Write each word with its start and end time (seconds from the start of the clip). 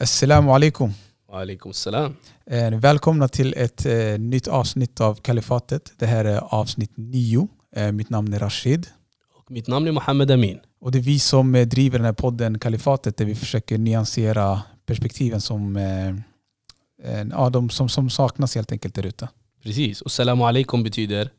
Assalamu 0.00 0.50
alaikum. 0.52 0.92
Alaikum 1.32 1.72
salam. 1.72 2.16
Eh, 2.50 2.70
Välkomna 2.78 3.28
till 3.28 3.54
ett 3.56 3.86
eh, 3.86 4.18
nytt 4.18 4.48
avsnitt 4.48 5.00
av 5.00 5.14
Kalifatet. 5.14 5.92
Det 5.98 6.06
här 6.06 6.24
är 6.24 6.38
avsnitt 6.54 6.90
nio. 6.96 7.48
Eh, 7.76 7.92
Mitt 7.92 8.10
namn 8.10 8.32
är 8.32 8.38
Rashid. 8.38 8.86
Och 9.38 9.50
mitt 9.50 9.66
namn 9.66 9.86
är 9.88 9.92
Mohammed 9.92 10.30
Amin. 10.30 10.58
Och 10.80 10.92
det 10.92 10.98
är 10.98 11.02
vi 11.02 11.18
som 11.18 11.52
driver 11.66 11.98
den 11.98 12.06
här 12.06 12.12
podden 12.12 12.58
Kalifatet 12.58 13.16
där 13.16 13.24
vi 13.24 13.34
försöker 13.34 13.78
nyansera 13.78 14.62
perspektiven 14.86 15.40
som, 15.40 15.76
ja, 17.30 17.50
de 17.50 17.70
som, 17.70 17.88
som 17.88 18.10
saknas 18.10 18.54
helt 18.54 18.72
enkelt 18.72 18.94
där 18.94 19.06
ute. 19.06 19.28
Precis. 19.62 20.00
Och 20.02 20.12
salam 20.12 20.42
alaikum 20.42 20.82
betyder 20.82 21.30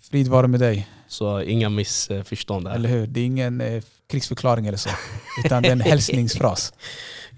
Frid 0.00 0.28
vare 0.28 0.48
med 0.48 0.60
dig, 0.60 0.88
så 1.08 1.42
inga 1.42 1.68
missförstånd 1.68 2.64
där. 2.66 2.72
eller 2.74 2.88
hur? 2.88 3.06
Det 3.06 3.20
är 3.20 3.24
ingen 3.24 3.62
krigsförklaring 4.10 4.66
eller 4.66 4.78
så, 4.78 4.90
utan 5.44 5.62
det 5.62 5.68
är 5.68 5.72
en 5.72 5.80
hälsningsfras. 5.90 6.72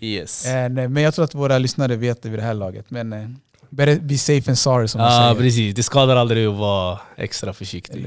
Yes. 0.00 0.46
Eh, 0.46 0.68
Men 0.70 0.96
jag 0.96 1.14
tror 1.14 1.24
att 1.24 1.34
våra 1.34 1.58
lyssnare 1.58 1.96
vet 1.96 2.22
det 2.22 2.28
vid 2.28 2.38
det 2.38 2.42
här 2.44 2.54
laget. 2.54 2.90
Men 2.90 3.12
eh, 3.12 3.28
better 3.70 4.00
be 4.00 4.18
safe 4.18 4.50
and 4.50 4.58
sorry 4.58 4.88
som 4.88 4.98
de 4.98 5.04
Ja 5.04 5.10
säger. 5.10 5.34
precis, 5.34 5.74
det 5.74 5.82
skadar 5.82 6.16
aldrig 6.16 6.46
att 6.46 6.54
vara 6.56 7.00
extra 7.16 7.52
försiktig. 7.52 8.06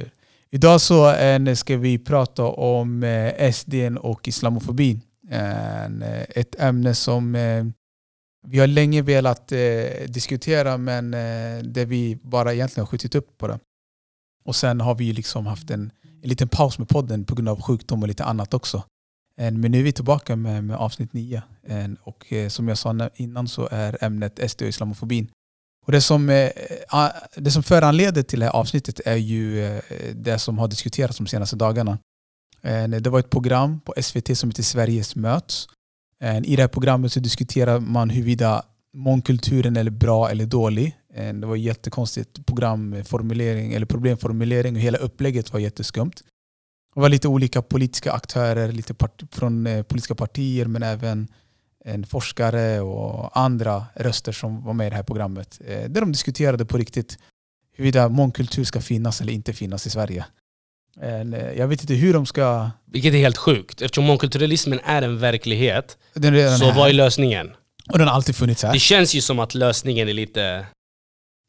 Idag 0.52 0.82
så 0.82 1.12
eh, 1.12 1.54
ska 1.54 1.78
vi 1.78 1.98
prata 2.00 2.44
om 2.46 3.04
eh, 3.04 3.52
SD 3.52 3.74
och 4.00 4.28
islamofobi. 4.28 5.00
Eh, 5.32 6.12
ett 6.30 6.56
ämne 6.60 6.96
som 6.96 7.36
eh, 7.36 7.66
vi 8.48 8.60
har 8.60 8.68
länge 8.68 9.02
velat 9.02 9.52
eh, 9.52 9.58
diskutera 10.08 10.78
men 10.78 11.14
eh, 11.14 11.64
där 11.64 11.86
vi 11.86 12.16
bara 12.24 12.54
egentligen 12.54 12.82
har 12.86 12.88
skjutit 12.92 13.16
upp 13.16 13.38
på 13.38 13.48
det. 13.48 13.60
Och 14.46 14.56
sen 14.56 14.82
har 14.82 14.96
vi 14.96 15.14
liksom 15.14 15.46
haft 15.46 15.70
en, 15.70 15.92
en 16.24 16.30
liten 16.30 16.48
paus 16.48 16.80
med 16.80 16.88
podden 16.90 17.26
på 17.26 17.36
grund 17.36 17.50
av 17.50 17.62
sjukdom 17.62 18.02
och 18.02 18.08
lite 18.08 18.24
annat 18.24 18.54
också. 18.54 18.84
Men 19.38 19.72
nu 19.72 19.80
är 19.80 19.84
vi 19.84 19.92
tillbaka 19.92 20.36
med, 20.36 20.64
med 20.64 20.78
avsnitt 20.78 21.14
9. 21.14 21.42
Och 22.02 22.34
eh, 22.34 22.50
som 22.50 22.68
jag 22.68 22.78
sa 22.78 23.10
innan 23.16 23.48
så 23.48 23.68
är 23.72 24.04
ämnet 24.04 24.52
SD 24.52 24.62
och 24.62 24.68
islamofobin. 24.68 25.32
Och 25.86 25.92
det 25.92 26.02
som, 26.02 26.30
eh, 26.30 26.50
det 27.36 27.52
som 27.52 27.64
föranleder 27.64 28.24
till 28.24 28.40
det 28.40 28.46
här 28.46 28.54
avsnittet 28.54 29.00
är 29.06 29.16
ju 29.16 29.66
eh, 29.66 29.82
det 30.16 30.40
som 30.40 30.58
har 30.58 30.68
diskuterats 30.68 31.18
de 31.18 31.28
senaste 31.28 31.56
dagarna. 31.56 31.98
Det 33.02 33.08
var 33.08 33.20
ett 33.20 33.30
program 33.30 33.80
på 33.80 33.94
SVT 34.02 34.38
som 34.38 34.50
heter 34.50 34.64
Sveriges 34.64 35.16
möts. 35.16 35.68
I 36.44 36.56
det 36.56 36.62
här 36.62 36.68
programmet 36.68 37.14
så 37.14 37.20
diskuterar 37.20 37.80
man 37.80 38.10
huruvida 38.10 38.64
mångkulturen 38.94 39.78
är 39.78 39.90
bra 39.90 40.30
eller 40.30 40.46
dålig. 40.46 40.98
Det 41.14 41.46
var 41.46 41.56
ett 41.56 41.62
jättekonstigt 41.62 42.46
programformulering 42.46 43.74
eller 43.74 43.86
problemformulering 43.86 44.76
och 44.76 44.82
hela 44.82 44.98
upplägget 44.98 45.54
var 45.54 45.60
jätteskumt. 45.60 46.14
Det 46.98 47.02
var 47.02 47.10
lite 47.10 47.28
olika 47.28 47.62
politiska 47.62 48.12
aktörer 48.12 48.72
lite 48.72 48.94
part- 48.94 49.24
från 49.32 49.68
eh, 49.68 49.84
politiska 49.84 50.16
partier 50.16 50.66
men 50.66 50.84
även 50.84 51.28
en 51.86 52.06
forskare 52.06 52.80
och 52.82 53.38
andra 53.40 53.86
röster 53.96 54.32
som 54.32 54.64
var 54.64 54.74
med 54.74 54.88
i 54.88 54.90
det 54.90 54.96
här 54.96 55.04
programmet. 55.04 55.60
Eh, 55.68 55.90
Där 55.90 56.02
de 56.02 56.12
diskuterade 56.12 56.66
på 56.66 56.78
riktigt 56.78 57.18
huruvida 57.76 58.10
mångkultur 58.10 58.64
ska 58.64 58.82
finnas 58.82 59.22
eller 59.22 59.34
inte 59.34 59.54
finnas 59.54 59.88
i 59.88 59.90
Sverige. 59.90 60.26
Eh, 61.02 61.58
Jag 61.58 61.68
vet 61.68 61.82
inte 61.82 61.94
hur 61.94 62.14
de 62.14 62.26
ska... 62.26 62.70
Vilket 62.86 63.14
är 63.14 63.18
helt 63.18 63.38
sjukt. 63.38 63.82
Eftersom 63.82 64.04
mångkulturalismen 64.06 64.80
är 64.84 65.02
en 65.02 65.20
verklighet, 65.20 65.98
är 66.16 66.58
så 66.58 66.66
här. 66.66 66.76
vad 66.76 66.90
är 66.90 66.94
lösningen? 66.94 67.52
Och 67.90 67.98
den 67.98 68.08
har 68.08 68.16
alltid 68.16 68.36
funnits 68.36 68.64
här. 68.64 68.74
Det 68.74 68.80
känns 68.80 69.14
ju 69.16 69.22
som 69.22 69.40
att 69.40 69.56
lösningen 69.56 70.10
är 70.10 70.14
lite 70.14 70.66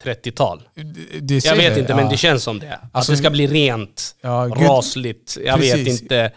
30-tal. 0.04 0.62
Det- 0.74 1.20
det 1.20 1.44
Jag 1.44 1.56
vet 1.56 1.74
det, 1.74 1.80
inte 1.80 1.94
men 1.94 2.04
ja. 2.04 2.10
det 2.10 2.16
känns 2.16 2.42
som 2.42 2.58
det. 2.58 2.74
Att 2.74 2.80
Alltså, 2.92 3.12
det 3.12 3.18
ska 3.18 3.30
bli 3.30 3.46
rent, 3.46 4.16
Ja, 4.20 4.30
rasligt. 4.56 5.38
Jag 5.44 5.58
vet 5.58 5.74
Precis. 5.74 6.02
inte. 6.02 6.32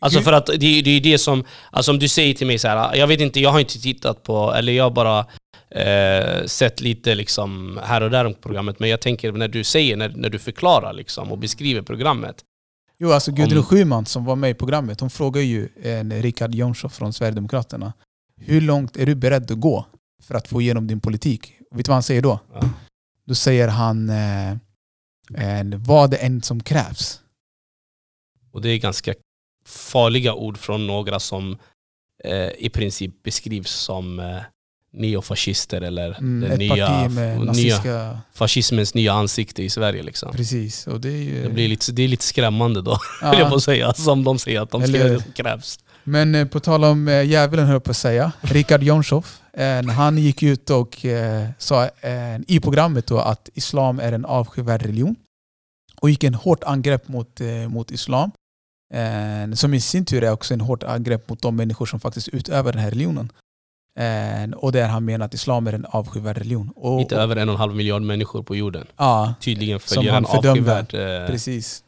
Alltså 0.00 0.18
Gud- 0.18 0.24
för 0.24 0.32
att 0.32 0.46
det, 0.46 0.56
det 0.82 0.90
är 0.90 1.00
det 1.00 1.18
som, 1.18 1.44
alltså 1.70 1.90
om 1.92 1.98
du 1.98 2.08
säger 2.08 2.34
till 2.34 2.46
mig 2.46 2.58
så 2.58 2.68
här, 2.68 2.96
jag 2.96 3.06
vet 3.06 3.20
inte, 3.20 3.40
jag 3.40 3.50
har 3.50 3.60
inte 3.60 3.80
tittat 3.82 4.22
på, 4.22 4.54
eller 4.54 4.72
jag 4.72 4.84
har 4.84 4.90
bara 4.90 5.26
eh, 5.70 6.44
sett 6.46 6.80
lite 6.80 7.14
liksom 7.14 7.80
här 7.84 8.00
och 8.00 8.10
där 8.10 8.24
om 8.24 8.34
programmet, 8.34 8.78
men 8.80 8.90
jag 8.90 9.00
tänker 9.00 9.32
när 9.32 9.48
du 9.48 9.64
säger, 9.64 9.96
när, 9.96 10.08
när 10.08 10.28
du 10.28 10.38
förklarar 10.38 10.92
liksom 10.92 11.32
och 11.32 11.38
beskriver 11.38 11.82
programmet. 11.82 12.36
Jo, 12.98 13.12
alltså 13.12 13.32
Gudrun 13.32 13.62
Schyman 13.64 14.06
som 14.06 14.24
var 14.24 14.36
med 14.36 14.50
i 14.50 14.54
programmet, 14.54 15.00
hon 15.00 15.10
frågar 15.10 15.42
ju 15.42 15.68
en 15.82 16.22
Richard 16.22 16.54
Jomshof 16.54 16.92
från 16.94 17.12
Sverigedemokraterna 17.12 17.92
hur 18.40 18.60
långt 18.60 18.96
är 18.96 19.06
du 19.06 19.14
beredd 19.14 19.50
att 19.50 19.60
gå 19.60 19.86
för 20.22 20.34
att 20.34 20.48
få 20.48 20.60
igenom 20.60 20.86
din 20.86 21.00
politik? 21.00 21.52
Vet 21.70 21.84
du 21.84 21.88
vad 21.90 21.96
han 21.96 22.02
säger 22.02 22.22
då? 22.22 22.40
Ja. 22.54 22.60
Då 23.26 23.34
säger 23.34 23.68
han 23.68 24.08
eh, 24.10 24.56
vad 25.76 26.10
det 26.10 26.16
än 26.16 26.42
som 26.42 26.62
krävs. 26.62 27.20
Och 28.52 28.62
det 28.62 28.68
är 28.70 28.78
ganska 28.78 29.14
farliga 29.66 30.34
ord 30.34 30.58
från 30.58 30.86
några 30.86 31.20
som 31.20 31.58
eh, 32.24 32.48
i 32.58 32.70
princip 32.72 33.22
beskrivs 33.22 33.70
som 33.70 34.20
eh, 34.20 34.38
neofascister 34.92 35.80
eller 35.80 36.18
Mm, 36.18 36.48
den 36.50 36.58
nya, 36.58 37.08
nya 37.52 38.20
fascismens 38.34 38.94
nya 38.94 39.12
ansikte 39.12 39.62
i 39.62 39.70
Sverige. 39.70 40.02
Liksom. 40.02 40.32
Precis. 40.32 40.86
Och 40.86 41.00
det 41.00 41.08
är 41.08 41.22
ju, 41.22 41.42
Det, 41.42 41.48
blir 41.50 41.68
lite, 41.68 41.92
det 41.92 42.02
är 42.02 42.08
lite 42.08 42.24
skrämmande 42.24 42.82
då, 42.82 42.98
Ja. 43.22 43.38
jag 43.38 43.50
på 43.50 43.60
säga, 43.60 43.94
som 43.94 44.24
de 44.24 44.38
säger 44.38 44.60
att 44.60 44.70
de 44.70 44.82
Eller- 44.82 45.18
krävs. 45.34 45.78
Men 46.08 46.34
eh, 46.34 46.46
på 46.46 46.60
tal 46.60 46.84
om 46.84 47.08
eh, 47.08 47.22
djävulen 47.22 47.66
höll 47.66 47.72
jag 47.72 47.84
på 47.84 47.90
att 47.90 47.96
säga, 47.96 48.32
Richard 48.40 48.82
Jomshof, 48.82 49.40
eh, 49.52 49.86
han 49.86 50.18
gick 50.18 50.42
ut 50.42 50.70
och 50.70 51.04
eh, 51.04 51.48
sa 51.58 51.88
i 52.46 52.60
programmet 52.60 53.06
då 53.06 53.18
att 53.18 53.48
islam 53.54 54.00
är 54.00 54.12
en 54.12 54.24
avskyvärd 54.24 54.82
religion. 54.82 55.16
Och 56.00 56.10
gick 56.10 56.24
en 56.24 56.34
hårt 56.34 56.64
angrepp 56.64 57.08
mot, 57.08 57.40
mot 57.68 57.90
islam. 57.90 58.30
Som 59.54 59.74
i 59.74 59.80
sin 59.80 60.04
tur 60.04 60.24
är 60.24 60.32
också 60.32 60.54
en 60.54 60.60
hårt 60.60 60.82
angrepp 60.82 61.28
mot 61.28 61.42
de 61.42 61.56
människor 61.56 61.86
som 61.86 62.00
faktiskt 62.00 62.28
utövar 62.28 62.72
den 62.72 62.80
här 62.80 62.90
religionen. 62.90 63.32
Och 64.56 64.72
där 64.72 64.88
han 64.88 65.04
menar 65.04 65.26
att 65.26 65.34
islam 65.34 65.66
är 65.66 65.72
en 65.72 65.84
avskyvärd 65.84 66.38
religion. 66.38 66.72
Och, 66.76 67.00
Inte 67.00 67.16
över 67.16 67.36
en 67.36 67.48
och 67.48 67.54
en 67.54 67.58
halv 67.58 67.74
miljard 67.74 68.02
människor 68.02 68.42
på 68.42 68.56
jorden. 68.56 68.86
Ja, 68.96 69.34
Tydligen 69.40 69.80
Som 69.80 69.94
följer 69.94 70.12
han 70.12 70.24
en 70.24 70.30
avskyvärd... 70.30 70.90
Precis. 71.26 71.84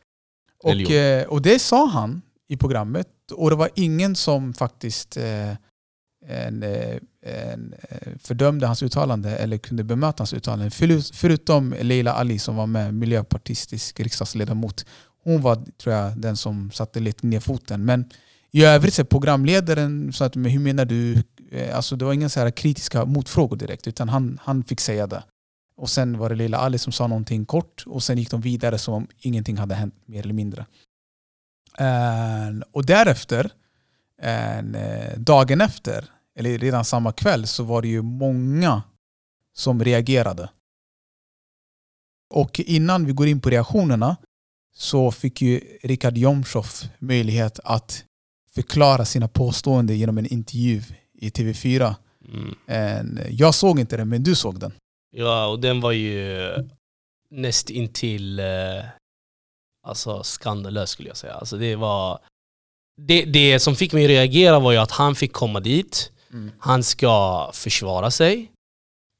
Och, 0.65 0.71
religion. 0.71 0.97
eh, 0.97 1.23
och 1.23 1.43
det 1.43 1.59
sa 1.59 1.87
han 1.87 2.23
i 2.49 2.57
programmet. 2.57 3.09
Och 3.33 3.51
det 3.51 3.57
var 3.57 3.71
ingen 3.75 4.17
som 4.17 4.55
faktiskt 4.55 5.17
eh, 5.17 5.51
en, 6.27 6.63
eh, 6.63 6.97
en, 7.23 7.75
eh, 7.89 8.13
fördömde 8.23 8.67
hans 8.67 8.83
uttalande 8.83 9.37
eller 9.37 9.59
kunde 9.59 9.85
bemöta 9.85 10.21
hans 10.21 10.33
uttalande. 10.33 10.71
Förutom 11.13 11.75
Leila 11.81 12.13
Ali 12.13 12.39
som 12.39 12.57
var 12.57 12.67
med, 12.67 12.95
miljöpartistisk 12.95 14.01
riksdagsledamot. 14.01 14.85
Hon 15.25 15.43
var 15.43 15.57
tror 15.83 15.95
jag 15.95 16.19
den 16.19 16.37
som 16.37 16.71
satte 16.71 17.01
lite 17.01 17.27
ner 17.27 17.41
foten. 17.41 17.85
Men 17.85 18.05
i 18.51 18.65
övrigt 18.65 18.95
så 18.95 19.05
programledaren 19.05 20.13
sa 20.13 20.25
att 20.25 20.37
men 20.37 20.53
hur 20.53 20.61
menar 20.61 20.85
du? 20.85 21.23
Eh, 21.51 21.77
alltså 21.77 21.97
det 21.97 22.05
var 22.05 22.13
inga 22.13 22.29
så 22.29 22.41
här 22.41 22.51
kritiska 22.51 23.05
motfrågor 23.05 23.57
direkt 23.57 23.87
utan 23.87 24.09
han, 24.09 24.39
han 24.43 24.65
fick 24.65 24.81
säga 24.81 25.07
det. 25.07 25.25
Och 25.77 25.91
sen 25.91 26.19
var 26.19 26.29
det 26.29 26.35
Leila 26.35 26.59
Ali 26.59 26.79
som 26.79 26.93
sa 26.93 27.07
någonting 27.07 27.47
kort 27.47 27.85
och 27.87 28.03
sen 28.03 28.19
gick 28.19 28.31
de 28.31 28.41
vidare 28.41 28.79
som 28.79 28.95
om 28.95 29.07
ingenting 29.19 29.57
hade 29.57 29.75
hänt 29.75 29.95
mer 30.07 30.23
eller 30.23 30.35
mindre. 30.35 30.67
Eh, 31.79 32.69
och 32.73 32.87
därefter, 32.87 33.51
eh, 34.23 35.19
dagen 35.19 35.61
efter, 35.61 36.05
eller 36.39 36.59
redan 36.59 36.85
samma 36.85 37.13
kväll, 37.13 37.47
så 37.47 37.65
var 37.65 37.83
det 37.83 37.89
ju 37.89 38.03
många 38.03 38.83
som 39.57 39.85
reagerade. 39.85 40.49
Och 42.31 42.61
innan 42.61 43.07
vi 43.07 43.13
går 43.13 43.27
in 43.27 43.41
på 43.41 43.51
reaktionerna 43.51 44.17
så 44.75 45.11
fick 45.11 45.43
ju 45.43 45.61
Richard 45.83 46.19
Jomshof 46.19 46.85
möjlighet 46.99 47.61
att 47.65 48.05
förklara 48.55 49.05
sina 49.05 49.29
påståenden 49.29 49.99
genom 49.99 50.19
en 50.19 50.27
intervju 50.27 50.83
i 51.15 51.29
TV4. 51.31 51.95
mm. 52.29 53.19
Jag 53.31 53.55
såg 53.55 53.81
inte 53.81 53.97
den, 53.97 54.09
men 54.09 54.23
du 54.23 54.35
såg 54.35 54.61
den. 54.61 54.73
Ja, 55.11 55.47
och 55.47 55.61
den 55.61 55.81
var 55.81 55.93
ju 55.93 56.51
näst 57.31 57.71
intill 57.71 58.39
eh, 58.39 58.85
alltså 59.89 60.23
skandalös 60.23 60.91
skulle 60.91 61.09
jag 61.09 61.17
säga. 61.17 61.35
Alltså 61.35 61.57
det, 61.57 61.77
var, 61.77 62.19
det, 63.01 63.25
det 63.25 63.61
som 63.61 63.77
fick 63.77 63.93
mig 63.93 64.05
att 64.05 64.11
reagera 64.11 64.59
var 64.59 64.73
ju 64.73 64.79
att 64.79 64.91
han 64.91 65.15
fick 65.15 65.33
komma 65.33 65.61
dit, 65.61 66.13
han 66.59 66.83
ska 66.83 67.51
försvara 67.55 68.11
sig 68.11 68.53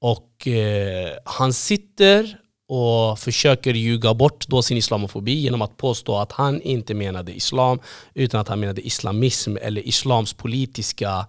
och 0.01 0.47
eh, 0.49 1.11
han 1.25 1.53
sitter 1.53 2.39
och 2.69 3.19
försöker 3.19 3.75
ljuga 3.75 4.15
bort 4.15 4.49
då 4.49 4.63
sin 4.63 4.77
islamofobi 4.77 5.33
genom 5.33 5.63
att 5.63 5.77
påstå 5.77 6.17
att 6.19 6.33
han 6.33 6.63
inte 6.63 6.95
menade 6.95 7.33
islam 7.33 7.81
utan 8.15 8.41
att 8.41 8.49
han 8.49 8.61
menade 8.61 8.87
islamism 8.87 9.57
eller 9.57 9.89
islams 9.89 10.35
politiska 10.35 11.27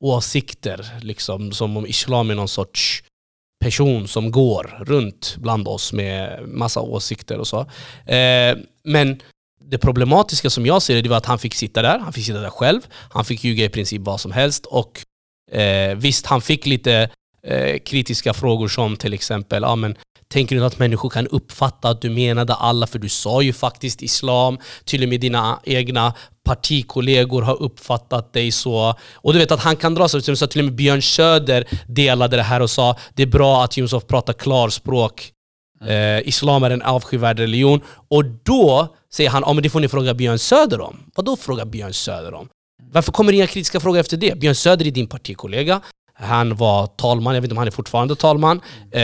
åsikter. 0.00 0.98
Liksom, 1.02 1.52
som 1.52 1.76
om 1.76 1.86
islam 1.86 2.30
är 2.30 2.34
någon 2.34 2.48
sorts 2.48 3.04
person 3.62 4.08
som 4.08 4.30
går 4.30 4.78
runt 4.80 5.36
bland 5.38 5.68
oss 5.68 5.92
med 5.92 6.48
massa 6.48 6.80
åsikter 6.80 7.38
och 7.38 7.46
så. 7.46 7.60
Eh, 8.06 8.56
men 8.84 9.20
det 9.70 9.78
problematiska 9.78 10.50
som 10.50 10.66
jag 10.66 10.82
ser 10.82 10.94
det, 10.94 11.02
det 11.02 11.08
var 11.08 11.16
att 11.16 11.26
han 11.26 11.38
fick 11.38 11.54
sitta 11.54 11.82
där, 11.82 11.98
han 11.98 12.12
fick 12.12 12.26
sitta 12.26 12.40
där 12.40 12.50
själv, 12.50 12.80
han 13.10 13.24
fick 13.24 13.44
ljuga 13.44 13.64
i 13.64 13.68
princip 13.68 14.02
vad 14.02 14.20
som 14.20 14.32
helst 14.32 14.66
och 14.66 15.00
eh, 15.52 15.94
visst, 15.96 16.26
han 16.26 16.40
fick 16.40 16.66
lite 16.66 17.10
eh, 17.46 17.78
kritiska 17.78 18.34
frågor 18.34 18.68
som 18.68 18.96
till 18.96 19.12
exempel, 19.12 19.62
ja 19.62 19.76
men 19.76 19.96
Tänker 20.32 20.56
du 20.56 20.64
att 20.64 20.78
människor 20.78 21.08
kan 21.10 21.26
uppfatta 21.26 21.88
att 21.88 22.00
du 22.00 22.10
menade 22.10 22.54
alla? 22.54 22.86
För 22.86 22.98
du 22.98 23.08
sa 23.08 23.42
ju 23.42 23.52
faktiskt 23.52 24.02
islam. 24.02 24.58
Till 24.84 25.02
och 25.02 25.08
med 25.08 25.20
dina 25.20 25.60
egna 25.64 26.14
partikollegor 26.44 27.42
har 27.42 27.62
uppfattat 27.62 28.32
dig 28.32 28.52
så. 28.52 28.94
Och 29.14 29.32
du 29.32 29.38
vet 29.38 29.52
att 29.52 29.60
han 29.60 29.76
kan 29.76 29.94
dra 29.94 30.08
sig. 30.08 30.36
Så 30.36 30.46
till 30.46 30.60
och 30.60 30.64
med 30.64 30.74
Björn 30.74 31.02
Söder 31.02 31.64
delade 31.86 32.36
det 32.36 32.42
här 32.42 32.60
och 32.60 32.70
sa 32.70 32.96
det 33.14 33.22
är 33.22 33.26
bra 33.26 33.64
att 33.64 33.76
Jomshof 33.76 34.06
pratar 34.06 34.32
klarspråk. 34.32 35.30
Eh, 35.86 36.28
islam 36.28 36.64
är 36.64 36.70
en 36.70 36.82
avskyvärd 36.82 37.38
religion. 37.38 37.80
Och 38.08 38.24
då 38.24 38.94
säger 39.12 39.30
han 39.30 39.44
att 39.44 39.54
men 39.54 39.62
det 39.62 39.70
får 39.70 39.80
ni 39.80 39.88
fråga 39.88 40.14
Björn 40.14 40.38
Söder 40.38 40.80
om. 40.80 40.96
Vadå 41.14 41.36
fråga 41.36 41.64
Björn 41.64 41.92
Söder 41.92 42.34
om? 42.34 42.48
Varför 42.92 43.12
kommer 43.12 43.32
det 43.32 43.36
inga 43.36 43.46
kritiska 43.46 43.80
frågor 43.80 44.00
efter 44.00 44.16
det? 44.16 44.38
Björn 44.38 44.54
Söder 44.54 44.86
är 44.86 44.90
din 44.90 45.06
partikollega. 45.06 45.80
Han 46.22 46.56
var 46.56 46.86
talman, 46.86 47.34
jag 47.34 47.40
vet 47.40 47.46
inte 47.46 47.54
om 47.54 47.58
han 47.58 47.66
är 47.66 47.70
fortfarande 47.70 48.16
talman. 48.16 48.60
Eh, 48.90 49.00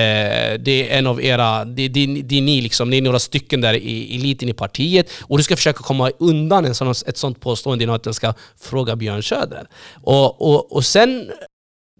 det 0.58 0.90
är 0.90 0.98
en 0.98 1.06
av 1.06 1.22
era, 1.22 1.64
det, 1.64 1.88
det, 1.88 2.06
det 2.06 2.38
är 2.38 2.42
ni 2.42 2.60
liksom, 2.60 2.90
det 2.90 2.96
är 2.96 3.02
några 3.02 3.18
stycken 3.18 3.60
där 3.60 3.74
i 3.74 4.16
eliten 4.16 4.48
i 4.48 4.52
partiet. 4.52 5.10
Och 5.22 5.36
du 5.36 5.44
ska 5.44 5.56
försöka 5.56 5.82
komma 5.82 6.10
undan 6.18 6.64
en 6.64 6.74
sån, 6.74 6.90
ett 7.06 7.16
sånt 7.16 7.40
påstående 7.40 7.82
genom 7.82 7.96
att 7.96 8.04
du 8.04 8.12
ska 8.12 8.34
fråga 8.60 8.96
Björn 8.96 9.22
Söder. 9.22 9.66
Och, 10.02 10.42
och, 10.42 10.72
och 10.72 10.84
sen, 10.84 11.30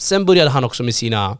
sen 0.00 0.26
började 0.26 0.50
han 0.50 0.64
också 0.64 0.82
med 0.82 0.94
sina 0.94 1.38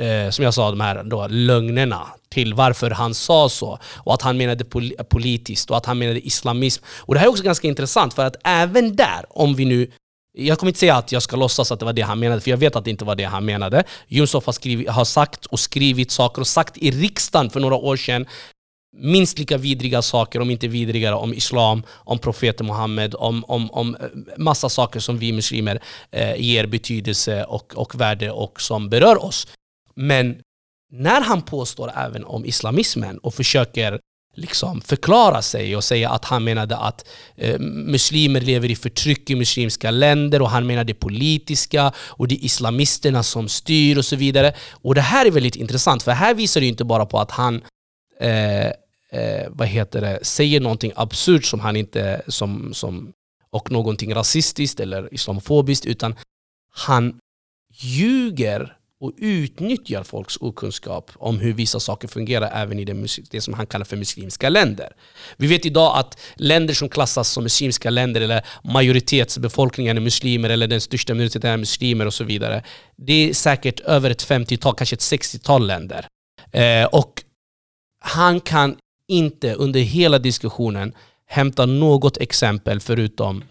eh, 0.00 0.30
som 0.30 0.44
jag 0.44 0.54
sa, 0.54 0.70
de 0.70 0.80
här 0.80 1.02
då, 1.04 1.26
lögnerna 1.30 2.08
till 2.28 2.54
varför 2.54 2.90
han 2.90 3.14
sa 3.14 3.48
så. 3.48 3.78
Och 3.94 4.14
att 4.14 4.22
han 4.22 4.36
menade 4.36 4.64
pol 4.64 4.92
politiskt 5.08 5.70
och 5.70 5.76
att 5.76 5.86
han 5.86 5.98
menade 5.98 6.26
islamism. 6.26 6.84
Och 6.98 7.14
det 7.14 7.20
här 7.20 7.26
är 7.26 7.30
också 7.30 7.44
ganska 7.44 7.68
intressant 7.68 8.14
för 8.14 8.24
att 8.24 8.36
även 8.44 8.96
där, 8.96 9.24
om 9.28 9.54
vi 9.54 9.64
nu 9.64 9.90
jag 10.36 10.58
kommer 10.58 10.70
inte 10.70 10.80
säga 10.80 10.96
att 10.96 11.12
jag 11.12 11.22
ska 11.22 11.36
låtsas 11.36 11.72
att 11.72 11.78
det 11.78 11.84
var 11.84 11.92
det 11.92 12.02
han 12.02 12.18
menade, 12.18 12.40
för 12.40 12.50
jag 12.50 12.58
vet 12.58 12.76
att 12.76 12.84
det 12.84 12.90
inte 12.90 13.04
var 13.04 13.14
det 13.14 13.24
han 13.24 13.44
menade. 13.44 13.84
Jomshof 14.08 14.46
har, 14.46 14.52
skrivit, 14.52 14.88
har 14.88 15.04
sagt 15.04 15.46
och 15.46 15.60
skrivit 15.60 16.10
saker 16.10 16.40
och 16.40 16.46
sagt 16.46 16.78
i 16.78 16.90
riksdagen 16.90 17.50
för 17.50 17.60
några 17.60 17.74
år 17.76 17.96
sedan 17.96 18.26
minst 18.96 19.38
lika 19.38 19.58
vidriga 19.58 20.02
saker, 20.02 20.40
om 20.40 20.50
inte 20.50 20.68
vidrigare, 20.68 21.14
om 21.14 21.34
islam, 21.34 21.82
om 21.90 22.18
profeten 22.18 22.66
Muhammed, 22.66 23.14
om, 23.14 23.44
om, 23.44 23.70
om 23.70 23.96
eh, 23.96 24.08
massa 24.38 24.68
saker 24.68 25.00
som 25.00 25.18
vi 25.18 25.32
muslimer 25.32 25.82
eh, 26.10 26.36
ger 26.36 26.66
betydelse 26.66 27.44
och, 27.44 27.76
och 27.76 28.00
värde 28.00 28.30
och 28.30 28.60
som 28.60 28.88
berör 28.88 29.24
oss. 29.24 29.46
Men 29.94 30.40
när 30.92 31.20
han 31.20 31.42
påstår 31.42 31.90
även 31.96 32.24
om 32.24 32.44
islamismen 32.44 33.18
och 33.18 33.34
försöker 33.34 34.00
liksom 34.34 34.80
förklara 34.80 35.42
sig 35.42 35.76
och 35.76 35.84
säga 35.84 36.10
att 36.10 36.24
han 36.24 36.44
menade 36.44 36.76
att 36.76 37.08
eh, 37.36 37.58
muslimer 37.60 38.40
lever 38.40 38.70
i 38.70 38.76
förtryck 38.76 39.30
i 39.30 39.34
muslimska 39.34 39.90
länder 39.90 40.42
och 40.42 40.50
han 40.50 40.66
menar 40.66 40.84
det 40.84 40.94
politiska 40.94 41.92
och 41.96 42.28
det 42.28 42.34
är 42.34 42.44
islamisterna 42.44 43.22
som 43.22 43.48
styr 43.48 43.98
och 43.98 44.04
så 44.04 44.16
vidare. 44.16 44.54
Och 44.70 44.94
det 44.94 45.00
här 45.00 45.26
är 45.26 45.30
väldigt 45.30 45.56
intressant 45.56 46.02
för 46.02 46.10
här 46.10 46.34
visar 46.34 46.60
det 46.60 46.66
inte 46.66 46.84
bara 46.84 47.06
på 47.06 47.18
att 47.18 47.30
han 47.30 47.62
eh, 48.20 48.66
eh, 49.14 49.48
vad 49.48 49.68
heter 49.68 50.00
det, 50.00 50.18
säger 50.22 50.60
någonting 50.60 50.92
absurt 50.96 51.44
som 51.44 51.60
han 51.60 51.76
inte, 51.76 52.22
som, 52.28 52.74
som, 52.74 53.12
och 53.50 53.70
någonting 53.70 54.14
rasistiskt 54.14 54.80
eller 54.80 55.14
islamofobiskt 55.14 55.86
utan 55.86 56.14
han 56.70 57.18
ljuger 57.72 58.76
och 59.04 59.12
utnyttjar 59.16 60.02
folks 60.02 60.36
okunskap 60.40 61.10
om 61.14 61.38
hur 61.38 61.52
vissa 61.52 61.80
saker 61.80 62.08
fungerar 62.08 62.50
även 62.62 62.78
i 62.78 62.84
det, 62.84 63.06
det, 63.30 63.40
som 63.40 63.54
han 63.54 63.66
kallar 63.66 63.84
för 63.84 63.96
muslimska 63.96 64.48
länder. 64.48 64.92
Vi 65.36 65.46
vet 65.46 65.66
idag 65.66 65.98
att 65.98 66.18
länder 66.34 66.74
som 66.74 66.88
klassas 66.88 67.28
som 67.28 67.42
muslimska 67.42 67.90
länder 67.90 68.20
eller 68.20 68.46
majoritetsbefolkningen 68.64 69.96
är 69.96 70.00
muslimer 70.00 70.50
eller 70.50 70.66
den 70.66 70.80
största 70.80 71.14
minoriteten 71.14 71.50
är 71.50 71.56
muslimer 71.56 72.06
och 72.06 72.14
så 72.14 72.24
vidare. 72.24 72.62
Det 72.96 73.12
är 73.12 73.34
säkert 73.34 73.80
över 73.80 74.10
ett 74.10 74.26
50-tal, 74.26 74.74
kanske 74.74 74.94
ett 74.94 75.00
60-tal 75.00 75.66
länder. 75.66 76.06
Eh, 76.52 76.84
och 76.84 77.22
han 78.00 78.40
kan 78.40 78.76
inte 79.08 79.54
under 79.54 79.80
hela 79.80 80.18
diskussionen 80.18 80.94
hämta 81.26 81.66
något 81.66 82.16
exempel 82.16 82.80
förutom 82.80 83.44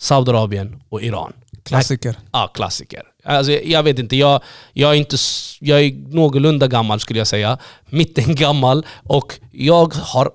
Saudiarabien 0.00 0.82
och 0.88 1.02
Iran. 1.02 1.32
Klassiker. 1.62 2.16
Ja, 2.32 2.50
klassiker. 2.54 3.02
Alltså, 3.28 3.52
jag 3.52 3.82
vet 3.82 3.98
inte, 3.98 4.16
jag, 4.16 4.42
jag, 4.72 4.90
är 4.90 4.94
inte, 4.94 5.16
jag 5.60 5.80
är 5.80 6.14
någorlunda 6.14 6.66
gammal 6.66 7.00
skulle 7.00 7.20
jag 7.20 7.26
säga. 7.26 7.58
Mitten 7.86 8.34
gammal. 8.34 8.86
Och 9.04 9.40
jag 9.52 9.94
har 9.94 10.30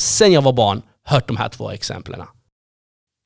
sen 0.00 0.32
jag 0.32 0.42
var 0.42 0.52
barn 0.52 0.82
hört 1.04 1.28
de 1.28 1.36
här 1.36 1.48
två 1.48 1.70
exemplen. 1.70 2.20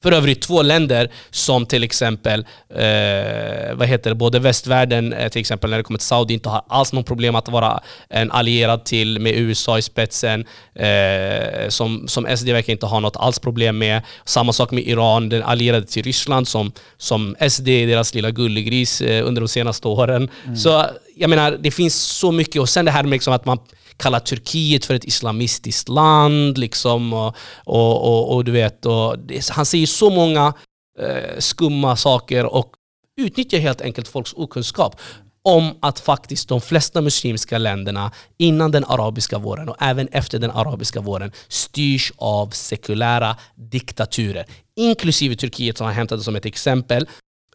För 0.03 0.13
övrigt 0.13 0.43
två 0.43 0.63
länder 0.63 1.11
som 1.31 1.67
till 1.67 1.85
exempel, 1.85 2.41
eh, 2.75 3.75
vad 3.75 3.89
heter 3.89 4.11
det, 4.11 4.15
både 4.15 4.39
västvärlden, 4.39 5.13
eh, 5.13 5.29
till 5.29 5.41
exempel 5.41 5.71
när 5.71 5.77
det 5.77 5.83
kommer 5.83 5.99
till 5.99 6.07
Saudi, 6.07 6.35
inte 6.35 6.49
har 6.49 6.63
alls 6.69 6.93
något 6.93 7.07
problem 7.07 7.35
att 7.35 7.49
vara 7.49 7.81
en 8.09 8.31
allierad 8.31 8.85
till 8.85 9.21
med 9.21 9.35
USA 9.37 9.79
i 9.79 9.83
spetsen. 9.83 10.45
Eh, 10.75 11.69
som, 11.69 12.09
som 12.09 12.37
SD 12.37 12.49
verkar 12.49 12.73
inte 12.73 12.87
ha 12.87 13.01
något 13.01 13.17
alls 13.17 13.39
problem 13.39 13.79
med. 13.79 14.03
Samma 14.25 14.53
sak 14.53 14.71
med 14.71 14.87
Iran, 14.87 15.29
den 15.29 15.43
allierade 15.43 15.87
till 15.87 16.03
Ryssland 16.03 16.49
som, 16.49 16.73
som 16.99 17.37
SD 17.49 17.69
är 17.69 17.87
deras 17.87 18.15
lilla 18.15 18.31
gullegris 18.31 19.01
eh, 19.01 19.27
under 19.27 19.41
de 19.41 19.49
senaste 19.49 19.89
åren. 19.89 20.29
Mm. 20.45 20.57
Så 20.57 20.87
jag 21.17 21.31
menar, 21.31 21.59
det 21.61 21.71
finns 21.71 21.95
så 21.95 22.33
mycket. 22.33 22.61
Och 22.61 22.69
sen 22.69 22.85
det 22.85 22.91
här 22.91 23.03
med 23.03 23.11
liksom 23.11 23.35
att 23.35 23.45
man 23.45 23.59
kallar 23.97 24.21
Turkiet 24.21 24.85
för 24.85 24.95
ett 24.95 25.05
islamistiskt 25.05 25.89
land. 25.89 26.59
Liksom, 26.59 27.13
och, 27.13 27.37
och, 27.65 28.03
och, 28.03 28.35
och 28.35 28.45
du 28.45 28.53
vet, 28.53 28.87
och 28.87 29.19
det, 29.19 29.49
han 29.49 29.67
säger 29.67 29.87
så 29.87 30.11
många 30.11 30.55
eh, 31.01 31.39
skumma 31.39 31.97
saker 31.97 32.47
och 32.47 32.73
utnyttjar 33.21 33.59
helt 33.59 33.81
enkelt 33.81 34.09
folks 34.09 34.33
okunskap 34.33 35.01
om 35.45 35.75
att 35.81 36.01
faktiskt 36.01 36.49
de 36.49 36.61
flesta 36.61 37.01
muslimska 37.01 37.59
länderna 37.59 38.11
innan 38.39 38.71
den 38.71 38.85
arabiska 38.85 39.39
våren 39.39 39.69
och 39.69 39.77
även 39.81 40.09
efter 40.09 40.39
den 40.39 40.51
arabiska 40.51 41.01
våren 41.01 41.33
styrs 41.49 42.13
av 42.17 42.51
sekulära 42.51 43.37
diktaturer. 43.55 44.47
Inklusive 44.77 45.37
Turkiet 45.37 45.79
som 45.79 45.87
han 45.87 45.95
hämtade 45.95 46.23
som 46.23 46.37
ett 46.37 46.47
exempel 46.47 47.07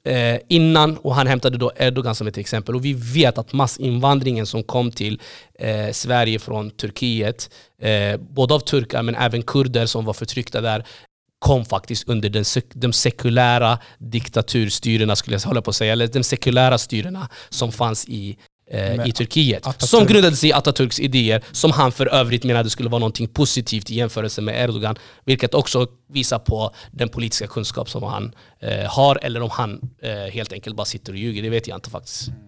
eh, 0.07 0.39
innan 0.47 0.97
och 0.97 1.15
han 1.15 1.27
hämtade 1.27 1.57
då 1.57 1.71
Erdogan 1.75 2.15
som 2.15 2.27
ett 2.27 2.37
exempel. 2.37 2.75
Och 2.75 2.85
vi 2.85 2.93
vet 2.93 3.37
att 3.37 3.53
massinvandringen 3.53 4.45
som 4.45 4.63
kom 4.63 4.91
till 4.91 5.21
eh, 5.59 5.91
Sverige 5.91 6.39
från 6.39 6.71
Turkiet, 6.71 7.49
eh, 7.81 8.17
både 8.17 8.53
av 8.53 8.59
turkar 8.59 9.03
men 9.03 9.15
även 9.15 9.41
kurder 9.41 9.85
som 9.85 10.05
var 10.05 10.13
förtryckta 10.13 10.61
där, 10.61 10.85
kom 11.39 11.65
faktiskt 11.65 12.09
under 12.09 12.29
den, 12.29 12.45
de 12.73 12.93
sekulära 12.93 13.79
diktaturstyrena, 13.97 15.15
skulle 15.15 15.35
jag 15.35 15.41
hålla 15.41 15.61
på 15.61 15.69
att 15.69 15.75
säga, 15.75 15.91
eller 15.91 16.07
de 16.07 16.23
sekulära 16.23 16.77
styrena 16.77 17.29
som 17.49 17.71
fanns 17.71 18.05
i 18.09 18.37
i 19.05 19.11
Turkiet. 19.11 19.67
Atatürk. 19.67 19.87
Som 19.87 20.05
grundades 20.05 20.43
i 20.43 20.53
Atatürks 20.53 20.99
idéer, 20.99 21.43
som 21.51 21.71
han 21.71 21.91
för 21.91 22.05
övrigt 22.05 22.43
menade 22.43 22.69
skulle 22.69 22.89
vara 22.89 22.99
något 22.99 23.33
positivt 23.33 23.89
i 23.89 23.95
jämförelse 23.95 24.41
med 24.41 24.63
Erdogan. 24.63 24.95
Vilket 25.25 25.53
också 25.53 25.87
visar 26.09 26.39
på 26.39 26.75
den 26.91 27.09
politiska 27.09 27.47
kunskap 27.47 27.89
som 27.89 28.03
han 28.03 28.35
eh, 28.59 28.85
har, 28.85 29.19
eller 29.21 29.41
om 29.41 29.49
han 29.49 29.89
eh, 30.01 30.11
helt 30.11 30.53
enkelt 30.53 30.75
bara 30.75 30.85
sitter 30.85 31.13
och 31.13 31.19
ljuger. 31.19 31.41
Det 31.43 31.49
vet 31.49 31.67
jag 31.67 31.77
inte 31.77 31.89
faktiskt. 31.89 32.27
Mm. 32.27 32.39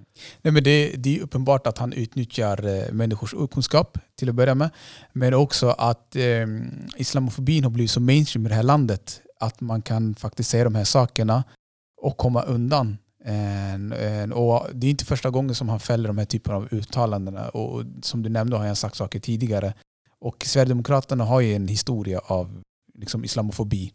Nej, 0.42 0.54
men 0.54 0.64
det, 0.64 0.94
det, 0.98 1.18
är 1.18 1.22
uppenbart 1.22 1.68
att 1.68 1.78
han 1.78 1.94
utnyttjar 1.94 2.68
eh, 2.68 2.92
människors 2.92 3.34
okunskap 3.34 3.98
till 4.18 4.30
att 4.30 4.36
börja 4.36 4.56
med. 4.56 4.70
Men 5.14 5.34
också 5.34 5.70
att 5.70 6.16
eh, 6.16 6.48
islamofobin 6.98 7.64
har 7.64 7.72
blivit 7.72 7.92
så 7.92 8.00
mainstream 8.00 8.46
i 8.46 8.50
det 8.50 8.56
här 8.56 8.64
landet 8.64 9.22
att 9.40 9.62
man 9.62 9.82
kan 9.82 10.16
faktiskt 10.16 10.50
säga 10.50 10.64
de 10.64 10.76
här 10.76 10.84
sakerna 10.84 11.44
och 12.02 12.18
komma 12.18 12.42
undan 12.42 12.98
en, 13.26 13.94
en, 13.94 14.34
och 14.34 14.68
det 14.74 14.88
är 14.88 14.92
inte 14.92 15.06
första 15.06 15.30
gången 15.30 15.56
som 15.56 15.70
han 15.70 15.80
fäller 15.80 16.08
de 16.08 16.18
här 16.18 16.26
typerna 16.26 16.58
av 16.58 16.68
uttalanden. 16.72 17.36
Och 17.54 17.84
som 18.02 18.24
du 18.24 18.30
nämnde 18.30 18.58
har 18.58 18.66
han 18.66 18.76
sagt 18.76 18.96
saker 18.96 19.20
tidigare. 19.20 19.74
Och 20.20 20.46
Sverigedemokraterna 20.46 21.24
har 21.24 21.42
ju 21.42 21.54
en 21.54 21.68
historia 21.68 22.20
av 22.26 22.62
liksom 22.96 23.24
islamofobi. 23.26 23.92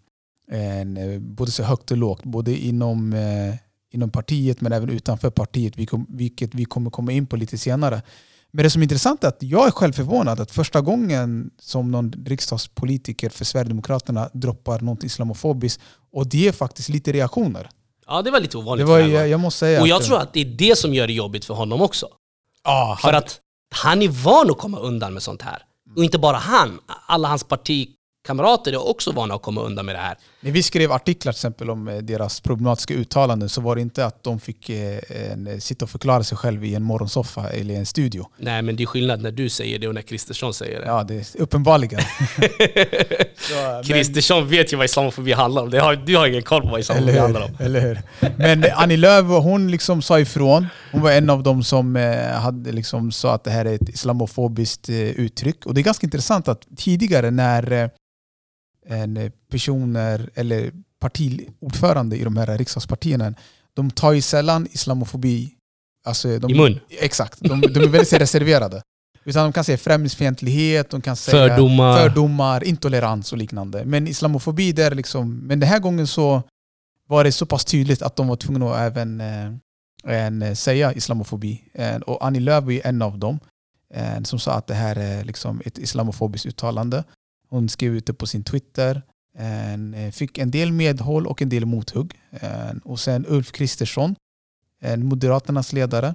En, 0.49 0.97
eh, 0.97 1.21
både 1.21 1.50
så 1.50 1.62
högt 1.62 1.90
och 1.90 1.97
lågt. 1.97 2.25
Både 2.25 2.57
inom, 2.57 3.12
eh, 3.12 3.54
inom 3.90 4.11
partiet 4.11 4.61
men 4.61 4.73
även 4.73 4.90
utanför 4.90 5.31
partiet. 5.31 5.75
Vilket 6.09 6.54
vi 6.54 6.64
kommer 6.64 6.90
komma 6.90 7.12
in 7.12 7.26
på 7.26 7.37
lite 7.37 7.59
senare. 7.59 8.02
Men 8.50 8.62
det 8.62 8.71
som 8.71 8.83
är 8.83 8.85
intressant 8.85 9.25
är 9.25 9.28
att 9.28 9.43
jag 9.43 9.66
är 9.66 9.71
själv 9.71 9.93
förvånad 9.93 10.40
att 10.40 10.50
första 10.50 10.81
gången 10.81 11.50
som 11.59 11.90
någon 11.90 12.12
riksdagspolitiker 12.12 13.28
för 13.31 13.45
Sverigedemokraterna 13.45 14.31
droppar 14.33 14.81
något 14.81 15.04
islamofobiskt 15.04 15.81
och 16.12 16.28
det 16.28 16.49
är 16.49 16.52
faktiskt 16.52 16.88
lite 16.88 17.12
reaktioner. 17.12 17.69
Ja 18.06 18.23
det 18.23 18.30
var 18.30 18.40
lite 18.40 18.58
ovanligt 18.58 18.87
det 18.87 18.92
var, 18.92 19.00
jag, 19.00 19.28
jag 19.28 19.40
måste 19.40 19.58
säga 19.58 19.80
Och 19.80 19.88
jag 19.88 20.02
tror 20.02 20.18
att 20.18 20.32
det 20.32 20.40
är 20.40 20.44
det 20.44 20.78
som 20.78 20.94
gör 20.94 21.06
det 21.06 21.12
jobbigt 21.12 21.44
för 21.44 21.54
honom 21.54 21.82
också. 21.82 22.08
Ah, 22.62 22.96
för 22.96 23.12
han... 23.12 23.18
att 23.18 23.40
han 23.75 24.02
är 24.02 24.08
van 24.08 24.50
att 24.50 24.58
komma 24.58 24.78
undan 24.78 25.12
med 25.14 25.23
sånt 25.23 25.42
här. 25.42 25.62
Och 25.96 26.04
inte 26.04 26.18
bara 26.18 26.37
han, 26.37 26.80
alla 27.06 27.28
hans 27.28 27.44
parti 27.44 27.88
kamrater 28.26 28.73
är 28.73 28.88
också 28.88 29.12
vana 29.12 29.34
att 29.34 29.42
komma 29.42 29.61
undan 29.61 29.87
med 29.87 29.94
det 29.94 30.00
här. 30.00 30.18
När 30.44 30.50
vi 30.50 30.62
skrev 30.62 30.92
artiklar 30.92 31.32
till 31.32 31.36
exempel 31.36 31.70
om 31.70 31.88
eh, 31.88 31.96
deras 31.96 32.40
problematiska 32.40 32.94
uttalanden 32.94 33.48
så 33.48 33.60
var 33.60 33.76
det 33.76 33.82
inte 33.82 34.06
att 34.06 34.22
de 34.22 34.40
fick 34.40 34.70
eh, 34.70 34.98
en, 35.32 35.60
sitta 35.60 35.84
och 35.84 35.90
förklara 35.90 36.24
sig 36.24 36.38
själv 36.38 36.64
i 36.64 36.74
en 36.74 36.82
morgonsoffa 36.82 37.48
eller 37.48 37.74
i 37.74 37.76
en 37.76 37.86
studio. 37.86 38.26
Nej, 38.38 38.62
men 38.62 38.76
det 38.76 38.82
är 38.82 38.86
skillnad 38.86 39.22
när 39.22 39.30
du 39.30 39.48
säger 39.48 39.78
det 39.78 39.88
och 39.88 39.94
när 39.94 40.02
Kristersson 40.02 40.54
säger 40.54 40.80
det. 40.80 40.86
Ja, 40.86 41.04
det 41.04 41.14
är 41.14 41.42
uppenbarligen. 41.42 42.00
Kristersson 43.84 44.48
vet 44.48 44.72
ju 44.72 44.76
vad 44.76 44.84
islamofobi 44.84 45.32
handlar 45.32 45.62
om. 45.62 45.70
Det 45.70 45.80
har, 45.80 45.96
du 45.96 46.16
har 46.16 46.26
ingen 46.26 46.42
koll 46.42 46.62
på 46.62 46.68
vad 46.68 46.80
islamofobi 46.80 47.18
handlar 47.18 47.42
om. 47.42 47.50
Eller 47.58 47.80
hur? 47.80 48.02
Men 48.36 48.64
Annie 48.74 48.96
Lööf, 48.96 49.26
hon 49.26 49.70
liksom 49.70 50.02
sa 50.02 50.20
ifrån. 50.20 50.66
Hon 50.92 51.02
var 51.02 51.12
en 51.12 51.30
av 51.30 51.42
dem 51.42 51.64
som 51.64 51.96
eh, 51.96 52.26
hade 52.26 52.72
liksom 52.72 53.12
sa 53.12 53.34
att 53.34 53.44
det 53.44 53.50
här 53.50 53.64
är 53.64 53.74
ett 53.74 53.88
islamofobiskt 53.88 54.88
eh, 54.88 54.96
uttryck. 54.96 55.66
Och 55.66 55.74
det 55.74 55.80
är 55.80 55.82
ganska 55.82 56.06
intressant 56.06 56.48
att 56.48 56.66
tidigare 56.76 57.30
när 57.30 57.72
eh, 57.72 57.88
en 58.86 59.32
personer 59.50 60.30
eller 60.34 60.72
partiordförande 60.98 62.16
i 62.16 62.24
de 62.24 62.36
här 62.36 62.58
riksdagspartierna, 62.58 63.34
de 63.74 63.90
tar 63.90 64.12
ju 64.12 64.20
sällan 64.20 64.66
islamofobi 64.70 65.50
alltså 66.04 66.38
de, 66.38 66.50
I 66.50 66.54
mun? 66.54 66.80
Exakt, 66.88 67.40
de, 67.40 67.60
de 67.60 67.80
är 67.80 67.88
väldigt 67.88 68.12
reserverade. 68.12 68.82
Utan 69.24 69.44
de 69.44 69.52
kan 69.52 69.64
säga 69.64 69.78
främlingsfientlighet, 69.78 70.90
de 70.90 71.00
kan 71.00 71.16
säga 71.16 71.48
fördomar. 71.48 71.98
fördomar, 71.98 72.64
intolerans 72.64 73.32
och 73.32 73.38
liknande. 73.38 73.84
Men 73.84 74.08
islamofobi, 74.08 74.72
det 74.72 74.82
är 74.82 74.94
liksom, 74.94 75.36
men 75.36 75.60
den 75.60 75.68
här 75.68 75.78
gången 75.78 76.06
så 76.06 76.42
var 77.06 77.24
det 77.24 77.32
så 77.32 77.46
pass 77.46 77.64
tydligt 77.64 78.02
att 78.02 78.16
de 78.16 78.28
var 78.28 78.36
tvungna 78.36 78.74
att 78.74 78.80
även 78.80 79.20
eh, 79.20 79.52
en, 80.04 80.42
eh, 80.42 80.54
säga 80.54 80.92
islamofobi. 80.92 81.62
Och 82.06 82.26
Annie 82.26 82.40
Lööf 82.40 82.68
är 82.68 82.86
en 82.86 83.02
av 83.02 83.18
dem 83.18 83.40
som 84.24 84.38
sa 84.38 84.52
att 84.52 84.66
det 84.66 84.74
här 84.74 84.96
är 84.96 85.24
liksom 85.24 85.62
ett 85.64 85.78
islamofobiskt 85.78 86.46
uttalande. 86.46 87.04
Hon 87.54 87.68
skrev 87.68 87.96
ut 87.96 88.06
det 88.06 88.14
på 88.14 88.26
sin 88.26 88.44
Twitter. 88.44 89.02
En, 89.38 89.94
eh, 89.94 90.11
fick 90.11 90.38
en 90.38 90.50
del 90.50 90.73
medhåll 90.73 91.26
och 91.26 91.42
en 91.42 91.49
del 91.49 91.66
mothugg. 91.66 92.12
En, 92.30 92.78
och 92.78 93.00
sen 93.00 93.26
Ulf 93.28 93.52
Kristersson, 93.52 94.14
en 94.80 95.06
Moderaternas 95.06 95.73
ledare, 95.73 96.14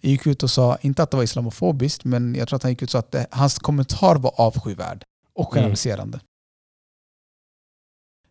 gick 0.00 0.26
ut 0.26 0.42
och 0.42 0.50
sa, 0.50 0.78
inte 0.80 1.02
att 1.02 1.10
det 1.10 1.16
var 1.16 1.24
islamofobiskt, 1.24 2.04
men 2.04 2.34
jag 2.34 2.48
tror 2.48 2.56
att 2.56 2.62
han 2.62 2.72
gick 2.72 2.82
ut 2.82 2.88
och 2.88 2.90
sa 2.90 2.98
att 2.98 3.12
det, 3.12 3.26
hans 3.30 3.58
kommentar 3.58 4.16
var 4.16 4.32
avskyvärd 4.36 5.04
och 5.34 5.52
mm. 5.52 5.54
generaliserande. 5.54 6.20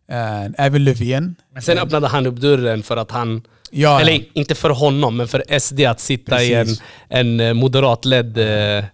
Mm. 0.08 0.56
Även 0.58 0.84
Löfven. 0.84 1.36
Sen 1.62 1.78
öppnade 1.78 2.08
han 2.08 2.26
upp 2.26 2.36
dörren 2.36 2.84
för 2.84 2.98
att 2.98 3.12
han 3.12 3.48
Ja, 3.72 4.02
Eller 4.02 4.38
inte 4.38 4.56
för 4.56 4.70
honom, 4.70 5.18
men 5.18 5.28
för 5.28 5.60
SD 5.60 5.82
att 5.82 6.00
sitta 6.00 6.36
Precis. 6.36 6.50
i 6.50 6.54
en, 6.54 6.68
en 7.10 7.40
eh, 7.40 7.54
moderatledd 7.54 8.38
eh, 8.38 8.86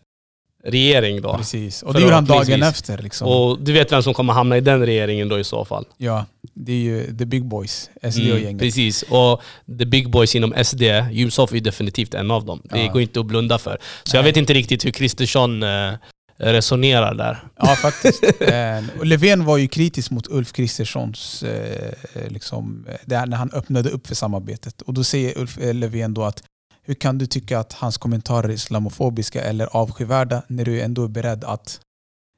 regering 0.67 1.22
då. 1.22 1.38
Precis, 1.38 1.84
och 1.84 1.93
det 1.93 2.01
gjorde 2.01 2.13
han 2.13 2.25
dagen 2.25 2.63
efter. 2.63 2.98
Liksom. 2.98 3.27
Och 3.27 3.60
du 3.60 3.74
vet 3.74 3.91
vem 3.91 4.03
som 4.03 4.13
kommer 4.13 4.34
hamna 4.34 4.58
i 4.58 4.62
den 4.62 4.86
regeringen 4.86 5.29
då 5.29 5.39
i 5.39 5.43
så 5.43 5.65
fall? 5.65 5.86
Ja, 5.98 6.25
det 6.53 6.72
är 6.72 6.77
ju 6.77 7.17
the 7.17 7.25
big 7.25 7.46
boys, 7.46 7.89
SD 8.12 8.20
mm, 8.20 8.34
och 8.34 8.39
gänget. 8.39 8.62
Precis, 8.62 9.01
och 9.01 9.41
the 9.79 9.86
big 9.86 10.10
boys 10.10 10.36
inom 10.36 10.53
SD, 10.63 10.82
Jomshof 11.12 11.53
är 11.53 11.60
definitivt 11.60 12.13
en 12.13 12.32
av 12.32 12.46
dem. 12.46 12.62
Det 12.63 12.79
ja. 12.79 12.91
går 12.91 13.01
inte 13.01 13.20
att 13.20 13.25
blunda 13.25 13.58
för. 13.58 13.77
Så 14.03 14.13
Nej. 14.13 14.20
jag 14.20 14.24
vet 14.24 14.38
inte 14.38 14.53
riktigt 14.53 14.86
hur 14.86 14.91
Kristersson 14.91 15.63
eh, 15.63 15.93
resonerar 16.38 17.13
där. 17.15 17.43
Ja, 17.60 17.65
faktiskt. 17.75 18.24
eh, 18.41 19.03
Löfven 19.03 19.46
var 19.46 19.58
ju 19.58 19.67
kritisk 19.67 20.12
mot 20.12 20.27
Ulf 20.27 20.53
Kristerssons, 20.53 21.43
eh, 21.43 21.93
liksom, 22.27 22.88
när 23.05 23.36
han 23.36 23.51
öppnade 23.53 23.89
upp 23.89 24.08
för 24.08 24.15
samarbetet. 24.15 24.82
Och 24.82 24.93
då 24.93 25.03
säger 25.03 25.38
Ulf 25.38 25.58
Löfven 25.62 26.13
då 26.13 26.24
att 26.24 26.43
hur 26.86 26.94
kan 26.94 27.18
du 27.18 27.25
tycka 27.25 27.60
att 27.60 27.74
hans 27.74 27.98
kommentarer 27.98 28.50
är 28.50 28.54
islamofobiska 28.54 29.42
eller 29.42 29.66
avskyvärda 29.66 30.44
när 30.48 30.66
du 30.66 30.82
ändå 30.82 31.04
är 31.04 31.08
beredd 31.08 31.44
att 31.44 31.80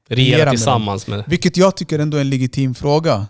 regera, 0.08 0.36
regera 0.36 0.50
tillsammans 0.50 1.06
med, 1.06 1.18
med 1.18 1.28
Vilket 1.28 1.56
jag 1.56 1.76
tycker 1.76 1.98
ändå 1.98 2.16
är 2.16 2.20
en 2.20 2.30
legitim 2.30 2.74
fråga. 2.74 3.26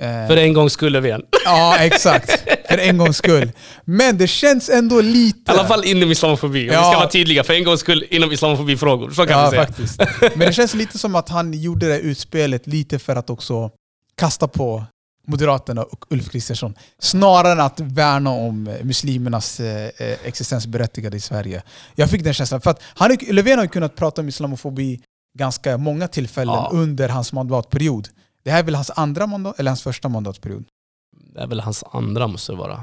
Eh, 0.00 0.26
för 0.26 0.36
en 0.36 0.52
gångs 0.52 0.72
skull 0.72 0.92
Löfven. 0.92 1.22
Ja, 1.44 1.78
exakt. 1.78 2.30
För 2.68 2.78
en 2.78 2.98
gångs 2.98 3.16
skull. 3.16 3.52
Men 3.84 4.18
det 4.18 4.26
känns 4.26 4.68
ändå 4.68 5.00
lite... 5.00 5.52
I 5.52 5.54
alla 5.54 5.68
fall 5.68 5.84
inom 5.84 6.10
islamofobi. 6.10 6.68
Om 6.68 6.74
ja. 6.74 6.80
vi 6.80 6.86
ska 6.86 6.98
vara 6.98 7.08
tydliga, 7.08 7.44
för 7.44 7.54
en 7.54 7.64
gångs 7.64 7.80
skull 7.80 8.04
inom 8.10 8.32
islamofobifrågor. 8.32 9.10
Så 9.10 9.26
kan 9.26 9.38
ja, 9.38 9.44
vi 9.44 9.50
säga. 9.50 9.66
Faktiskt. 9.66 10.02
Men 10.20 10.46
det 10.46 10.52
känns 10.52 10.74
lite 10.74 10.98
som 10.98 11.14
att 11.14 11.28
han 11.28 11.52
gjorde 11.52 11.88
det 11.88 11.98
utspelet 11.98 12.66
lite 12.66 12.98
för 12.98 13.16
att 13.16 13.30
också 13.30 13.70
kasta 14.14 14.48
på 14.48 14.84
Moderaterna 15.26 15.82
och 15.82 16.04
Ulf 16.10 16.30
Kristersson. 16.30 16.74
Snarare 16.98 17.52
än 17.52 17.60
att 17.60 17.80
värna 17.80 18.30
om 18.30 18.64
muslimernas 18.82 19.60
eh, 19.60 19.90
existensberättigade 20.24 21.16
i 21.16 21.20
Sverige. 21.20 21.62
Jag 21.94 22.10
fick 22.10 22.24
den 22.24 22.34
känslan. 22.34 22.60
För 22.60 22.70
att 22.70 22.82
han, 22.82 23.16
Löfven 23.28 23.58
har 23.58 23.64
ju 23.64 23.68
kunnat 23.68 23.96
prata 23.96 24.20
om 24.20 24.28
islamofobi 24.28 25.00
ganska 25.38 25.78
många 25.78 26.08
tillfällen 26.08 26.54
ja. 26.54 26.70
under 26.72 27.08
hans 27.08 27.32
mandatperiod. 27.32 28.08
Det 28.42 28.50
här 28.50 28.58
är 28.58 28.62
väl 28.62 28.74
hans 28.74 28.90
andra 28.90 29.26
mandat, 29.26 29.58
eller 29.58 29.70
hans 29.70 29.82
första 29.82 30.08
mandatperiod? 30.08 30.64
Det 31.34 31.40
är 31.40 31.46
väl 31.46 31.60
hans 31.60 31.84
andra 31.90 32.26
måste 32.26 32.52
det 32.52 32.56
vara. 32.56 32.74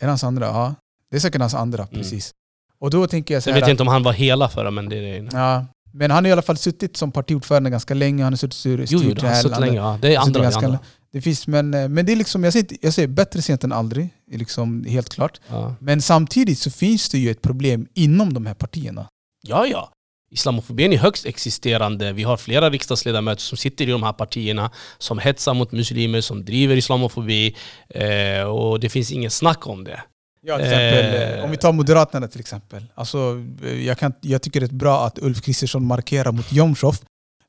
Är 0.00 0.06
det 0.06 0.08
hans 0.08 0.24
andra? 0.24 0.46
Ja. 0.46 0.74
Det 1.10 1.16
är 1.16 1.20
säkert 1.20 1.40
hans 1.40 1.54
andra, 1.54 1.82
mm. 1.82 1.94
precis. 1.94 2.34
Och 2.80 2.90
då 2.90 3.06
tänker 3.06 3.34
jag 3.34 3.42
så 3.42 3.50
Jag 3.50 3.54
vet 3.54 3.68
inte 3.68 3.82
om 3.82 3.88
han 3.88 4.02
var 4.02 4.12
hela 4.12 4.48
förra, 4.48 4.70
men 4.70 4.88
det 4.88 4.96
är 4.96 5.22
det. 5.22 5.28
Ja. 5.32 5.66
Men 5.92 6.10
han 6.10 6.24
har 6.24 6.28
i 6.28 6.32
alla 6.32 6.42
fall 6.42 6.56
suttit 6.56 6.96
som 6.96 7.12
partiordförande 7.12 7.70
ganska 7.70 7.94
länge. 7.94 8.24
Han 8.24 8.32
har 8.32 8.36
suttit 8.36 8.54
styrt 8.54 8.90
Jo, 8.90 9.00
jo 9.02 9.14
han 9.20 9.28
har 9.28 9.34
suttit 9.34 9.60
länge. 9.60 9.76
Ja. 9.76 9.98
Det 10.02 10.14
är 10.14 10.18
andra. 10.18 10.42
Ganska, 10.42 10.66
andra. 10.66 10.78
Det 11.18 11.22
finns, 11.22 11.46
men, 11.46 11.74
eh, 11.74 11.88
men 11.88 12.06
det 12.06 12.12
är 12.12 12.16
liksom, 12.16 12.44
jag, 12.44 12.52
säger, 12.52 12.66
jag 12.80 12.94
säger 12.94 13.08
bättre 13.08 13.42
sent 13.42 13.64
än 13.64 13.72
aldrig, 13.72 14.08
liksom, 14.30 14.84
helt 14.84 15.08
klart. 15.08 15.40
Ja. 15.48 15.74
Men 15.80 16.02
samtidigt 16.02 16.58
så 16.58 16.70
finns 16.70 17.08
det 17.08 17.18
ju 17.18 17.30
ett 17.30 17.42
problem 17.42 17.86
inom 17.94 18.34
de 18.34 18.46
här 18.46 18.54
partierna. 18.54 19.08
Ja, 19.42 19.66
ja. 19.66 19.92
Islamofobin 20.30 20.92
är 20.92 20.96
högst 20.96 21.26
existerande. 21.26 22.12
Vi 22.12 22.22
har 22.22 22.36
flera 22.36 22.70
riksdagsledamöter 22.70 23.42
som 23.42 23.58
sitter 23.58 23.88
i 23.88 23.90
de 23.90 24.02
här 24.02 24.12
partierna 24.12 24.70
som 24.98 25.18
hetsar 25.18 25.54
mot 25.54 25.72
muslimer, 25.72 26.20
som 26.20 26.44
driver 26.44 26.76
islamofobi. 26.76 27.56
Eh, 27.88 28.42
och 28.42 28.80
det 28.80 28.88
finns 28.88 29.12
ingen 29.12 29.30
snack 29.30 29.66
om 29.66 29.84
det. 29.84 30.02
Ja, 30.42 30.56
till 30.56 30.66
exempel, 30.66 31.14
eh, 31.14 31.38
eh 31.38 31.44
om 31.44 31.50
vi 31.50 31.56
tar 31.56 31.72
Moderaterna 31.72 32.28
till 32.28 32.40
exempel. 32.40 32.84
Alltså, 32.94 33.44
eh, 33.64 33.86
jag, 33.86 33.98
kan, 33.98 34.12
jag 34.20 34.42
tycker 34.42 34.60
det 34.60 34.66
är 34.66 34.74
bra 34.74 35.06
att 35.06 35.18
Ulf 35.18 35.42
Kristersson 35.42 35.86
markerar 35.86 36.32
mot 36.32 36.52
Jomshof, 36.52 37.00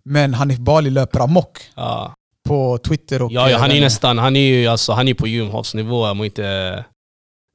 men 0.03 0.33
Hanif 0.33 0.57
Bali 0.57 0.89
löper 0.89 1.19
amok. 1.19 1.59
Ja. 1.75 2.13
På 2.49 2.77
Twitter 2.77 3.21
och... 3.21 3.31
Ja, 3.31 3.49
ja 3.49 3.57
han 3.57 3.71
är 3.71 3.81
nästan, 3.81 4.17
han 4.17 4.35
är 4.35 4.39
ju 4.39 4.67
alltså, 4.67 4.91
han 4.93 5.07
är 5.07 5.13
på 5.13 5.27
Jomshofs 5.27 5.73
nivå. 5.73 6.25
Inte, 6.25 6.41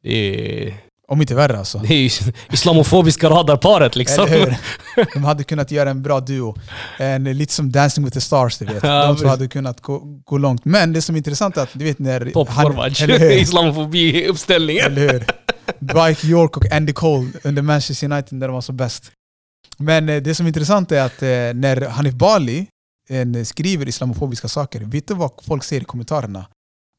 det 0.03 0.67
är, 0.67 0.75
om 1.09 1.21
inte 1.21 1.35
värre 1.35 1.59
alltså. 1.59 1.79
Det 1.79 1.95
är 1.95 1.99
ju 1.99 2.33
islamofobiska 2.53 3.31
radarparet 3.31 3.97
liksom. 3.97 4.27
De 5.15 5.25
hade 5.25 5.45
kunnat 5.45 5.71
göra 5.71 5.91
en 5.91 6.03
bra 6.03 6.21
duo. 6.21 6.55
En, 6.99 7.25
lite 7.25 7.53
som 7.53 7.73
Dancing 7.73 8.05
with 8.05 8.15
the 8.15 8.21
stars, 8.21 8.59
du 8.59 8.65
vet. 8.65 8.83
De 8.83 9.17
som 9.17 9.29
hade 9.29 9.49
kunnat 9.49 9.81
gå, 9.81 9.99
gå 10.25 10.39
långt. 10.39 10.65
Men 10.65 10.93
det 10.93 11.03
som 11.03 11.15
är 11.15 11.19
intressant 11.19 11.57
är 11.57 11.63
att 11.63 11.71
du 11.73 11.85
vet 11.85 11.99
när... 11.99 12.31
Popforward, 12.31 12.93
islamofobi-uppställningen. 13.33 14.87
Eller 14.87 15.13
hur? 15.13 15.25
Dwight 15.79 16.25
York 16.25 16.57
och 16.57 16.73
Andy 16.73 16.93
Cole 16.93 17.33
under 17.43 17.63
Manchester 17.63 18.13
United 18.13 18.39
när 18.39 18.49
de 18.49 18.55
var 18.55 18.61
som 18.61 18.77
bäst. 18.77 19.13
Men 19.77 20.09
eh, 20.09 20.23
det 20.23 20.35
som 20.35 20.47
är 20.47 20.49
intressant 20.49 20.93
är 20.93 21.03
att 21.03 21.23
eh, 21.23 21.29
när 21.29 21.89
Hanif 21.89 22.15
Bali 22.15 22.67
skriver 23.45 23.89
islamofobiska 23.89 24.49
saker, 24.49 24.81
vet 24.81 25.09
du 25.09 25.15
vad 25.15 25.31
folk 25.47 25.65
säger 25.65 25.83
i 25.83 25.85
kommentarerna? 25.85 26.47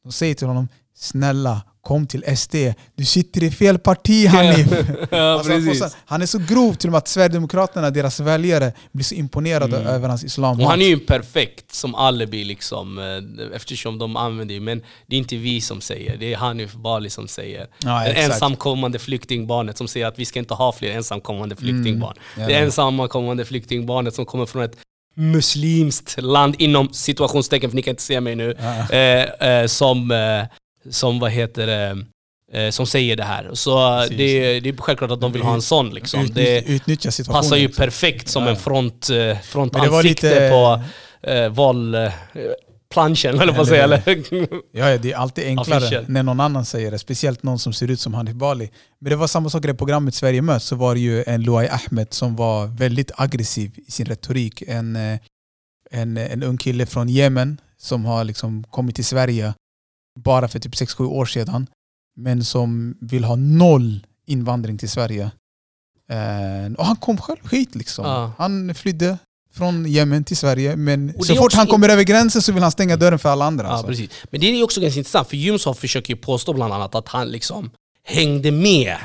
De 0.03 0.11
säger 0.11 0.35
till 0.35 0.47
honom 0.47 0.67
Snälla, 0.97 1.61
kom 1.81 2.07
till 2.07 2.37
SD. 2.37 2.55
Du 2.95 3.05
sitter 3.05 3.43
i 3.43 3.51
fel 3.51 3.79
parti 3.79 4.27
Hanif. 4.27 4.67
ja, 5.11 5.17
alltså, 5.17 5.89
han 6.05 6.21
är 6.21 6.25
så 6.25 6.37
grov 6.37 6.73
till 6.73 6.89
och 6.89 6.91
med 6.91 6.97
att 6.97 7.07
Sverigedemokraterna, 7.07 7.89
deras 7.89 8.19
väljare, 8.19 8.73
blir 8.91 9.03
så 9.03 9.15
imponerade 9.15 9.77
mm. 9.77 9.87
över 9.87 10.09
hans 10.09 10.23
islam. 10.23 10.59
Och 10.59 10.69
han 10.69 10.81
är 10.81 10.87
ju 10.87 10.99
perfekt 10.99 11.73
som 11.73 11.95
alibi 11.95 12.43
liksom, 12.43 12.99
eh, 12.99 13.55
eftersom 13.55 13.97
de 13.97 14.17
använder 14.17 14.59
men 14.59 14.83
det 15.07 15.15
är 15.15 15.19
inte 15.19 15.35
vi 15.35 15.61
som 15.61 15.81
säger, 15.81 16.17
det 16.17 16.33
är 16.33 16.37
Hanif 16.37 16.73
Bali 16.73 17.09
som 17.09 17.27
säger. 17.27 17.67
Ja, 17.79 18.03
det 18.03 18.13
ensamkommande 18.13 18.99
flyktingbarnet 18.99 19.77
som 19.77 19.87
säger 19.87 20.05
att 20.05 20.19
vi 20.19 20.25
ska 20.25 20.39
inte 20.39 20.53
ha 20.53 20.71
fler 20.71 20.91
ensamkommande 20.91 21.55
mm. 21.59 21.63
flyktingbarn. 21.63 22.15
Mm. 22.35 22.47
Det 22.47 22.53
ensamkommande 22.53 23.45
flyktingbarnet 23.45 24.15
som 24.15 24.25
kommer 24.25 24.45
från 24.45 24.63
ett 24.63 24.75
muslimskt 25.15 26.15
land 26.21 26.55
inom 26.57 26.93
situationstecken, 26.93 27.69
för 27.69 27.75
ni 27.75 27.81
kan 27.81 27.91
inte 27.91 28.03
se 28.03 28.21
mig 28.21 28.35
nu, 28.35 28.55
ja. 28.59 28.95
eh, 28.95 29.49
eh, 29.49 29.67
som 29.67 30.11
eh, 30.11 30.57
som 30.89 31.19
vad 31.19 31.31
heter 31.31 31.67
det, 31.67 32.05
eh, 32.53 32.69
som 32.69 32.85
säger 32.87 33.15
det 33.15 33.23
här. 33.23 33.49
Så 33.53 34.05
det, 34.09 34.59
det, 34.59 34.69
är 34.69 34.81
självklart 34.81 35.11
att 35.11 35.21
de 35.21 35.31
vill 35.31 35.41
ha 35.41 35.53
en 35.53 35.61
sån. 35.61 35.89
Liksom. 35.89 36.21
Utnyttja, 36.65 37.09
det 37.17 37.27
passar 37.27 37.55
ju 37.55 37.69
perfekt 37.69 38.29
som 38.29 38.43
ja. 38.43 38.49
en 38.49 38.55
front, 38.55 39.09
eh, 39.09 39.37
frontansikte 39.39 40.27
lite... 40.29 40.49
på 40.49 40.81
eh, 41.29 41.49
val... 41.49 41.95
Planschen, 42.95 43.41
eller 43.41 43.53
vad 43.53 43.67
säga. 43.67 43.83
Eller? 43.83 44.01
ja, 44.71 44.97
det 44.97 45.11
är 45.11 45.15
alltid 45.15 45.45
enklare 45.45 45.77
Official. 45.77 46.05
när 46.07 46.23
någon 46.23 46.39
annan 46.39 46.65
säger 46.65 46.91
det. 46.91 46.99
Speciellt 46.99 47.43
någon 47.43 47.59
som 47.59 47.73
ser 47.73 47.91
ut 47.91 47.99
som 47.99 48.13
Hanif 48.13 48.33
Bali. 48.33 48.71
Men 48.99 49.09
det 49.09 49.15
var 49.15 49.27
samma 49.27 49.49
sak 49.49 49.65
i 49.65 49.73
programmet 49.73 50.15
Sverige 50.15 50.41
möts. 50.41 50.65
Så 50.65 50.75
var 50.75 50.93
det 50.95 50.99
ju 50.99 51.23
en 51.27 51.43
Luai 51.43 51.67
Ahmed 51.67 52.13
som 52.13 52.35
var 52.35 52.67
väldigt 52.67 53.11
aggressiv 53.15 53.71
i 53.87 53.91
sin 53.91 54.05
retorik. 54.05 54.61
En, 54.61 54.95
eh, 54.95 55.19
en, 55.91 56.17
en 56.17 56.43
ung 56.43 56.57
kille 56.57 56.85
från 56.85 57.09
Yemen 57.09 57.61
som 57.77 58.05
har 58.05 58.23
liksom 58.23 58.63
kommit 58.63 58.95
till 58.95 59.05
Sverige 59.05 59.53
bara 60.19 60.47
för 60.47 60.59
typ 60.59 60.73
6-7 60.73 61.05
år 61.05 61.25
sedan. 61.25 61.67
Men 62.15 62.43
som 62.43 62.97
vill 63.01 63.23
ha 63.23 63.35
noll 63.35 64.05
invandring 64.25 64.77
till 64.77 64.89
Sverige. 64.89 65.31
Eh, 66.09 66.73
och 66.77 66.85
han 66.85 66.95
kom 66.95 67.17
själv 67.17 67.51
hit 67.51 67.75
liksom. 67.75 68.05
Ja. 68.05 68.31
Han 68.37 68.75
flydde 68.75 69.17
från 69.57 69.85
Jemen 69.85 70.23
till 70.23 70.37
Sverige. 70.37 70.75
Men 70.75 71.13
så 71.23 71.35
fort 71.35 71.53
han 71.53 71.67
kommer 71.67 71.89
över 71.89 72.03
gränsen 72.03 72.41
så 72.41 72.51
vill 72.51 72.63
han 72.63 72.71
stänga 72.71 72.97
dörren 72.97 73.19
för 73.19 73.29
alla 73.29 73.45
andra. 73.45 73.65
Ja, 73.65 73.71
alltså. 73.71 73.87
precis. 73.87 74.09
Men 74.23 74.41
det 74.41 74.47
är 74.47 74.63
också 74.63 74.81
ganska 74.81 74.99
intressant, 74.99 75.29
för 75.29 75.37
Jomshof 75.37 75.77
försöker 75.77 76.13
ju 76.13 76.19
påstå 76.19 76.53
bland 76.53 76.73
annat 76.73 76.95
att 76.95 77.07
han 77.07 77.27
liksom 77.27 77.71
hängde 78.03 78.51
med 78.51 78.97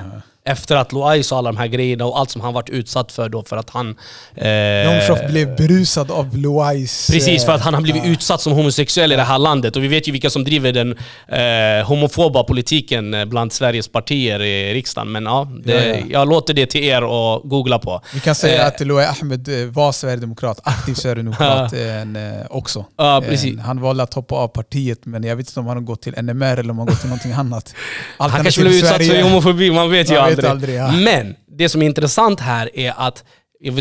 efter 0.45 0.77
att 0.77 0.93
Loai 0.93 1.23
sa 1.23 1.39
alla 1.39 1.53
de 1.53 1.59
här 1.59 1.67
grejerna 1.67 2.05
och 2.05 2.19
allt 2.19 2.31
som 2.31 2.41
han 2.41 2.53
varit 2.55 2.69
utsatt 2.71 3.13
för 3.13 3.29
då 3.29 3.43
för 3.43 3.57
att 3.57 3.71
han... 3.71 3.89
Eh, 4.35 5.29
blev 5.31 5.57
berusad 5.57 6.11
av 6.11 6.37
Loais... 6.37 7.11
Precis, 7.13 7.45
för 7.45 7.53
att 7.53 7.61
han 7.61 7.75
har 7.75 7.81
blivit 7.81 8.05
eh, 8.05 8.11
utsatt 8.13 8.41
som 8.41 8.53
homosexuell 8.53 9.13
i 9.13 9.17
det 9.17 9.23
här 9.23 9.39
landet. 9.39 9.77
Och 9.77 9.83
vi 9.83 9.89
vet 9.89 10.09
ju 10.09 10.13
vilka 10.13 10.31
som 10.31 10.45
driver 10.45 10.73
den 10.73 10.99
eh, 11.29 11.87
homofoba 11.87 12.45
politiken 12.45 13.15
eh, 13.15 13.25
bland 13.25 13.53
Sveriges 13.53 13.89
partier 13.89 14.43
i 14.43 14.75
riksdagen. 14.75 15.13
Men 15.13 15.25
ja, 15.25 15.49
det, 15.65 15.73
Ja, 15.73 15.95
ja. 15.95 16.07
jag 16.11 16.29
låter 16.29 16.55
det 16.55 16.67
till 16.67 16.85
er 16.85 17.03
att 17.03 17.43
googla 17.45 17.79
på. 17.79 18.01
Vi 18.15 18.21
kan 18.21 18.35
säga 18.35 18.61
Eh. 18.61 18.67
att 18.67 18.81
Loai 18.81 19.05
Ahmed 19.07 19.49
eh, 19.63 19.67
var 19.69 19.93
svärdemokrat, 19.93 20.61
aktiv 20.63 20.95
sverigedemokrat 20.95 21.73
eh, 21.73 22.47
också. 22.51 22.85
Ja, 22.97 23.23
precis. 23.29 23.59
Eh, 23.59 23.65
Han 23.65 23.81
valde 23.81 24.03
att 24.03 24.15
hoppa 24.15 24.35
av 24.35 24.49
partiet, 24.49 24.99
men 25.07 25.23
jag 25.25 25.37
vet 25.37 25.49
inte 25.49 25.61
om 25.61 25.67
han 25.67 25.77
har 25.77 25.85
gått 25.85 26.03
till 26.03 26.15
NMR 26.23 26.57
eller 26.57 26.71
om 26.71 26.79
han 26.79 26.87
gått 26.87 27.01
till 27.01 27.09
någonting 27.09 27.33
annat. 27.33 27.75
Han 28.19 28.31
kanske 28.31 28.61
blev 28.61 28.73
utsatt 28.73 29.07
för 29.07 29.23
homofobi, 29.23 29.71
man 29.71 29.91
vet 29.91 30.11
ju 30.11 30.30
vet 30.30 30.30
aldrig. 30.31 30.51
aldrig, 30.51 30.77
ja. 30.77 30.93
Men 30.93 31.37
det 31.59 31.69
som 31.69 31.83
är 31.83 31.87
intressant 31.87 32.41
här 32.41 32.79
är 32.79 32.95
att 32.97 33.25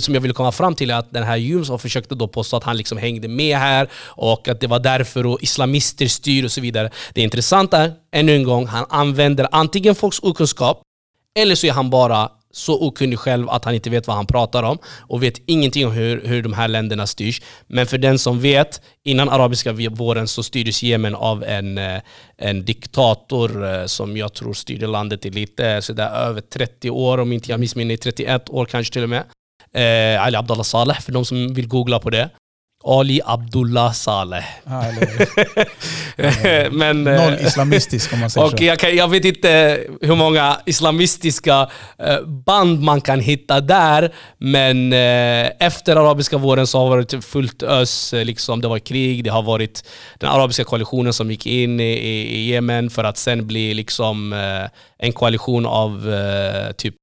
som 0.01 0.13
jag 0.13 0.22
vill 0.22 0.34
komma 0.34 0.51
fram 0.51 0.75
till 0.75 0.89
är 0.91 0.96
att 0.96 1.13
den 1.13 1.24
här 1.24 1.38
Jomshof 1.38 1.82
försökte 1.82 2.15
då 2.15 2.27
påstå 2.27 2.58
att 2.58 2.63
han 2.63 2.77
liksom 2.77 2.98
hängde 2.98 3.27
med 3.27 3.58
här 3.58 3.89
och 4.06 4.48
att 4.48 4.62
det 4.62 4.68
var 4.68 4.79
därför 4.79 5.25
och 5.25 5.44
islamister 5.44 6.08
styr 6.08 6.46
och 6.46 6.51
så 6.51 6.62
vidare. 6.62 6.89
Det 7.13 7.22
intressanta 7.22 7.77
är, 7.77 7.94
ännu 8.12 8.36
en 8.36 8.44
gång, 8.44 8.68
han 8.68 8.86
använder 8.89 9.48
antingen 9.51 9.96
folks 9.96 10.20
okunskap 10.20 10.82
eller 11.39 11.56
så 11.56 11.68
är 11.68 11.72
han 11.72 11.89
bara 11.89 12.29
så 12.51 12.88
okunnig 12.88 13.20
själv 13.20 13.50
att 13.50 13.65
han 13.65 13.75
inte 13.75 13.89
vet 13.89 14.08
vad 14.08 14.15
han 14.15 14.25
pratar 14.25 14.63
om 14.63 14.77
och 15.00 15.24
vet 15.24 15.41
ingenting 15.46 15.86
om 15.86 15.91
hur, 15.91 16.22
hur 16.25 16.44
de 16.44 16.53
här 16.53 16.68
länderna 16.68 17.08
styrs. 17.08 17.41
Men 17.68 17.88
för 17.88 17.98
den 17.98 18.20
som 18.20 18.39
vet, 18.39 18.82
innan 19.03 19.29
arabiska 19.29 19.74
våren 19.74 20.27
så 20.27 20.44
styrdes 20.44 20.84
Jemen 20.84 21.15
av 21.15 21.44
en, 21.44 21.77
eh, 21.77 22.01
en 22.38 22.65
diktator 22.65 23.74
eh, 23.74 23.86
som 23.86 24.18
jag 24.18 24.34
tror 24.34 24.53
styrde 24.53 24.88
landet 24.88 25.25
i 25.25 25.29
lite 25.29 25.70
eh, 25.70 25.79
sådär 25.79 26.10
över 26.10 26.41
30 26.41 26.89
år, 26.89 27.18
om 27.18 27.32
inte 27.32 27.51
jag 27.51 27.60
missminner 27.60 27.98
31 27.98 28.50
år 28.50 28.65
kanske 28.65 28.94
till 28.94 29.03
och 29.03 29.10
med. 29.10 29.24
Eh, 29.74 30.24
Ali 30.24 30.38
Abdullah 30.38 30.63
Saleh, 30.63 31.00
för 31.00 31.12
de 31.12 31.25
som 31.25 31.53
vill 31.53 31.68
googla 31.68 32.00
på 32.00 32.10
det. 32.10 32.29
Ali 32.84 33.22
Abdullah 33.26 33.94
Saleh. 33.94 34.46
Eller, 34.66 36.70
Men, 36.72 37.08
eh, 37.08 37.26
noll 37.26 37.34
islamistisk 37.34 38.14
om 38.14 38.20
man 38.20 38.30
säger 38.30 38.46
och 38.46 38.60
så. 38.60 38.64
jag, 38.64 38.80
kan, 38.80 38.96
jag 38.96 39.08
vet 39.08 39.26
inte 39.26 39.80
hur 40.02 40.16
många 40.16 40.60
islamistiska 40.66 41.70
eh, 41.98 42.22
band 42.22 42.82
man 42.82 43.02
kan 43.02 43.20
hitta 43.20 43.62
där, 43.62 44.14
men 44.38 44.94
eh, 44.94 45.52
efter 45.60 45.96
arabiska 45.96 46.38
våren 46.38 46.68
så 46.68 46.78
har 46.78 46.86
det 46.86 46.90
varit 46.90 47.26
fullt 47.26 47.64
ös. 47.64 48.14
Liksom, 48.14 48.62
det 48.62 48.68
var 48.68 48.80
krig, 48.80 49.24
det 49.24 49.30
har 49.30 49.44
varit 49.44 49.84
den 50.18 50.30
arabiska 50.30 50.64
koalitionen 50.64 51.14
som 51.14 51.32
gick 51.32 51.46
in 51.46 51.80
i, 51.80 51.84
i, 51.84 52.50
Jemen 52.50 52.90
för 52.90 53.04
att 53.04 53.18
sen 53.18 53.48
bli 53.48 53.74
liksom, 53.74 54.34
en 55.00 55.14
koalition 55.14 55.66
av 55.66 56.14
typ 56.78 56.96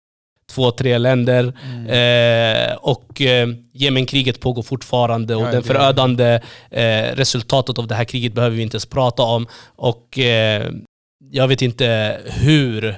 två, 0.56 0.70
tre 0.70 0.98
länder. 0.98 1.52
Mm. 1.64 1.86
Eh, 2.70 2.74
och 2.76 3.20
eh, 3.22 3.48
Jemenkriget 3.72 4.40
pågår 4.40 4.62
fortfarande 4.62 5.36
och 5.36 5.42
Ja, 5.42 5.50
det- 5.52 5.62
förödande 5.62 6.40
eh, 6.70 7.02
resultatet 7.14 7.78
av 7.78 7.86
det 7.86 7.94
här 7.94 8.04
kriget 8.04 8.32
behöver 8.32 8.56
vi 8.56 8.62
inte 8.62 8.74
ens 8.74 8.86
prata 8.86 9.22
om. 9.22 9.46
Och 9.76 10.18
eh, 10.18 10.70
jag 11.30 11.48
vet 11.48 11.62
inte 11.62 12.20
hur 12.24 12.88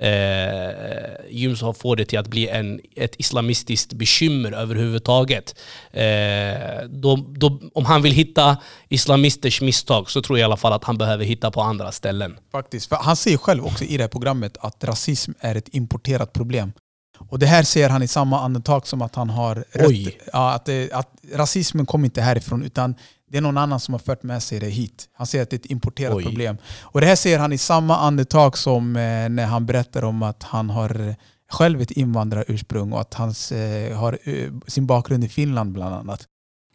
eh, 0.00 1.72
får 1.74 1.96
det 1.96 2.04
till 2.04 2.18
att 2.18 2.28
bli 2.28 2.48
en, 2.48 2.80
ett 2.96 3.14
islamistiskt 3.18 3.92
bekymmer 3.92 4.52
överhuvudtaget. 4.52 5.54
Eh, 5.92 6.84
då, 6.88 7.16
då, 7.16 7.60
om 7.74 7.84
han 7.84 8.02
vill 8.02 8.12
hitta 8.12 8.56
islamisters 8.88 9.60
misstag 9.60 10.10
så 10.10 10.22
tror 10.22 10.38
jag 10.38 10.44
i 10.44 10.46
alla 10.46 10.56
fall 10.56 10.72
att 10.72 10.84
han 10.84 10.98
behöver 10.98 11.24
hitta 11.24 11.50
på 11.50 11.60
andra 11.60 11.92
ställen. 11.92 12.36
Faktiskt. 12.52 12.88
För 12.88 12.96
han 12.96 13.16
säger 13.16 13.38
själv 13.38 13.64
också 13.64 13.84
i 13.84 13.96
det 13.96 14.02
här 14.02 14.08
programmet 14.08 14.56
att 14.60 14.84
rasism 14.84 15.32
är 15.40 15.54
ett 15.54 15.68
importerat 15.74 16.32
problem. 16.32 16.72
Och 17.28 17.38
det 17.38 17.46
här 17.46 17.62
ser 17.62 17.88
han 17.88 18.02
i 18.02 18.08
samma 18.08 18.40
andetag 18.40 18.86
som 18.86 19.02
att 19.02 19.14
han 19.14 19.30
har 19.30 19.64
Oj. 19.74 20.04
rötter- 20.04 20.12
Ja, 20.32 20.52
att, 20.54 20.64
det, 20.64 20.92
att 20.92 21.08
rasismen 21.34 21.86
kommer 21.86 22.04
inte 22.04 22.20
härifrån 22.22 22.62
utan 22.62 22.94
det 23.30 23.36
är 23.38 23.42
någon 23.42 23.58
annan 23.58 23.80
som 23.80 23.94
har 23.94 23.98
fört 23.98 24.22
med 24.22 24.42
sig 24.42 24.60
det 24.60 24.68
hit. 24.68 25.08
Han 25.12 25.26
säger 25.26 25.42
att 25.42 25.50
det 25.50 25.56
är 25.56 25.58
ett 25.58 25.66
importerat 25.70 26.14
Oj. 26.16 26.24
problem. 26.24 26.56
Och 26.82 27.00
det 27.00 27.06
här 27.06 27.16
säger 27.16 27.38
han 27.38 27.52
i 27.52 27.58
samma 27.58 27.96
andetag 27.96 28.58
som 28.58 28.96
eh, 28.96 29.28
när 29.28 29.46
han 29.46 29.66
berättar 29.66 30.04
om 30.04 30.22
att 30.22 30.42
han 30.42 30.70
har 30.70 31.14
själv 31.52 31.80
ett 31.80 31.90
invandrarursprung 31.90 32.92
och 32.92 33.00
att 33.00 33.14
han 33.14 33.28
eh, 33.52 33.96
har 33.98 34.18
eh, 34.24 34.50
sin 34.66 34.86
bakgrund 34.86 35.24
i 35.24 35.28
Finland 35.28 35.72
bland 35.72 35.94
annat. 35.94 36.26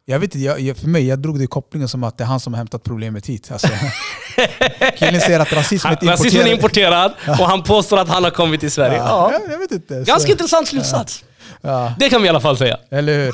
Jag 0.09 0.19
vet 0.19 0.35
inte, 0.35 0.61
jag, 0.61 0.77
för 0.77 0.87
mig, 0.87 1.07
jag 1.07 1.19
drog 1.19 1.37
det 1.37 1.43
i 1.43 1.47
kopplingen 1.47 1.87
som 1.89 2.03
att 2.03 2.17
det 2.17 2.23
är 2.23 2.27
han 2.27 2.39
som 2.39 2.53
har 2.53 2.57
hämtat 2.57 2.83
problemet 2.83 3.25
hit. 3.25 3.51
Alltså, 3.51 3.67
killen 4.97 5.21
säger 5.21 5.39
att 5.39 5.53
rasism 5.53 5.87
är 5.87 5.95
Han, 6.01 6.07
rasismen 6.09 6.47
är 6.47 6.51
importerad 6.51 7.13
och 7.27 7.47
han 7.47 7.63
påstår 7.63 7.97
att 7.97 8.09
han 8.09 8.23
har 8.23 8.31
kommit 8.31 8.59
till 8.59 8.71
Sverige. 8.71 8.97
Ja. 8.97 9.29
Ja, 9.33 9.39
jag 9.51 9.59
vet 9.59 9.71
inte. 9.71 9.93
Ganska 9.95 10.19
Så- 10.19 10.27
intressant 10.31 10.67
slutsats. 10.67 11.23
Ja, 11.61 11.93
Det 11.99 12.09
kan 12.09 12.21
vi 12.21 12.25
i 12.25 12.29
alla 12.29 12.41
fall 12.41 12.57
säga. 12.57 12.77
eller 12.91 13.25
hur? 13.25 13.33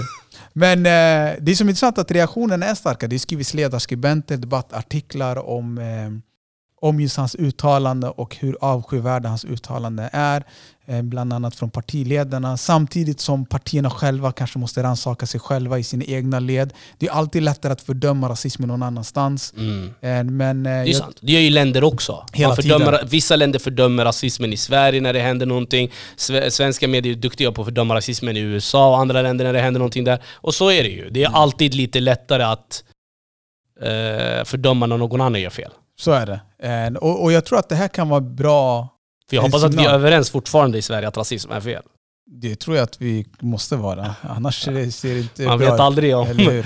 Men 0.53 0.77
eh, 0.79 1.33
det 1.39 1.51
är 1.51 1.55
som 1.55 1.69
intressant 1.69 1.97
att 1.97 2.11
reaktionerna 2.11 2.65
är 2.65 2.75
starka. 2.75 3.07
Det 3.07 3.19
skrivs 3.19 3.53
ledarskribenter, 3.53 4.37
debattartiklar 4.37 5.49
om, 5.49 5.77
eh, 5.77 5.85
om 6.81 6.99
just 7.01 7.17
hans 7.17 7.35
uttalande 7.35 8.07
och 8.09 8.35
hur 8.35 8.57
avskyvärda 8.61 9.29
hans 9.29 9.45
uttalande 9.45 10.09
är. 10.13 10.43
Eh, 10.87 11.01
bland 11.01 11.33
annat 11.33 11.55
från 11.55 11.69
partiledarna. 11.69 12.57
Samtidigt 12.57 13.19
som 13.19 13.45
partierna 13.45 13.89
själva 13.89 14.31
kanske 14.31 14.59
måste 14.59 14.83
rannsaka 14.83 15.25
sig 15.25 15.39
själva 15.39 15.79
i 15.79 15.83
sina 15.83 16.03
egna 16.05 16.39
led. 16.39 16.73
Det 16.97 17.07
är 17.07 17.11
alltid 17.11 17.43
lättare 17.43 17.73
att 17.73 17.81
fördöma 17.81 18.29
rasismen 18.29 18.67
någon 18.67 18.83
annanstans. 18.83 19.53
Mm. 19.57 19.93
Eh, 20.01 20.23
men, 20.33 20.65
eh, 20.65 20.71
Det 20.71 20.77
är 20.77 20.85
jag- 20.85 20.95
sant. 20.95 21.17
Det 21.21 21.31
gör 21.33 21.39
ju 21.39 21.49
länder 21.49 21.83
också. 21.83 22.25
Hela 22.33 22.55
fördömer, 22.55 23.03
vissa 23.09 23.35
länder 23.35 23.59
fördömer 23.59 24.05
rasismen 24.05 24.53
i 24.53 24.57
Sverige 24.57 25.01
när 25.01 25.13
det 25.13 25.19
händer 25.19 25.45
någonting. 25.45 25.91
Sve- 26.17 26.49
Svenska 26.49 26.87
medier 26.87 27.13
är 27.13 27.17
duktiga 27.17 27.51
på 27.51 27.61
att 27.61 27.65
fördöma 27.67 27.95
rasismen 27.95 28.37
i 28.37 28.39
USA 28.39 28.89
och 28.89 28.97
andra 28.99 29.21
länder 29.21 29.45
när 29.45 29.53
det 29.53 29.59
händer 29.61 29.79
någonting 29.79 30.03
där. 30.03 30.21
Och 30.33 30.53
så 30.53 30.69
är 30.71 30.83
det 30.83 30.89
ju. 30.89 31.09
Det 31.09 31.23
är 31.23 31.27
Mm. 31.27 31.35
alltid 31.41 31.73
lite 31.73 31.99
lättare 31.99 32.43
att 32.43 32.83
eh, 33.81 34.43
fördöma 34.45 34.85
när 34.85 34.97
någon 34.97 35.21
annan 35.21 35.41
gör 35.41 35.49
fel. 35.49 35.71
Så 35.99 36.11
är 36.11 36.25
det. 36.25 36.41
Eh, 36.69 36.93
och, 36.93 37.23
och 37.23 37.31
jag 37.31 37.45
tror 37.45 37.59
att 37.59 37.69
det 37.69 37.75
här 37.75 37.87
kan 37.87 38.09
vara 38.09 38.21
bra 38.21 38.89
För 39.29 39.35
jag 39.35 39.43
hoppas 39.43 39.63
att 39.63 39.73
vi 39.73 39.85
är 39.85 39.93
överens 39.93 40.29
fortfarande 40.29 40.77
i 40.77 40.81
Sverige 40.81 41.07
att 41.07 41.17
rasism 41.17 41.51
är 41.51 41.61
fel. 41.61 41.83
Det 42.27 42.55
tror 42.55 42.75
jag 42.77 42.83
att 42.83 43.01
vi 43.01 43.27
måste 43.39 43.75
vara. 43.75 44.15
Annars 44.21 44.61
ser 44.63 45.13
det 45.13 45.19
inte 45.19 45.45
Man 45.45 45.59
bra 45.59 45.71
vet 45.71 45.79
aldrig 45.79 46.15
om 46.15 46.27
Eller 46.27 46.51
hur? 46.51 46.65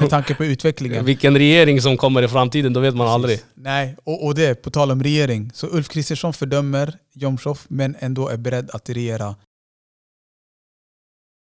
Med 0.00 0.10
tanke 0.10 0.34
på 0.34 0.44
utvecklingen. 0.44 1.04
vilken 1.04 1.38
regering 1.38 1.80
som 1.80 1.96
kommer 1.96 2.22
i 2.22 2.28
framtiden, 2.28 2.72
då 2.72 2.80
vet 2.80 2.94
man 2.94 3.08
aldrig. 3.08 3.36
Precis. 3.38 3.52
Nej, 3.54 3.96
och, 4.04 4.26
och 4.26 4.34
det, 4.34 4.54
på 4.54 4.70
tal 4.70 4.90
om 4.90 5.02
regering. 5.02 5.50
Så 5.54 5.66
Ulf 5.66 5.88
Kristersson 5.88 6.32
fördömer 6.32 6.98
Jomshof 7.12 7.64
men 7.68 7.96
ändå 7.98 8.28
är 8.28 8.36
beredd 8.36 8.70
att 8.70 8.90
regera. 8.90 9.36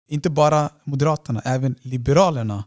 Inte 0.08 0.30
bara 0.30 0.70
Moderaterna, 0.84 1.42
även 1.44 1.74
Liberalerna 1.82 2.64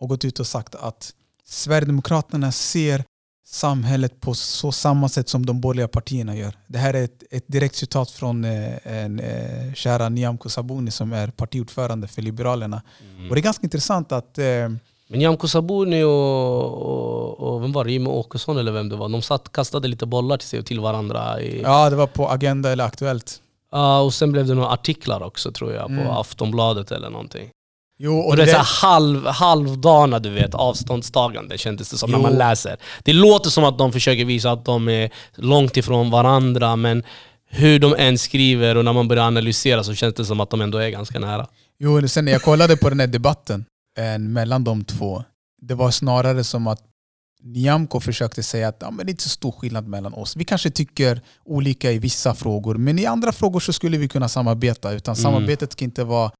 har 0.00 0.06
gått 0.06 0.24
ut 0.24 0.40
och 0.40 0.46
sagt 0.46 0.74
att 0.74 1.14
Sverigedemokraterna 1.44 2.52
ser 2.52 3.04
samhället 3.46 4.20
på 4.20 4.34
så 4.34 4.72
samma 4.72 5.08
sätt 5.08 5.28
som 5.28 5.46
de 5.46 5.60
borgerliga 5.60 5.88
partierna 5.88 6.36
gör. 6.36 6.54
Det 6.66 6.78
här 6.78 6.94
är 6.94 7.04
ett, 7.04 7.22
ett 7.30 7.44
direkt 7.46 7.74
citat 7.74 8.10
från 8.10 8.44
eh, 8.44 8.74
en 8.82 9.20
eh, 9.20 9.72
kära 9.74 10.08
Nyamko 10.08 10.48
Sabuni 10.48 10.90
som 10.90 11.12
är 11.12 11.28
partiordförande 11.28 12.08
för 12.08 12.22
Liberalerna. 12.22 12.82
Och 13.28 13.34
det 13.34 13.40
är 13.40 13.42
ganska 13.42 13.62
intressant 13.66 14.12
att 14.12 14.38
eh, 14.38 14.44
Men 14.44 14.78
Nyamko 15.08 15.48
Sabuni 15.48 16.02
och, 16.02 16.72
och, 16.82 17.40
och 17.54 17.62
vem 17.62 17.72
var 17.72 17.84
det? 17.84 17.92
Jimmie 17.92 18.08
Åkesson 18.12 18.58
eller 18.58 18.72
vem 18.72 18.88
det 18.88 18.96
var? 18.96 19.08
De 19.08 19.22
satt, 19.22 19.52
kastade 19.52 19.88
lite 19.88 20.06
bollar 20.06 20.36
till 20.36 20.48
sig 20.48 20.58
och 20.58 20.66
till 20.66 20.80
varandra. 20.80 21.40
I, 21.40 21.62
ja, 21.62 21.90
det 21.90 21.96
var 21.96 22.06
på 22.06 22.28
Agenda 22.28 22.72
eller 22.72 22.84
Aktuellt. 22.84 23.40
Ja, 23.72 24.00
och 24.00 24.14
sen 24.14 24.32
blev 24.32 24.46
det 24.46 24.54
några 24.54 24.68
artiklar 24.70 25.22
också 25.22 25.52
tror 25.52 25.72
jag, 25.72 25.86
på 25.86 25.92
Mm. 25.92 26.10
Aftonbladet 26.10 26.90
eller 26.92 27.10
någonting. 27.10 27.50
Jo, 27.98 28.18
Och 28.18 28.36
det 28.36 28.42
är 28.42 28.46
så 28.46 28.86
halv, 28.86 29.26
halvdana 29.26 30.18
du 30.18 30.30
vet, 30.30 30.54
avståndstagande 30.54 31.58
kändes 31.58 31.90
det 31.90 31.96
som 31.96 32.10
när 32.10 32.18
Jo. 32.18 32.22
man 32.22 32.32
läser. 32.32 32.76
Det 33.04 33.12
låter 33.12 33.50
som 33.50 33.64
att 33.64 33.78
de 33.78 33.92
försöker 33.92 34.24
visa 34.24 34.50
att 34.52 34.64
de 34.64 34.88
är 34.88 35.10
långt 35.34 35.76
ifrån 35.76 36.10
varandra, 36.10 36.76
men 36.76 37.02
hur 37.46 37.78
de 37.78 37.94
än 37.98 38.18
skriver 38.18 38.76
och 38.76 38.84
när 38.84 38.92
man 38.92 39.08
börjar 39.08 39.24
analysera 39.24 39.84
så 39.84 39.94
känns 39.94 40.14
det 40.14 40.24
som 40.24 40.40
att 40.40 40.50
de 40.50 40.60
ändå 40.60 40.78
är 40.78 40.88
ganska 40.90 41.18
nära. 41.18 41.46
Jo, 41.78 42.08
sen 42.08 42.24
när 42.24 42.32
jag 42.32 42.42
kollade 42.42 42.76
på 42.76 42.88
den 42.88 43.00
här 43.00 43.06
debatten 43.06 43.64
eh, 43.98 44.18
mellan 44.18 44.64
de 44.64 44.84
två, 44.84 45.24
det 45.62 45.74
var 45.74 45.90
snarare 45.90 46.44
som 46.44 46.66
att 46.66 46.80
Nyamko 47.42 48.00
försökte 48.00 48.42
säga 48.42 48.68
att 48.68 48.76
ja, 48.80 48.90
men 48.90 49.06
det 49.06 49.10
är 49.10 49.12
inte 49.12 49.22
så 49.22 49.28
stor 49.28 49.52
skillnad 49.52 49.88
mellan 49.88 50.14
oss. 50.14 50.36
Vi 50.36 50.44
kanske 50.44 50.70
tycker 50.70 51.20
olika 51.44 51.92
i 51.92 51.98
vissa 51.98 52.34
frågor, 52.34 52.74
men 52.74 52.98
i 52.98 53.06
andra 53.06 53.32
frågor 53.32 53.60
så 53.60 53.72
skulle 53.72 53.98
vi 53.98 54.08
kunna 54.08 54.28
samarbeta. 54.28 54.92
Utan 54.92 55.12
Mm. 55.14 55.22
samarbetet 55.22 55.72
ska 55.72 55.84
inte 55.84 56.04
vara 56.04 56.30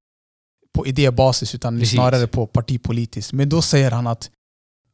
på 0.75 0.87
idébasis 0.87 1.55
utan 1.55 1.79
Precis. 1.79 1.93
snarare 1.95 2.27
på 2.27 2.47
partipolitiskt. 2.47 3.33
Men 3.33 3.49
då 3.49 3.61
säger 3.61 3.91
han 3.91 4.07
att, 4.07 4.29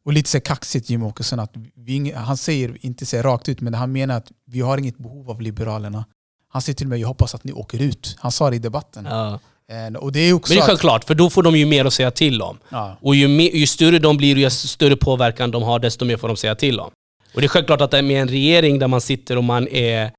och 0.05 0.13
lite 0.13 0.29
så 0.29 0.39
kaxigt 0.39 0.89
Jimmie 0.89 1.07
Åkesson, 1.07 1.39
att 1.39 1.53
vi, 1.75 2.11
han 2.11 2.37
säger, 2.37 2.77
inte 2.85 3.05
säger 3.05 3.23
rakt 3.23 3.49
ut, 3.49 3.61
men 3.61 3.73
han 3.73 3.91
menar 3.91 4.17
att 4.17 4.31
vi 4.45 4.61
har 4.61 4.77
inget 4.77 4.97
behov 4.97 5.29
av 5.29 5.41
Liberalerna. 5.41 6.05
Han 6.49 6.61
säger 6.61 6.75
till 6.75 6.87
mig, 6.87 7.01
jag 7.01 7.07
hoppas 7.07 7.35
att 7.35 7.43
ni 7.43 7.51
åker 7.51 7.81
ut. 7.81 8.15
Han 8.19 8.31
sa 8.31 8.49
det 8.49 8.55
i 8.55 8.59
debatten. 8.59 9.05
Ja. 9.09 9.39
En, 9.67 9.95
och 9.95 10.11
det 10.11 10.19
är 10.19 10.33
också 10.33 10.53
Men 10.53 10.57
det 10.57 10.63
är 10.63 10.67
självklart, 10.67 11.03
för 11.03 11.15
då 11.15 11.29
får 11.29 11.43
de 11.43 11.55
ju 11.55 11.65
mer 11.65 11.85
att 11.85 11.93
säga 11.93 12.11
till 12.11 12.41
om. 12.41 12.57
ja. 12.69 12.97
Och 13.01 13.15
ju, 13.15 13.27
mer, 13.27 13.49
ju 13.55 13.67
större 13.67 13.99
de 13.99 14.17
blir, 14.17 14.37
ju 14.37 14.49
större 14.49 14.95
påverkan 14.95 15.51
de 15.51 15.63
har, 15.63 15.79
desto 15.79 16.05
mer 16.05 16.17
får 16.17 16.27
de 16.27 16.37
säga 16.37 16.55
till 16.55 16.79
om. 16.79 16.91
Och 17.33 17.41
det 17.41 17.45
är 17.47 17.49
självklart 17.49 17.81
att 17.81 17.91
med 17.91 18.21
en 18.21 18.27
regering 18.27 18.79
där 18.79 18.87
man 18.87 19.01
sitter 19.01 19.37
och 19.37 19.43
man 19.43 19.67
är 19.67 20.11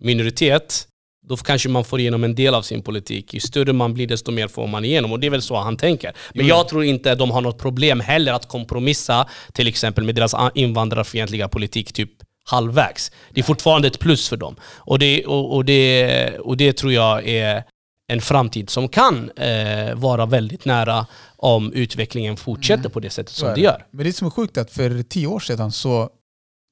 minoritet, 0.00 0.88
då 1.28 1.36
kanske 1.36 1.68
man 1.68 1.84
får 1.84 2.00
igenom 2.00 2.24
en 2.24 2.34
del 2.34 2.54
av 2.54 2.62
sin 2.62 2.82
politik. 2.82 3.34
Ju 3.34 3.40
större 3.40 3.72
man 3.72 3.94
blir, 3.94 4.06
desto 4.06 4.30
mer 4.30 4.48
får 4.48 4.66
man 4.66 4.84
igenom. 4.84 5.12
Och 5.12 5.20
det 5.20 5.26
är 5.26 5.30
väl 5.30 5.42
så 5.42 5.56
han 5.56 5.76
tänker. 5.76 6.12
Men 6.34 6.46
Jo. 6.46 6.48
jag 6.48 6.68
tror 6.68 6.84
inte 6.84 7.14
de 7.14 7.30
har 7.30 7.40
något 7.40 7.58
problem 7.58 8.00
heller 8.00 8.32
att 8.32 8.48
kompromissa 8.48 9.28
till 9.52 9.68
exempel 9.68 10.04
med 10.04 10.14
deras 10.14 10.34
invandrarfientliga 10.54 11.48
politik 11.48 11.92
typ 11.92 12.10
halvvägs. 12.44 13.12
Det 13.32 13.40
är 13.40 13.44
fortfarande 13.44 13.88
ett 13.88 13.98
plus 13.98 14.28
för 14.28 14.36
dem. 14.36 14.56
Och 14.76 14.98
det, 14.98 15.24
och, 15.26 15.54
och 15.54 15.64
det, 15.64 16.38
och 16.38 16.56
det 16.56 16.72
tror 16.72 16.92
jag 16.92 17.28
är 17.28 17.64
en 18.10 18.20
framtid 18.20 18.70
som 18.70 18.88
kan 18.88 19.30
eh, 19.30 19.94
vara 19.94 20.26
väldigt 20.26 20.64
nära 20.64 21.06
om 21.36 21.72
utvecklingen 21.72 22.36
fortsätter 22.36 22.80
Mm. 22.80 22.90
på 22.92 23.00
det 23.00 23.10
sättet 23.10 23.34
som 23.34 23.54
det 23.54 23.60
gör. 23.60 23.84
Men 23.90 24.06
det 24.06 24.12
som 24.12 24.26
är 24.26 24.30
sjukt 24.30 24.56
är 24.56 24.60
att 24.60 24.70
för 24.70 25.02
tio 25.02 25.26
år 25.26 25.40
sedan 25.40 25.72
så 25.72 26.10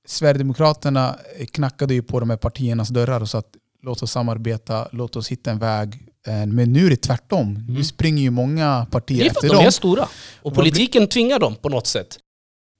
Sverigedemokraterna 0.08 1.16
knackade 1.52 1.94
ju 1.94 2.02
på 2.02 2.20
de 2.20 2.30
här 2.30 2.36
partiernas 2.36 2.88
dörrar 2.88 3.20
och 3.20 3.28
sa 3.28 3.38
att 3.38 3.50
låt 3.86 4.02
oss 4.02 4.10
samarbeta, 4.10 4.88
låt 4.92 5.16
oss 5.16 5.28
hitta 5.28 5.50
en 5.50 5.58
väg. 5.58 5.94
Eh, 6.26 6.46
Men 6.46 6.72
nu 6.72 6.86
är 6.86 6.90
det 6.90 6.96
tvärtom. 6.96 7.64
Nu 7.68 7.84
springer 7.84 8.22
ju 8.22 8.30
många 8.30 8.86
partier 8.90 9.20
Mm. 9.20 9.24
Det 9.24 9.30
är 9.30 9.34
för 9.34 9.38
efter 9.38 9.46
att 9.46 9.52
de 9.52 9.56
dem. 9.56 9.66
är 9.66 9.70
stora. 9.70 10.08
Och 10.42 10.54
politiken 10.54 11.08
tvingar 11.08 11.38
dem 11.38 11.54
på 11.56 11.68
något 11.68 11.86
sätt. 11.86 12.18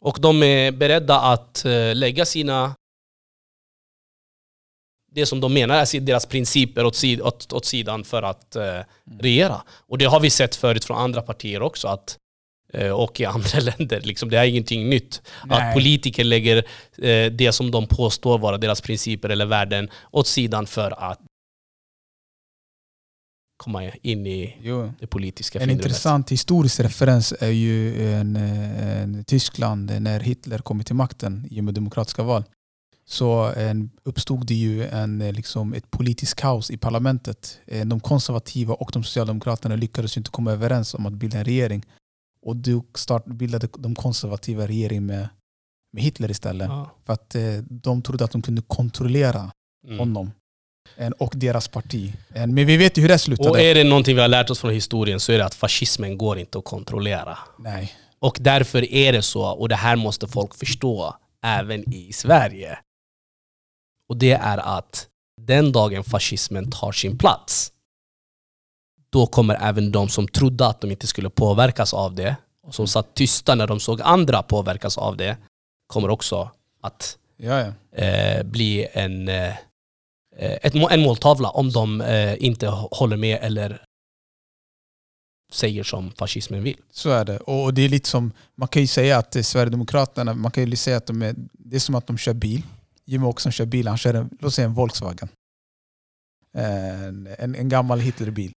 Och 0.05 0.19
de 0.21 0.43
är 0.43 0.73
beredda 0.73 1.21
att 1.21 1.65
eh, 1.65 1.95
lägga 1.95 2.25
sina... 2.25 2.75
Det 5.13 5.27
som 5.27 5.41
de 5.41 5.55
menar 5.55 5.75
är 5.77 6.01
deras 6.01 6.27
principer 6.27 6.85
åt, 6.85 6.97
sid, 6.97 7.21
åt, 7.21 7.53
åt 7.53 7.65
sidan 7.65 8.05
för 8.05 8.23
att 8.23 8.57
eh, 8.57 8.81
regera. 9.21 9.63
Och 9.89 9.99
det 9.99 10.05
har 10.05 10.21
vi 10.21 10.31
sett 10.31 10.57
förut 10.57 10.85
från 10.85 10.97
andra 10.99 11.23
partier 11.23 11.63
också. 11.63 11.89
Att, 11.89 12.17
och 12.77 13.21
i 13.21 13.25
andra 13.25 13.61
länder. 13.79 14.01
Liksom, 14.01 14.29
det 14.29 14.39
är 14.39 14.45
ingenting 14.45 14.89
nytt. 14.89 15.23
Nej. 15.47 15.69
Att 15.69 15.75
politiker 15.75 16.25
lägger 16.25 16.57
eh, 16.99 17.33
det 17.33 17.53
som 17.53 17.71
de 17.71 17.87
påstår 17.87 18.39
vara 18.39 18.59
deras 18.59 18.81
principer 18.81 19.29
eller 19.29 19.47
värden 19.47 19.89
åt 20.11 20.27
sidan 20.27 20.67
för 20.67 21.11
att 21.11 21.21
komma 23.57 23.91
in 24.03 24.27
i 24.27 24.57
Jo. 24.63 24.93
det 25.01 25.07
politiska 25.07 25.61
En 25.61 25.71
intressant 25.71 26.33
historisk 26.33 26.81
referens 26.81 27.35
är 27.41 27.51
ju 27.51 28.13
en, 28.13 28.37
eh, 28.37 29.03
en 29.03 29.25
Tyskland 29.25 29.93
när 30.01 30.21
Hitler 30.21 30.59
kom 30.59 30.85
till 30.85 30.95
makten 30.95 31.47
genom 31.51 31.75
demokratiska 31.75 32.23
val. 32.23 32.45
Så 33.09 33.53
en, 33.57 33.91
uppstod 34.05 34.47
det 34.47 34.55
ju 34.55 34.87
en, 34.87 35.21
eh, 35.23 35.33
liksom, 35.33 35.75
ett 35.75 35.91
politiskt 35.91 36.35
kaos 36.35 36.71
i 36.71 36.77
parlamentet. 36.77 37.59
Eh, 37.67 37.87
De 37.87 38.01
konservativa 38.01 38.75
och 38.75 38.91
de 38.93 39.05
socialdemokraterna 39.05 39.77
lyckades 39.77 40.17
inte 40.17 40.31
komma 40.31 40.53
överens 40.53 40.95
om 40.95 41.07
att 41.07 41.13
bilda 41.13 41.39
en 41.39 41.45
regering. 41.45 41.83
Och 42.47 42.57
då 42.57 42.85
start, 42.95 43.25
bildade 43.25 43.69
de 43.79 43.95
konservativa 43.95 44.67
regering 44.67 45.07
med, 45.07 45.29
med 45.93 46.03
Hitler 46.03 46.31
istället. 46.31 46.69
Ja. 46.69 46.91
För 47.07 47.13
att 47.13 47.35
eh, 47.35 47.43
de 47.71 48.03
trodde 48.03 48.25
att 48.25 48.31
de 48.31 48.43
kunde 48.43 48.63
kontrollera 48.63 49.53
Mm. 49.87 49.99
honom 49.99 50.31
en, 50.97 51.13
och 51.13 51.33
deras 51.37 51.69
parti. 51.69 52.15
En, 52.29 52.55
men 52.55 52.67
vi 52.67 52.77
vet 52.77 52.99
ju 52.99 53.03
hur 53.03 53.09
det 53.09 53.19
slutade. 53.19 53.51
Och 53.51 53.61
är 53.61 53.75
det 53.75 53.85
någonting 53.85 54.15
vi 54.15 54.21
har 54.21 54.29
lärt 54.29 54.51
oss 54.51 54.59
från 54.61 54.71
historien 54.71 55.21
så 55.21 55.33
är 55.33 55.39
det 55.39 55.45
att 55.45 55.55
fascismen 55.55 56.19
går 56.19 56.39
inte 56.39 56.59
att 56.59 56.65
kontrollera. 56.65 57.39
Nej. 57.59 57.93
Och 58.19 58.39
därför 58.41 58.93
är 58.93 59.13
det 59.13 59.23
så, 59.23 59.47
och 59.47 59.69
det 59.69 59.75
här 59.77 59.97
måste 59.97 60.29
folk 60.29 60.55
förstå, 60.55 61.17
även 61.43 61.95
i 61.95 62.13
Sverige. 62.13 62.79
Och 64.09 64.17
det 64.17 64.33
är 64.33 64.59
att 64.59 65.09
den 65.41 65.73
dagen 65.73 66.05
fascismen 66.05 66.71
tar 66.71 66.93
sin 66.93 67.19
plats, 67.19 67.73
då 69.11 69.27
kommer 69.27 69.55
även 69.61 69.93
de 69.93 70.09
som 70.09 70.29
trodde 70.29 70.67
att 70.67 70.81
de 70.81 70.91
inte 70.91 71.07
skulle 71.07 71.31
påverkas 71.31 71.95
av 71.95 72.15
det, 72.15 72.37
och 72.63 72.75
som 72.75 72.87
satt 72.87 73.15
tysta 73.15 73.55
när 73.55 73.67
de 73.67 73.81
såg 73.81 74.01
andra 74.03 74.43
påverkas 74.43 74.99
av 74.99 75.17
det, 75.17 75.37
kommer 75.87 76.11
också 76.11 76.51
att 76.83 77.19
Ja, 77.37 77.61
ja. 77.61 77.99
eh, 78.03 78.43
bli 78.43 78.87
en, 78.93 79.29
eh, 79.29 79.55
ett, 80.37 80.75
en 80.75 81.01
måltavla 81.01 81.51
om 81.51 81.71
de 81.71 82.01
eh, 82.01 82.45
inte 82.45 82.67
håller 82.69 83.17
med 83.17 83.39
eller 83.43 83.83
säger 85.53 85.83
som 85.83 86.11
fascismen 86.11 86.63
vill. 86.63 86.77
Så 86.91 87.11
är 87.11 87.25
det. 87.25 87.39
Och 87.39 87.75
det 87.75 87.83
är 87.83 87.89
lite 87.89 88.09
som, 88.09 88.33
man 88.55 88.69
kan 88.69 88.83
ju 88.83 88.89
säga 88.89 89.19
att 89.19 89.37
eh, 89.37 89.43
Sverigedemokraterna, 89.43 90.35
man 90.35 90.51
kan 90.51 90.71
ju 90.71 90.77
säga 90.77 90.97
att 90.97 91.07
de 91.07 91.23
är, 91.23 91.35
det 91.53 91.77
är 91.77 91.81
som 91.81 91.95
att 91.95 92.07
de 92.07 92.19
kör 92.19 92.35
bil. 92.35 92.63
Jimmie 93.05 93.29
Åkesson 93.29 93.53
kör 93.53 93.67
bil, 93.67 93.89
han 93.89 93.99
kör 93.99 94.15
en, 94.15 94.31
låt 94.41 94.55
säga 94.55 94.67
en 94.67 94.75
Volkswagen. 94.75 95.29
En, 96.53 97.29
en, 97.39 97.55
en 97.55 97.69
gammal 97.69 98.01
Hitlerbil. 98.01 98.53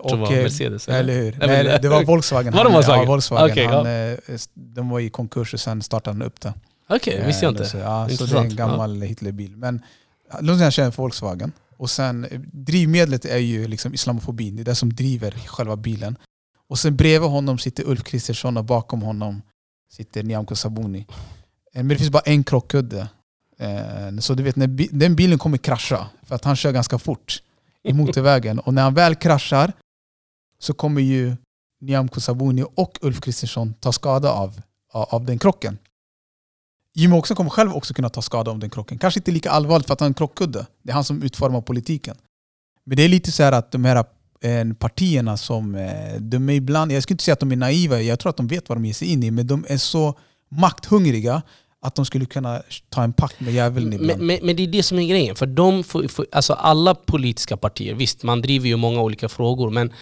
Och, 0.00 0.18
var 0.18 0.32
eh, 0.32 0.42
Mercedes. 0.42 0.88
eller 0.88 1.14
hur? 1.14 1.36
men- 1.38 1.48
Nej, 1.66 1.78
det 1.82 1.88
var 1.88 2.04
Volkswagen. 2.04 2.52
Var 2.56 2.64
det 2.64 2.70
Han- 2.70 2.72
Volkswagen? 2.72 3.02
Ja, 3.04 3.06
Volkswagen. 3.10 3.50
Okej, 3.50 3.66
han, 3.66 3.86
ja. 3.86 4.32
eh, 4.34 4.38
De 4.54 4.88
var 4.88 5.00
i 5.00 5.10
konkurs 5.10 5.54
och 5.54 5.60
sen 5.60 5.82
startade 5.82 6.14
han 6.14 6.22
upp 6.22 6.40
det. 6.40 6.54
Okej, 6.88 7.16
det 7.20 7.26
visste 7.26 7.44
jag 7.44 7.54
Eh, 7.54 7.58
inte. 7.58 7.70
Så, 7.70 7.76
ja, 7.78 8.08
så 8.08 8.26
det 8.26 8.38
är 8.38 8.40
en 8.42 8.56
gammal 8.56 9.02
Hitlerbil. 9.02 9.56
Men 9.56 9.82
låt 10.40 10.56
säga 10.56 10.64
han 10.64 10.72
kör 10.72 10.84
en 10.84 10.90
Volkswagen. 10.96 11.52
Och 11.76 11.90
sen, 11.90 12.24
eh, 12.24 12.40
drivmedlet 12.52 13.24
är 13.24 13.38
ju 13.38 13.68
liksom 13.68 13.94
islamofobin. 13.94 14.56
Det 14.56 14.62
är 14.62 14.64
det 14.64 14.74
som 14.74 14.92
driver 14.94 15.30
själva 15.30 15.76
bilen. 15.76 16.16
Och 16.68 16.78
sen 16.78 16.96
bredvid 16.96 17.30
honom 17.30 17.58
sitter 17.58 17.84
Ulf 17.88 18.02
Kristersson 18.04 18.56
och 18.56 18.64
bakom 18.64 19.02
honom 19.02 19.42
sitter 19.92 20.22
Nyamko 20.22 20.54
Sabuni. 20.54 20.98
Eh, 20.98 21.04
Men 21.74 21.88
det 21.88 21.96
finns 21.96 22.10
bara 22.10 22.22
en 22.26 22.44
krockkudde. 22.44 23.08
Eh, 23.58 24.18
Så 24.20 24.34
du 24.34 24.42
vet, 24.42 24.56
när 24.56 24.88
den 24.98 25.16
bilen 25.16 25.38
kommer 25.38 25.58
krascha, 25.58 26.06
för 26.26 26.34
att 26.34 26.44
han 26.44 26.56
kör 26.56 26.72
ganska 26.72 26.98
fort 26.98 27.42
i 27.82 27.92
motorvägen. 27.92 28.58
Och 28.58 28.74
när 28.74 28.82
han 28.82 28.94
väl 28.94 29.14
kraschar 29.14 29.72
så 30.58 30.74
kommer 30.74 31.00
ju 31.00 31.36
Nyamko 31.80 32.20
Sabuni 32.20 32.64
och 32.74 32.98
Ulf 33.00 33.20
Kristersson 33.20 33.74
ta 33.74 33.92
skada 33.92 34.32
av, 34.32 34.60
av 34.92 35.24
den 35.24 35.38
krocken. 35.38 35.78
Jimmie 36.94 37.18
Åkesson 37.18 37.36
kommer 37.36 37.50
själv 37.50 37.72
också 37.72 37.94
kunna 37.94 38.08
ta 38.08 38.22
skada 38.22 38.50
av 38.50 38.58
den 38.58 38.70
krocken. 38.70 38.98
Kanske 38.98 39.20
inte 39.20 39.30
lika 39.30 39.50
allvarligt 39.50 39.86
för 39.86 39.92
att 39.92 40.00
han 40.00 40.06
är 40.06 40.10
en 40.10 40.14
krockkudde. 40.14 40.66
Det 40.82 40.90
är 40.90 40.94
han 40.94 41.04
som 41.04 41.22
utformar 41.22 41.60
politiken. 41.60 42.16
Men 42.84 42.96
det 42.96 43.02
är 43.02 43.08
lite 43.08 43.32
så 43.32 43.42
här 43.42 43.52
att 43.52 43.72
de 43.72 43.84
här 43.84 44.04
eh, 44.40 44.72
partierna 44.78 45.36
som, 45.36 45.74
eh, 45.74 46.20
de 46.20 46.48
är 46.48 46.52
ibland, 46.52 46.92
jag 46.92 47.02
skulle 47.02 47.14
inte 47.14 47.24
säga 47.24 47.32
att 47.32 47.40
de 47.40 47.52
är 47.52 47.56
naiva, 47.56 48.00
jag 48.00 48.18
tror 48.18 48.30
att 48.30 48.36
de 48.36 48.46
vet 48.46 48.68
vad 48.68 48.78
de 48.78 48.84
ger 48.84 48.94
sig 48.94 49.08
in 49.08 49.22
i, 49.22 49.30
men 49.30 49.46
de 49.46 49.64
är 49.68 49.76
så 49.76 50.18
makthungriga 50.48 51.42
att 51.82 51.94
de 51.94 52.04
skulle 52.04 52.26
kunna 52.26 52.62
ta 52.88 53.02
en 53.02 53.12
pakt 53.12 53.40
med 53.40 53.54
djävulen 53.54 53.92
ibland. 53.92 54.18
Men, 54.18 54.26
men, 54.26 54.38
men 54.42 54.56
det 54.56 54.62
är 54.62 54.66
det 54.66 54.82
som 54.82 54.98
är 54.98 55.06
grejen. 55.08 55.36
För 55.36 55.46
de 55.46 55.84
får, 55.84 56.08
får, 56.08 56.26
alltså 56.32 56.52
alla 56.52 56.94
politiska 56.94 57.56
partier, 57.56 57.94
visst 57.94 58.22
man 58.22 58.42
driver 58.42 58.68
ju 58.68 58.76
många 58.76 59.00
olika 59.00 59.28
frågor, 59.28 59.70
men 59.70 59.92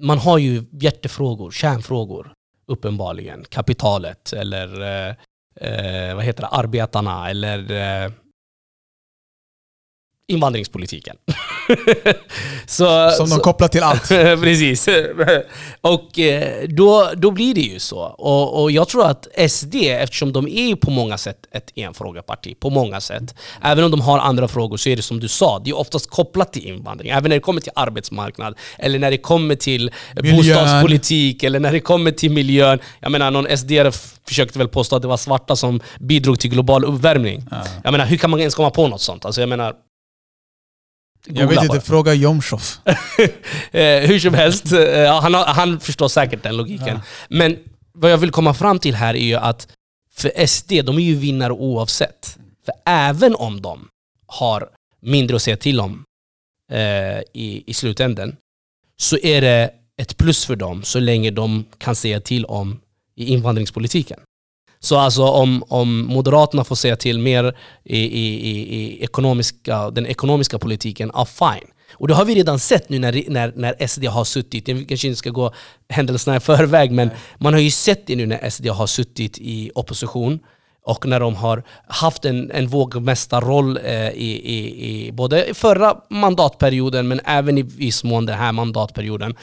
man 0.00 0.18
har 0.18 0.38
ju 0.38 0.64
hjärtefrågor, 0.72 1.50
kärnfrågor. 1.50 2.32
Uppenbarligen. 2.66 3.44
Kapitalet 3.48 4.32
eller 4.32 4.80
eh, 4.80 5.14
eh, 5.56 6.14
vad 6.14 6.24
heter 6.24 6.42
det, 6.42 6.48
arbetarna 6.48 7.30
eller 7.30 7.70
eh, 7.70 8.12
invandringspolitiken. 10.26 11.16
så, 12.66 13.10
som 13.10 13.28
de 13.28 13.36
så, 13.36 13.40
kopplar 13.40 13.68
till 13.68 13.82
allt. 13.82 14.08
Precis. 14.42 14.88
Och 15.80 16.18
eh, 16.18 16.68
då, 16.68 17.10
då 17.16 17.30
blir 17.30 17.54
det 17.54 17.60
ju 17.60 17.78
så. 17.78 17.98
Och, 17.98 18.62
och 18.62 18.70
jag 18.70 18.88
tror 18.88 19.06
att 19.06 19.28
SD, 19.50 19.74
eftersom 19.74 20.32
de 20.32 20.48
är 20.48 20.76
på 20.76 20.90
många 20.90 21.18
sätt 21.18 21.36
ett 21.52 21.72
enfrågeparti, 21.74 22.60
på 22.60 22.70
många 22.70 23.00
sätt. 23.00 23.34
Även 23.62 23.84
om 23.84 23.90
de 23.90 24.00
har 24.00 24.18
andra 24.18 24.48
frågor 24.48 24.76
så 24.76 24.88
är 24.88 24.96
det 24.96 25.02
som 25.02 25.20
du 25.20 25.28
sa, 25.28 25.58
det 25.58 25.70
är 25.70 25.78
oftast 25.78 26.10
kopplat 26.10 26.52
till 26.52 26.66
invandring. 26.66 27.10
Även 27.10 27.28
när 27.28 27.36
det 27.36 27.40
kommer 27.40 27.60
till 27.60 27.72
arbetsmarknad, 27.74 28.54
eller 28.78 28.98
när 28.98 29.10
det 29.10 29.18
kommer 29.18 29.54
till 29.54 29.90
Miljön. 30.14 30.36
bostadspolitik, 30.36 31.42
eller 31.42 31.60
när 31.60 31.72
det 31.72 31.80
kommer 31.80 32.10
till 32.10 32.30
miljön. 32.30 32.78
Jag 33.00 33.12
menar, 33.12 33.30
någon 33.30 33.56
SD 33.56 33.72
försökte 34.28 34.58
väl 34.58 34.68
påstå 34.68 34.96
att 34.96 35.02
det 35.02 35.08
var 35.08 35.16
svarta 35.16 35.56
som 35.56 35.80
bidrog 36.00 36.40
till 36.40 36.50
global 36.50 36.84
uppvärmning. 36.84 37.44
Ja. 37.50 37.56
Jag 37.84 37.92
menar, 37.92 38.06
hur 38.06 38.16
kan 38.16 38.30
man 38.30 38.40
ens 38.40 38.54
komma 38.54 38.70
på 38.70 38.88
något 38.88 39.00
sånt? 39.00 39.24
Alltså 39.24 39.40
jag 39.40 39.48
menar... 39.48 39.74
Jag 41.26 41.46
vet 41.46 41.56
bara. 41.56 41.64
inte, 41.64 41.80
fråga 41.80 42.14
Jomshof. 42.14 42.78
Eh, 43.72 44.00
hur 44.00 44.18
som 44.18 44.34
helst, 44.34 44.72
eh, 44.72 45.20
han, 45.20 45.34
han 45.34 45.80
förstår 45.80 46.08
säkert 46.08 46.42
den 46.42 46.56
logiken. 46.56 46.88
Ja. 46.88 47.00
Men 47.28 47.58
vad 47.92 48.10
jag 48.10 48.18
vill 48.18 48.30
komma 48.30 48.54
fram 48.54 48.78
till 48.78 48.94
här 48.94 49.14
är 49.14 49.24
ju 49.24 49.34
att 49.34 49.68
för 50.14 50.46
SD, 50.46 50.72
de 50.84 50.96
är 50.96 51.02
ju 51.02 51.14
vinnare 51.14 51.52
oavsett. 51.52 52.38
För 52.64 52.74
även 52.86 53.34
om 53.34 53.62
de 53.62 53.88
har 54.26 54.68
mindre 55.00 55.36
att 55.36 55.42
säga 55.42 55.56
till 55.56 55.80
om 55.80 56.04
eh, 56.72 57.18
i, 57.32 57.64
i 57.66 57.74
slutänden, 57.74 58.36
så 58.96 59.18
är 59.18 59.40
det 59.40 59.70
ett 59.96 60.16
plus 60.16 60.44
för 60.44 60.56
dem 60.56 60.82
så 60.82 61.00
länge 61.00 61.30
de 61.30 61.64
kan 61.78 61.94
säga 61.94 62.20
till 62.20 62.44
om 62.44 62.80
i 63.16 63.32
invandringspolitiken. 63.32 64.20
Så 64.84 64.98
alltså 64.98 65.22
om, 65.24 65.64
om 65.68 66.06
Moderaterna 66.06 66.64
får 66.64 66.76
säga 66.76 66.96
till 66.96 67.18
mer 67.18 67.56
i, 67.84 67.98
i, 67.98 68.50
i, 68.50 68.76
i 68.76 69.04
ekonomiska, 69.04 69.90
den 69.90 70.06
ekonomiska 70.06 70.58
politiken, 70.58 71.10
ja 71.14 71.24
fine. 71.24 71.68
Och 71.92 72.08
det 72.08 72.14
har 72.14 72.24
vi 72.24 72.34
redan 72.34 72.58
sett 72.58 72.88
nu 72.88 72.98
när, 72.98 73.24
när, 73.28 73.52
när 73.56 73.86
SD 73.86 74.04
har 74.04 74.24
suttit, 74.24 74.68
jag 74.68 74.88
kanske 74.88 75.08
inte 75.08 75.18
ska 75.18 75.30
gå 75.30 75.52
händelserna 75.88 76.36
i 76.36 76.40
förväg, 76.40 76.92
men 76.92 77.10
man 77.38 77.52
har 77.52 77.60
ju 77.60 77.70
sett 77.70 78.06
det 78.06 78.16
nu 78.16 78.26
när 78.26 78.50
SD 78.50 78.66
har 78.66 78.86
suttit 78.86 79.38
i 79.38 79.70
opposition 79.74 80.38
och 80.84 81.06
när 81.06 81.20
de 81.20 81.34
har 81.34 81.62
haft 81.86 82.24
en, 82.24 82.50
en 82.50 82.68
vågmästarroll 82.68 83.78
eh, 83.84 84.10
i, 84.10 84.40
i, 84.44 84.86
i 85.06 85.12
både 85.12 85.54
förra 85.54 85.96
mandatperioden 86.10 87.08
men 87.08 87.20
även 87.24 87.58
i 87.58 87.62
viss 87.62 88.04
mån 88.04 88.26
den 88.26 88.38
här 88.38 88.52
mandatperioden. 88.52 89.34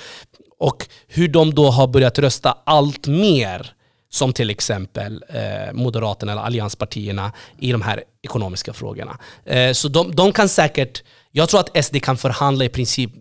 Och 0.60 0.88
hur 1.08 1.28
de 1.28 1.54
då 1.54 1.70
har 1.70 1.88
börjat 1.88 2.20
rösta 2.20 2.58
allt 2.64 3.08
mer 3.08 3.74
som 4.10 4.34
till 4.34 4.50
exempel 4.50 5.24
eh, 5.30 5.74
Moderaterna 5.74 6.32
eller 6.32 6.42
allianspartierna 6.42 7.32
i 7.60 7.72
de 7.72 7.82
här 7.82 8.04
ekonomiska 8.22 8.74
frågorna. 8.74 9.18
Eh, 9.46 9.74
så 9.74 9.88
de, 9.88 10.16
de 10.16 10.32
kan 10.32 10.50
säkert, 10.50 11.04
jag 11.32 11.50
tror 11.50 11.60
att 11.60 11.86
SD 11.86 11.96
kan 12.02 12.18
förhandla 12.18 12.66
i 12.66 12.70
princip 12.70 13.12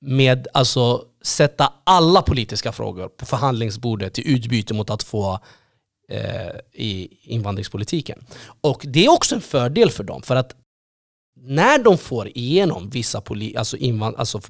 med, 0.00 0.48
alltså 0.54 1.04
sätta 1.22 1.72
alla 1.84 2.22
politiska 2.22 2.72
frågor 2.72 3.08
på 3.08 3.26
förhandlingsbordet 3.26 4.18
i 4.18 4.32
utbyte 4.32 4.74
mot 4.74 4.90
att 4.90 5.02
få 5.02 5.38
eh, 6.10 6.50
i 6.72 7.08
invandringspolitiken. 7.22 8.24
Och 8.60 8.82
det 8.84 9.04
är 9.04 9.12
också 9.12 9.34
en 9.34 9.40
fördel 9.40 9.90
för 9.90 10.04
dem, 10.04 10.22
för 10.22 10.36
att 10.36 10.56
när 11.36 11.78
de 11.78 11.98
får 11.98 12.28
igenom 12.28 12.90
vissa 12.90 13.20
poli 13.20 13.56
alltså, 13.56 13.76
invand 13.76 14.16
alltså 14.16 14.40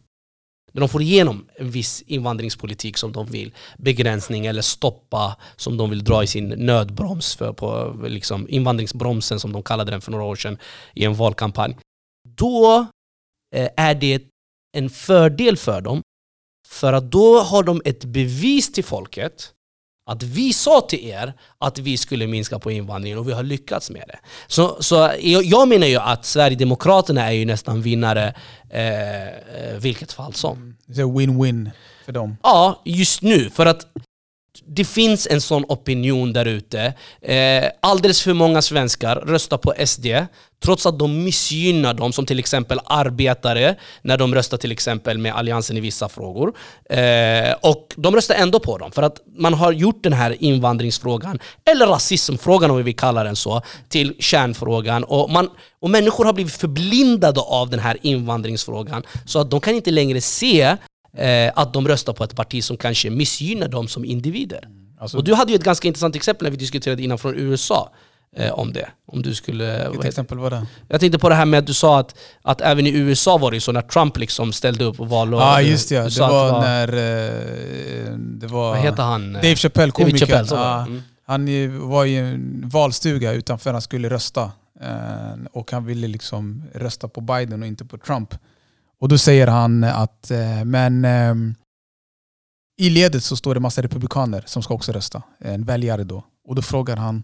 när 0.72 0.80
de 0.80 0.88
får 0.88 1.02
igenom 1.02 1.46
en 1.56 1.70
viss 1.70 2.02
invandringspolitik 2.06 2.96
som 2.96 3.12
de 3.12 3.26
vill, 3.26 3.54
begränsning 3.78 4.46
eller 4.46 4.62
stoppa, 4.62 5.36
som 5.56 5.76
de 5.76 5.90
vill 5.90 6.04
dra 6.04 6.22
i 6.22 6.26
sin 6.26 6.48
nödbroms, 6.48 7.34
för, 7.34 7.52
på 7.52 7.96
liksom 8.08 8.46
invandringsbromsen 8.48 9.40
som 9.40 9.52
de 9.52 9.62
kallade 9.62 9.90
den 9.90 10.00
för 10.00 10.10
några 10.10 10.24
år 10.24 10.36
sedan 10.36 10.58
i 10.94 11.04
en 11.04 11.14
valkampanj. 11.14 11.76
Då 12.28 12.86
eh, 13.56 13.68
är 13.76 13.94
det 13.94 14.22
en 14.76 14.90
fördel 14.90 15.56
för 15.56 15.80
dem, 15.80 16.02
för 16.68 16.92
att 16.92 17.10
då 17.10 17.40
har 17.40 17.62
de 17.62 17.82
ett 17.84 18.04
bevis 18.04 18.72
till 18.72 18.84
folket 18.84 19.52
att 20.10 20.22
vi 20.22 20.52
sa 20.52 20.80
till 20.80 21.08
er 21.08 21.32
att 21.58 21.78
vi 21.78 21.96
skulle 21.96 22.26
minska 22.26 22.58
på 22.58 22.70
invandringen 22.70 23.18
och 23.18 23.28
vi 23.28 23.32
har 23.32 23.42
lyckats 23.42 23.90
med 23.90 24.04
det. 24.06 24.18
Så, 24.46 24.82
så 24.82 25.10
jag 25.20 25.68
menar 25.68 25.86
ju 25.86 25.96
att 25.96 26.24
Sverigedemokraterna 26.24 27.26
är 27.26 27.32
ju 27.32 27.44
nästan 27.44 27.82
vinnare 27.82 28.34
eh, 28.70 29.78
vilket 29.78 30.12
fall 30.12 30.34
som. 30.34 30.76
Det 30.86 31.00
är 31.00 31.04
win-win 31.04 31.70
för 32.04 32.12
dem? 32.12 32.36
Ja, 32.42 32.82
just 32.84 33.22
nu. 33.22 33.50
För 33.50 33.66
att 33.66 33.86
det 34.66 34.84
finns 34.84 35.28
en 35.30 35.40
sån 35.40 35.64
opinion 35.68 36.32
där 36.32 36.44
ute. 36.44 36.94
Eh, 37.22 37.64
alldeles 37.80 38.22
för 38.22 38.32
många 38.32 38.62
svenskar 38.62 39.16
röstar 39.16 39.58
på 39.58 39.74
SD 39.86 40.06
trots 40.64 40.86
att 40.86 40.98
de 40.98 41.24
missgynnar 41.24 41.94
dem, 41.94 42.12
som 42.12 42.26
till 42.26 42.38
exempel 42.38 42.80
arbetare, 42.84 43.74
när 44.02 44.18
de 44.18 44.34
röstar 44.34 44.56
till 44.56 44.72
exempel 44.72 45.18
med 45.18 45.34
Alliansen 45.34 45.76
i 45.76 45.80
vissa 45.80 46.08
frågor. 46.08 46.52
Eh, 46.90 47.54
och 47.60 47.94
de 47.96 48.14
röstar 48.14 48.34
ändå 48.34 48.60
på 48.60 48.78
dem, 48.78 48.92
för 48.92 49.02
att 49.02 49.16
man 49.38 49.54
har 49.54 49.72
gjort 49.72 50.02
den 50.02 50.12
här 50.12 50.36
invandringsfrågan, 50.40 51.38
eller 51.64 51.86
rasismfrågan 51.86 52.70
om 52.70 52.76
vi 52.76 52.82
vill 52.82 52.96
kalla 52.96 53.24
den 53.24 53.36
så, 53.36 53.62
till 53.88 54.14
kärnfrågan. 54.18 55.04
Och, 55.04 55.30
man, 55.30 55.50
och 55.80 55.90
människor 55.90 56.24
har 56.24 56.32
blivit 56.32 56.54
förblindade 56.54 57.40
av 57.40 57.70
den 57.70 57.80
här 57.80 57.96
invandringsfrågan, 58.02 59.02
så 59.26 59.38
att 59.38 59.50
de 59.50 59.60
kan 59.60 59.74
inte 59.74 59.90
längre 59.90 60.20
se 60.20 60.76
eh, 61.16 61.52
att 61.54 61.72
de 61.72 61.88
röstar 61.88 62.12
på 62.12 62.24
ett 62.24 62.36
parti 62.36 62.64
som 62.64 62.76
kanske 62.76 63.10
missgynnar 63.10 63.68
dem 63.68 63.88
som 63.88 64.04
individer. 64.04 64.64
Mm. 64.64 64.80
Alltså, 65.00 65.16
och 65.16 65.24
du 65.24 65.34
hade 65.34 65.52
ju 65.52 65.56
ett 65.56 65.64
ganska 65.64 65.88
intressant 65.88 66.16
exempel 66.16 66.44
när 66.44 66.50
vi 66.50 66.56
diskuterade 66.56 67.02
innan 67.02 67.18
från 67.18 67.34
USA 67.34 67.90
eh, 68.36 68.52
om 68.52 68.72
det. 68.72 68.88
Om 69.06 69.22
du 69.22 69.34
skulle, 69.34 69.88
Vilket 69.88 70.08
exempel 70.08 70.38
var 70.38 70.50
det? 70.50 70.66
Jag 70.88 71.00
tänkte 71.00 71.18
på 71.18 71.28
det 71.28 71.34
här 71.34 71.44
med 71.44 71.58
att 71.58 71.66
du 71.66 71.74
sa 71.74 71.98
att, 71.98 72.14
att 72.42 72.60
även 72.60 72.86
i 72.86 72.90
USA 72.90 73.38
var 73.38 73.50
det 73.50 73.60
så 73.60 73.72
när 73.72 73.82
Trump 73.82 74.18
liksom 74.18 74.52
ställde 74.52 74.84
upp 74.84 75.00
och 75.00 75.08
val 75.08 75.32
Ja 75.32 75.38
ah, 75.38 75.60
just 75.60 75.88
det, 75.88 75.94
ja. 75.94 76.02
det 76.02 76.20
var, 76.20 76.52
var 76.52 76.60
när... 76.60 76.88
Eh, 76.88 78.14
det 78.16 78.46
var 78.46 78.70
vad 78.70 78.78
heter 78.78 79.02
han? 79.02 79.32
Dave 79.32 79.56
Chappelle, 79.56 79.92
komikern. 79.92 80.46
Ah, 80.52 80.86
mm. 80.86 81.02
Han 81.26 81.46
var 81.88 82.04
i 82.04 82.16
en 82.16 82.62
valstuga 82.68 83.32
utanför 83.32 83.72
han 83.72 83.82
skulle 83.82 84.10
rösta. 84.10 84.50
Eh, 84.80 85.46
och 85.52 85.72
han 85.72 85.84
ville 85.84 86.08
liksom 86.08 86.62
rösta 86.74 87.08
på 87.08 87.20
Biden 87.20 87.62
och 87.62 87.68
inte 87.68 87.84
på 87.84 87.98
Trump. 87.98 88.34
Och 89.00 89.08
då 89.08 89.18
säger 89.18 89.46
han 89.46 89.84
att 89.84 90.30
eh, 90.30 90.64
men 90.64 91.04
ehm, 91.04 91.54
i 92.80 92.90
ledet 92.90 93.24
så 93.24 93.36
står 93.36 93.54
det 93.54 93.60
massa 93.60 93.82
republikaner 93.82 94.44
som 94.46 94.62
ska 94.62 94.74
också 94.74 94.92
rösta. 94.92 95.22
En 95.38 95.64
väljare 95.64 96.04
då. 96.04 96.24
Och 96.48 96.54
då 96.54 96.62
frågar 96.62 96.96
han 96.96 97.22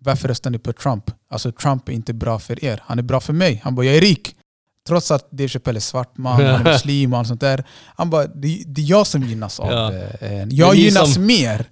varför 0.00 0.28
röstar 0.28 0.50
ni 0.50 0.58
på 0.58 0.72
Trump? 0.72 1.10
Alltså 1.30 1.52
Trump 1.52 1.88
är 1.88 1.92
inte 1.92 2.14
bra 2.14 2.38
för 2.38 2.64
er. 2.64 2.82
Han 2.84 2.98
är 2.98 3.02
bra 3.02 3.20
för 3.20 3.32
mig. 3.32 3.60
Han 3.64 3.74
bara, 3.74 3.86
jag 3.86 3.96
är 3.96 4.00
rik. 4.00 4.34
Trots 4.86 5.10
att 5.10 5.30
Dave 5.30 5.48
Chappelle 5.48 5.78
är 5.78 5.80
svart 5.80 6.16
man, 6.16 6.32
han 6.32 6.66
är 6.66 6.72
muslim 6.72 7.12
och 7.12 7.18
allt 7.18 7.28
sånt 7.28 7.40
där. 7.40 7.64
Han 7.96 8.10
bara, 8.10 8.26
det, 8.26 8.62
det 8.66 8.80
är 8.80 8.90
jag 8.90 9.06
som 9.06 9.22
gynnas 9.22 9.60
av 9.60 9.72
ja. 9.72 9.92
Eh, 10.20 10.44
jag 10.50 10.74
gynnas 10.74 11.14
som... 11.14 11.26
mer 11.26 11.66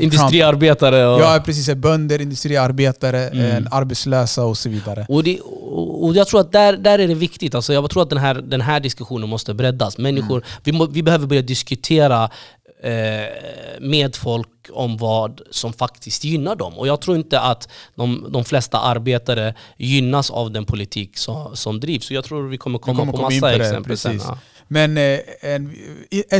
Industriarbetare 0.00 1.06
och... 1.06 1.20
Ja 1.20 1.42
precis, 1.44 1.74
bönder, 1.74 2.20
industriarbetare, 2.20 3.28
mm. 3.28 3.68
arbetslösa 3.70 4.44
och 4.44 4.58
så 4.58 4.68
vidare. 4.68 5.06
Och, 5.08 5.24
det, 5.24 5.40
och 5.40 6.14
jag 6.14 6.26
tror 6.26 6.40
att 6.40 6.52
där, 6.52 6.76
där 6.76 6.98
är 6.98 7.08
det 7.08 7.14
viktigt, 7.14 7.54
alltså 7.54 7.72
jag 7.72 7.90
tror 7.90 8.02
att 8.02 8.10
den 8.10 8.18
här, 8.18 8.34
den 8.34 8.60
här 8.60 8.80
diskussionen 8.80 9.28
måste 9.28 9.54
breddas. 9.54 9.98
Människor, 9.98 10.36
mm. 10.36 10.48
vi, 10.64 10.72
må, 10.72 10.86
vi 10.86 11.02
behöver 11.02 11.26
börja 11.26 11.42
diskutera 11.42 12.30
eh, 12.82 12.90
med 13.80 14.16
folk 14.16 14.48
om 14.72 14.96
vad 14.96 15.40
som 15.50 15.72
faktiskt 15.72 16.24
gynnar 16.24 16.56
dem. 16.56 16.78
Och 16.78 16.88
jag 16.88 17.00
tror 17.00 17.16
inte 17.16 17.40
att 17.40 17.68
de, 17.94 18.26
de 18.30 18.44
flesta 18.44 18.78
arbetare 18.78 19.54
gynnas 19.76 20.30
av 20.30 20.50
den 20.50 20.64
politik 20.64 21.18
som, 21.18 21.56
som 21.56 21.80
drivs. 21.80 22.06
Så 22.06 22.14
jag 22.14 22.24
tror 22.24 22.48
vi 22.48 22.58
kommer 22.58 22.78
komma, 22.78 23.04
vi 23.04 23.10
kommer 23.10 23.12
på 23.12 23.22
massa 23.22 23.56
på 23.56 23.62
exempel 23.62 23.98
sen. 23.98 24.20
Ja. 24.24 24.38
Men 24.68 24.96
eh, 24.98 25.20
en, 25.40 25.74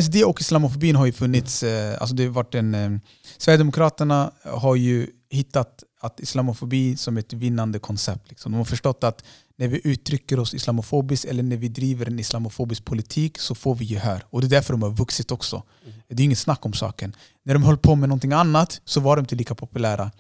SD 0.03 0.17
och 0.27 0.41
islamofobin 0.41 0.97
har 0.97 1.07
ju 1.07 1.13
funnits, 1.13 1.63
eh, 1.63 2.01
alltså 2.01 2.15
det 2.15 2.25
har 2.25 2.31
varit 2.31 2.55
en, 2.55 2.75
eh, 2.75 2.91
Sverigedemokraterna 3.39 4.33
har 4.45 4.77
ju 4.77 5.07
hittat 5.31 5.85
att 6.01 6.21
islamofobi 6.21 6.97
som 6.97 7.17
ett 7.17 7.33
vinnande 7.33 7.79
koncept. 7.79 8.29
Liksom. 8.29 8.53
De 8.53 8.59
har 8.59 8.65
förstått 8.65 9.05
att 9.05 9.25
när 9.57 9.69
vi 9.69 9.81
uttrycker 9.85 10.39
oss 10.39 10.55
islamofobiskt 10.55 11.25
eller 11.25 11.43
när 11.43 11.57
vi 11.57 11.69
driver 11.69 12.07
en 12.07 12.19
islamofobisk 12.19 12.85
politik 12.85 13.39
så 13.39 13.55
får 13.55 13.75
vi 13.75 13.85
gehör. 13.85 14.25
Och 14.31 14.41
det 14.41 14.47
är 14.47 14.49
därför 14.49 14.73
de 14.73 14.83
har 14.83 14.91
vuxit 14.91 15.31
också. 15.31 15.63
Mm. 15.85 15.99
Det 16.09 16.23
är 16.23 16.25
inget 16.25 16.39
snack 16.39 16.67
om 16.67 16.73
saken. 16.73 17.17
När 17.43 17.55
de 17.55 17.63
höll 17.63 17.77
på 17.77 17.95
med 17.95 18.09
någonting 18.09 18.33
annat 18.33 18.81
så 18.85 19.01
var 19.01 19.17
de 19.17 19.21
inte 19.21 19.35
lika 19.35 19.55
populära. 19.55 20.11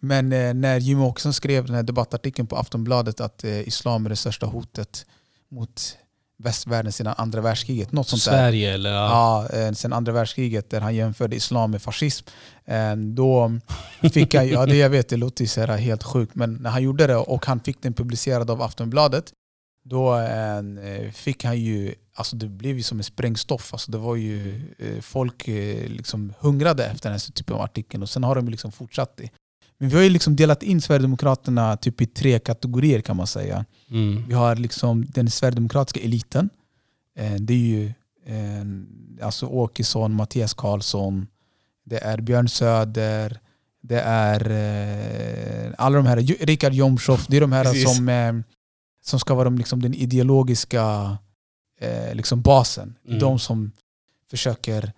Men 0.00 0.32
eh, 0.32 0.54
när 0.54 0.80
Jimmie 0.80 1.06
Åkesson 1.06 1.32
skrev 1.32 1.66
den 1.66 1.74
här 1.74 1.82
debattartikeln 1.82 2.48
på 2.48 2.56
Aftonbladet 2.56 3.20
att 3.20 3.44
eh, 3.44 3.68
islam 3.68 4.06
är 4.06 4.10
det 4.10 4.16
största 4.16 4.46
hotet 4.46 5.06
mot 5.48 5.96
västvärlden 6.38 6.92
sedan 6.92 7.14
andra 7.16 7.40
världskriget. 7.40 7.92
Något 7.92 8.08
sånt 8.08 8.22
Sverige 8.22 8.66
där. 8.66 8.74
eller? 8.74 8.90
Ja, 8.90 9.46
ja 9.52 9.58
eh, 9.58 9.72
sedan 9.72 9.92
andra 9.92 10.12
världskriget 10.12 10.70
där 10.70 10.80
han 10.80 10.94
jämförde 10.94 11.36
islam 11.36 11.70
med 11.70 11.82
fascism. 11.82 12.26
Eh, 12.64 12.96
då 12.96 13.58
fick 14.12 14.34
han, 14.34 14.48
ja 14.48 14.66
det 14.66 14.76
jag 14.76 14.90
vet, 14.90 15.08
det 15.08 15.16
låter 15.16 15.46
så 15.46 15.66
helt 15.66 16.02
sjukt, 16.02 16.34
men 16.34 16.54
när 16.54 16.70
han 16.70 16.82
gjorde 16.82 17.06
det 17.06 17.16
och 17.16 17.46
han 17.46 17.60
fick 17.60 17.82
den 17.82 17.94
publicerad 17.94 18.50
av 18.50 18.62
Aftonbladet, 18.62 19.32
då 19.84 20.18
eh, 20.18 21.10
fick 21.12 21.44
han 21.44 21.60
ju, 21.60 21.94
alltså 22.14 22.36
det 22.36 22.48
blev 22.48 22.76
ju 22.76 22.82
som 22.82 22.98
en 22.98 23.04
sprängstoff. 23.04 23.72
Alltså 23.72 23.90
det 23.90 23.98
var 23.98 24.16
ju, 24.16 24.62
folk 25.02 25.46
liksom 25.86 26.32
hungrade 26.38 26.86
efter 26.86 27.10
den 27.10 27.12
här 27.12 27.32
typen 27.32 27.54
av 27.54 27.62
artikel 27.62 28.02
och 28.02 28.08
sen 28.08 28.24
har 28.24 28.34
de 28.34 28.48
liksom 28.48 28.72
fortsatt 28.72 29.16
det. 29.16 29.28
Men 29.78 29.88
vi 29.88 29.96
har 29.96 30.02
ju 30.02 30.10
liksom 30.10 30.36
delat 30.36 30.62
in 30.62 30.80
Sverigedemokraterna 30.80 31.76
typ 31.76 32.00
i 32.00 32.06
tre 32.06 32.38
kategorier 32.38 33.00
kan 33.00 33.16
man 33.16 33.26
säga. 33.26 33.64
Mm. 33.90 34.24
Vi 34.28 34.34
har 34.34 34.56
liksom 34.56 35.06
den 35.08 35.30
sverigedemokratiska 35.30 36.00
eliten. 36.00 36.50
Eh, 37.16 37.34
det 37.34 37.54
är 37.54 37.58
ju 37.58 37.86
eh, 38.26 38.64
alltså 39.22 39.46
Åkesson, 39.46 40.14
Mattias 40.14 40.54
Karlsson, 40.54 41.26
det 41.84 41.98
är 41.98 42.20
Björn 42.20 42.48
Söder, 42.48 43.40
det 43.82 44.00
är 44.00 44.50
eh, 44.50 45.74
alla 45.78 45.96
de 45.96 46.06
här, 46.06 46.16
Richard 46.46 46.72
Jomshof, 46.72 47.26
det 47.26 47.36
är 47.36 47.40
de 47.40 47.52
här 47.52 47.64
som, 47.64 48.42
som 49.02 49.20
ska 49.20 49.34
vara 49.34 49.48
liksom 49.48 49.82
den 49.82 49.94
ideologiska 49.94 51.18
liksom 52.12 52.42
basen. 52.42 52.94
Mm. 53.06 53.18
De 53.18 53.38
som 53.38 53.72
försöker 54.30 54.92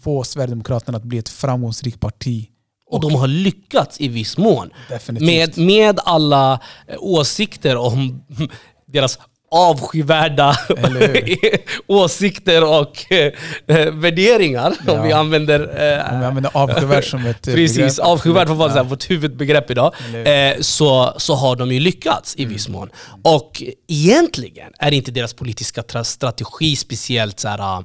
få 0.00 0.24
Sverigedemokraterna 0.24 0.98
att 0.98 1.04
bli 1.04 1.18
ett 1.18 1.28
framgångsrikt 1.28 2.00
parti 2.00 2.50
och 2.94 3.00
de 3.00 3.14
har 3.14 3.28
lyckats 3.28 4.00
i 4.00 4.08
viss 4.08 4.38
mån. 4.38 4.70
Med, 5.08 5.58
med 5.58 6.00
alla 6.04 6.60
eh, 6.88 6.96
åsikter 6.98 7.76
om 7.76 8.24
deras 8.86 9.18
avskyvärda 9.50 10.56
åsikter 11.86 12.64
och 12.80 13.12
äh, 13.12 13.92
värderingar. 13.92 14.74
Ja. 14.86 14.92
Om 14.92 15.06
vi 15.06 15.12
använder... 15.12 15.60
Äh, 15.60 16.12
om 16.12 16.20
vi 16.20 16.26
använder 16.26 16.50
avskyvärd 16.54 17.04
som 17.04 17.26
ett 17.26 17.42
Precis, 17.42 17.76
begrepp. 17.76 17.98
avskyvärd 17.98 18.48
får 18.48 18.54
vara 18.54 18.76
ja. 18.76 18.82
vårt 18.82 19.10
huvudbegrepp 19.10 19.70
idag. 19.70 19.94
Äh, 20.24 20.60
så, 20.60 21.14
så 21.16 21.34
har 21.34 21.56
de 21.56 21.72
ju 21.72 21.80
lyckats 21.80 22.36
i 22.36 22.42
mm. 22.42 22.52
viss 22.52 22.68
mån. 22.68 22.90
Och 23.22 23.62
egentligen 23.88 24.72
är 24.78 24.92
inte 24.92 25.10
deras 25.10 25.34
politiska 25.34 26.04
strategi 26.04 26.76
speciellt 26.76 27.40
så 27.40 27.48
här, 27.48 27.84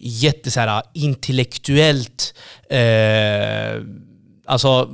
jätte 0.00 0.50
så 0.50 0.60
här, 0.60 0.82
intellektuellt 0.94 2.34
Alltså, 4.44 4.90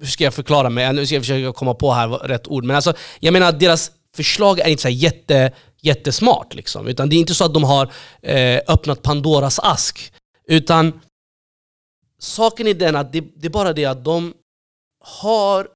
hur 0.00 0.06
ska 0.06 0.24
jag 0.24 0.34
förklara 0.34 0.70
mig? 0.70 0.92
Nu 0.92 1.06
ska 1.06 1.14
jag 1.14 1.22
försöka 1.22 1.52
komma 1.52 1.74
på 1.74 1.92
här 1.92 2.08
rätt 2.08 2.48
ord. 2.48 2.64
Men 2.64 2.76
alltså, 2.76 2.94
jag 3.20 3.32
menar 3.32 3.48
att 3.48 3.60
deras 3.60 3.90
förslag 4.16 4.60
är 4.60 4.68
inte 4.68 4.82
så 4.82 4.88
jätte, 4.88 5.52
jättesmart. 5.80 6.54
Liksom. 6.54 6.86
Utan 6.86 7.08
det 7.08 7.16
är 7.16 7.20
inte 7.20 7.34
så 7.34 7.44
att 7.44 7.54
de 7.54 7.64
har 7.64 7.92
eh, 8.22 8.60
öppnat 8.68 9.02
Pandoras 9.02 9.58
ask. 9.58 10.12
Utan 10.48 11.00
saken 12.18 12.66
är 12.66 12.74
den 12.74 12.96
att 12.96 13.12
det, 13.12 13.20
det 13.20 13.46
är 13.46 13.50
bara 13.50 13.72
det 13.72 13.84
att 13.84 14.04
de 14.04 14.34
har 15.04 15.68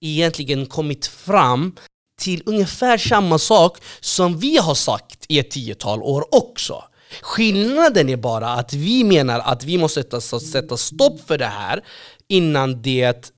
egentligen 0.00 0.66
kommit 0.66 1.06
fram 1.06 1.76
till 2.20 2.42
ungefär 2.46 2.98
samma 2.98 3.38
sak 3.38 3.78
som 4.00 4.38
vi 4.38 4.56
har 4.56 4.74
sagt 4.74 5.24
i 5.28 5.38
ett 5.38 5.50
tiotal 5.50 6.02
år 6.02 6.34
också. 6.34 6.84
Skillnaden 7.20 8.08
är 8.08 8.16
bara 8.16 8.48
att 8.48 8.72
vi 8.72 9.04
menar 9.04 9.40
att 9.40 9.64
vi 9.64 9.78
måste 9.78 10.02
sätta, 10.02 10.20
sätta 10.20 10.76
stopp 10.76 11.20
för 11.26 11.38
det 11.38 11.46
här 11.46 11.84
innan 12.28 12.82
det 12.82 13.32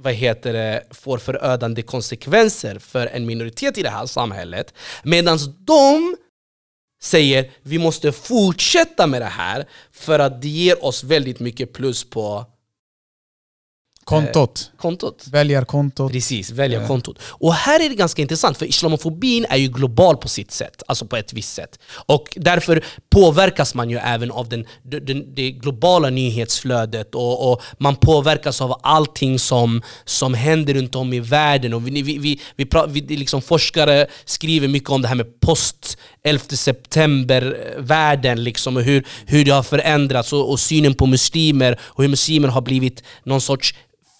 vad 0.00 0.12
heter 0.12 0.52
det, 0.52 0.82
får 0.90 1.18
förödande 1.18 1.82
konsekvenser 1.82 2.78
för 2.78 3.06
en 3.06 3.26
minoritet 3.26 3.78
i 3.78 3.82
det 3.82 3.90
här 3.90 4.06
samhället. 4.06 4.74
Medan 5.02 5.38
de 5.58 6.16
säger 7.02 7.50
vi 7.62 7.78
måste 7.78 8.12
fortsätta 8.12 9.06
med 9.06 9.22
det 9.22 9.26
här 9.26 9.66
för 9.92 10.18
att 10.18 10.42
det 10.42 10.48
ger 10.48 10.84
oss 10.84 11.04
väldigt 11.04 11.40
mycket 11.40 11.72
plus 11.72 12.10
på 12.10 12.46
Kontot. 14.04 14.70
Eh, 14.74 14.80
kontot. 14.80 15.26
Väljarkontot. 15.30 16.12
Precis, 16.12 16.50
väljarkontot. 16.50 17.16
Yeah. 17.18 17.36
Och 17.40 17.54
här 17.54 17.84
är 17.84 17.88
det 17.88 17.94
ganska 17.94 18.22
intressant, 18.22 18.58
för 18.58 18.66
islamofobin 18.66 19.46
är 19.50 19.56
ju 19.56 19.68
global 19.68 20.16
på 20.16 20.28
sitt 20.28 20.52
sätt, 20.52 20.82
alltså 20.88 21.06
på 21.06 21.16
ett 21.16 21.32
visst 21.32 21.54
sätt. 21.54 21.78
Och 22.06 22.28
därför 22.36 22.84
påverkas 23.10 23.74
man 23.74 23.90
ju 23.90 23.96
även 23.96 24.30
av 24.30 24.48
den, 24.48 24.66
den, 24.82 25.34
det 25.34 25.50
globala 25.50 26.10
nyhetsflödet 26.10 27.14
och, 27.14 27.52
och, 27.52 27.62
man 27.78 27.96
påverkas 27.96 28.60
av 28.60 28.80
allting 28.82 29.38
som, 29.38 29.82
som 30.04 30.34
händer 30.34 30.74
runt 30.74 30.94
om 30.94 31.12
i 31.12 31.20
världen. 31.20 31.74
Och 31.74 31.88
vi, 31.88 32.02
vi, 32.02 32.18
vi, 32.18 32.40
vi, 32.56 33.00
vi 33.00 33.16
liksom 33.16 33.42
forskare 33.42 34.06
skriver 34.24 34.68
mycket 34.68 34.90
om 34.90 35.02
det 35.02 35.08
här 35.08 35.14
med 35.14 35.40
post 35.40 35.98
11 36.24 36.44
september-världen 36.48 38.44
liksom, 38.44 38.76
och 38.76 38.82
hur, 38.82 39.06
hur 39.26 39.44
det 39.44 39.50
har 39.50 39.62
förändrats 39.62 40.32
och, 40.32 40.50
och 40.50 40.60
synen 40.60 40.94
på 40.94 41.06
muslimer 41.06 41.80
och 41.82 42.02
hur 42.02 42.10
muslimer 42.10 42.48
har 42.48 42.60
blivit 42.60 43.02
någon 43.24 43.40
sorts 43.40 43.74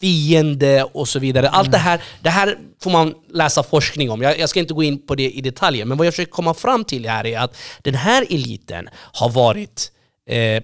fiende 0.05 0.85
och 0.85 1.09
så 1.09 1.19
vidare. 1.19 1.49
Allt 1.49 1.69
mm. 1.69 1.73
det, 1.73 1.79
här, 1.79 2.03
det 2.23 2.31
här 2.31 2.59
får 2.83 2.91
man 2.91 3.15
läsa 3.33 3.63
forskning 3.63 4.11
om. 4.11 4.23
Jag, 4.23 4.39
jag, 4.39 4.49
ska 4.49 4.61
inte 4.61 4.75
gå 4.75 4.83
in 4.83 5.07
på 5.07 5.15
det 5.15 5.31
i 5.31 5.41
detaljer, 5.41 5.85
men 5.85 5.99
vad 5.99 6.07
jag 6.07 6.15
försöker 6.15 6.33
komma 6.33 6.55
fram 6.55 6.85
till 6.85 7.09
här 7.09 7.27
är 7.27 7.39
att 7.39 7.57
den 7.83 7.95
här 7.95 8.27
eliten 8.31 8.89
har 8.95 9.31
varit 9.31 9.93
eh, 10.31 10.63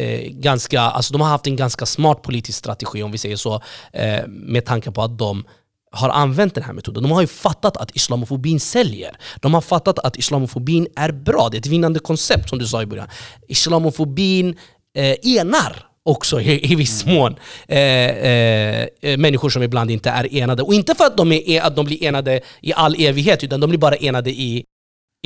eh, 0.00 0.30
ganska, 0.30 0.80
alltså 0.80 1.12
de 1.12 1.20
har 1.20 1.28
haft 1.28 1.46
en 1.46 1.56
ganska 1.56 1.86
smart 1.86 2.22
politisk 2.22 2.58
strategi 2.58 3.02
om 3.02 3.12
vi 3.12 3.18
säger 3.18 3.36
så, 3.36 3.62
eh, 3.92 4.26
med 4.26 4.64
tanke 4.64 4.90
på 4.90 5.02
att 5.02 5.18
de 5.18 5.44
har 5.90 6.08
använt 6.08 6.54
den 6.54 6.64
här 6.64 6.72
metoden. 6.72 7.02
De 7.02 7.12
har 7.12 7.20
ju 7.20 7.26
fattat 7.26 7.76
att 7.76 7.96
islamofobin 7.96 8.60
säljer. 8.60 9.16
De 9.40 9.54
har 9.54 9.60
fattat 9.60 9.98
att 9.98 10.16
islamofobin 10.16 10.86
är 10.96 11.12
bra. 11.12 11.48
Det 11.50 11.56
är 11.56 11.58
ett 11.58 11.66
vinnande 11.66 12.00
koncept 12.00 12.48
som 12.48 12.58
du 12.58 12.66
sa 12.66 12.82
i 12.82 12.86
början. 12.86 13.08
Islamofobin 13.48 14.58
eh, 14.96 15.38
enar 15.38 15.93
också 16.04 16.40
i, 16.40 16.72
i 16.72 16.74
viss 16.74 17.04
mm. 17.04 17.14
mån. 17.14 17.36
Eh, 17.68 17.78
eh, 17.78 18.88
eh, 19.02 19.18
människor 19.18 19.50
som 19.50 19.62
ibland 19.62 19.90
inte 19.90 20.10
är 20.10 20.34
enade. 20.34 20.62
Och 20.62 20.74
inte 20.74 20.94
för 20.94 21.04
att 21.04 21.16
de, 21.16 21.32
är, 21.32 21.62
att 21.62 21.76
de 21.76 21.86
blir 21.86 22.04
enade 22.04 22.40
i 22.60 22.72
all 22.72 22.94
evighet, 23.00 23.44
utan 23.44 23.60
de 23.60 23.70
blir 23.70 23.78
bara 23.78 23.96
enade 23.96 24.30
i 24.30 24.64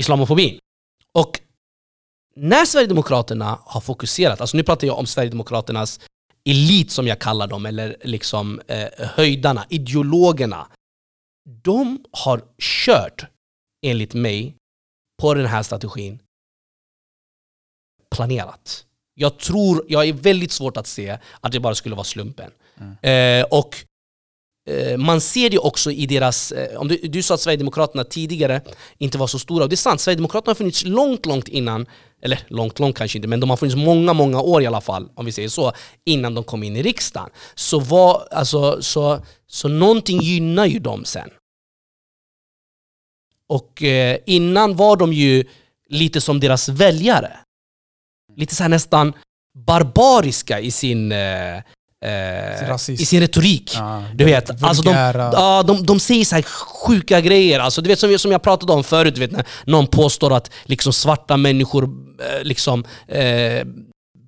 islamofobin. 0.00 0.58
Och 1.14 1.40
när 2.36 2.64
Sverigedemokraterna 2.64 3.58
har 3.64 3.80
fokuserat, 3.80 4.40
alltså 4.40 4.56
nu 4.56 4.62
pratar 4.62 4.86
jag 4.86 4.98
om 4.98 5.06
Sverigedemokraternas 5.06 6.00
elit 6.44 6.90
som 6.90 7.06
jag 7.06 7.18
kallar 7.18 7.46
dem, 7.46 7.66
eller 7.66 7.96
liksom 8.04 8.60
eh, 8.66 8.88
höjdarna, 8.98 9.66
ideologerna. 9.68 10.68
De 11.62 12.04
har 12.12 12.42
kört, 12.58 13.26
enligt 13.86 14.14
mig, 14.14 14.54
på 15.22 15.34
den 15.34 15.46
här 15.46 15.62
strategin 15.62 16.18
planerat. 18.10 18.87
Jag 19.20 19.38
tror, 19.38 19.84
jag 19.88 20.08
är 20.08 20.12
väldigt 20.12 20.52
svårt 20.52 20.76
att 20.76 20.86
se 20.86 21.18
att 21.40 21.52
det 21.52 21.60
bara 21.60 21.74
skulle 21.74 21.94
vara 21.94 22.04
slumpen. 22.04 22.50
Mm. 22.80 23.40
Eh, 23.40 23.46
och 23.50 23.76
eh, 24.70 24.96
man 24.96 25.20
ser 25.20 25.50
det 25.50 25.58
också 25.58 25.90
i 25.90 26.06
deras... 26.06 26.52
Eh, 26.52 26.80
om 26.80 26.88
du, 26.88 26.96
du 26.96 27.22
sa 27.22 27.34
att 27.34 27.40
Sverigedemokraterna 27.40 28.04
tidigare 28.04 28.60
inte 28.98 29.18
var 29.18 29.26
så 29.26 29.38
stora, 29.38 29.64
och 29.64 29.70
det 29.70 29.74
är 29.74 29.76
sant, 29.76 30.00
Sverigedemokraterna 30.00 30.50
har 30.50 30.54
funnits 30.54 30.84
långt, 30.84 31.26
långt 31.26 31.48
innan, 31.48 31.86
eller 32.22 32.38
långt, 32.48 32.78
långt 32.78 32.96
kanske 32.96 33.18
inte, 33.18 33.28
men 33.28 33.40
de 33.40 33.50
har 33.50 33.56
funnits 33.56 33.76
många, 33.76 34.12
många 34.12 34.40
år 34.40 34.62
i 34.62 34.66
alla 34.66 34.80
fall, 34.80 35.08
om 35.14 35.26
vi 35.26 35.32
säger 35.32 35.48
så, 35.48 35.72
innan 36.04 36.34
de 36.34 36.44
kom 36.44 36.62
in 36.62 36.76
i 36.76 36.82
riksdagen. 36.82 37.30
Så, 37.54 37.80
var, 37.80 38.28
alltså, 38.30 38.82
så, 38.82 39.24
så 39.46 39.68
någonting 39.68 40.20
gynnar 40.20 40.66
ju 40.66 40.78
dem 40.78 41.04
sen. 41.04 41.30
Och 43.48 43.82
eh, 43.82 44.18
innan 44.26 44.76
var 44.76 44.96
de 44.96 45.12
ju 45.12 45.44
lite 45.88 46.20
som 46.20 46.40
deras 46.40 46.68
väljare 46.68 47.32
lite 48.38 48.54
så 48.54 48.68
nästan 48.68 49.12
barbariska 49.66 50.60
i 50.60 50.70
sin 50.70 51.12
eh, 51.12 51.62
Eh, 52.04 52.76
i 52.88 52.96
sin 53.06 53.20
retorik. 53.20 53.72
Ja, 53.74 54.02
du 54.14 54.24
vet, 54.24 54.62
alltså 54.62 54.82
de, 54.82 54.90
ja, 55.32 55.62
de, 55.62 55.86
de 55.86 56.00
säger 56.00 56.24
så 56.24 56.42
sjuka 56.86 57.20
grejer. 57.20 57.60
Alltså, 57.60 57.82
du 57.82 57.88
vet, 57.88 57.98
som, 57.98 58.18
som 58.18 58.32
jag 58.32 58.42
pratade 58.42 58.72
om 58.72 58.84
förut, 58.84 59.14
du 59.14 59.20
vet, 59.20 59.30
när 59.30 59.46
någon 59.64 59.86
påstår 59.86 60.36
att 60.36 60.50
liksom, 60.64 60.92
svarta 60.92 61.36
människor 61.36 61.84
eh, 61.84 62.42
liksom, 62.42 62.84
eh, 63.08 63.66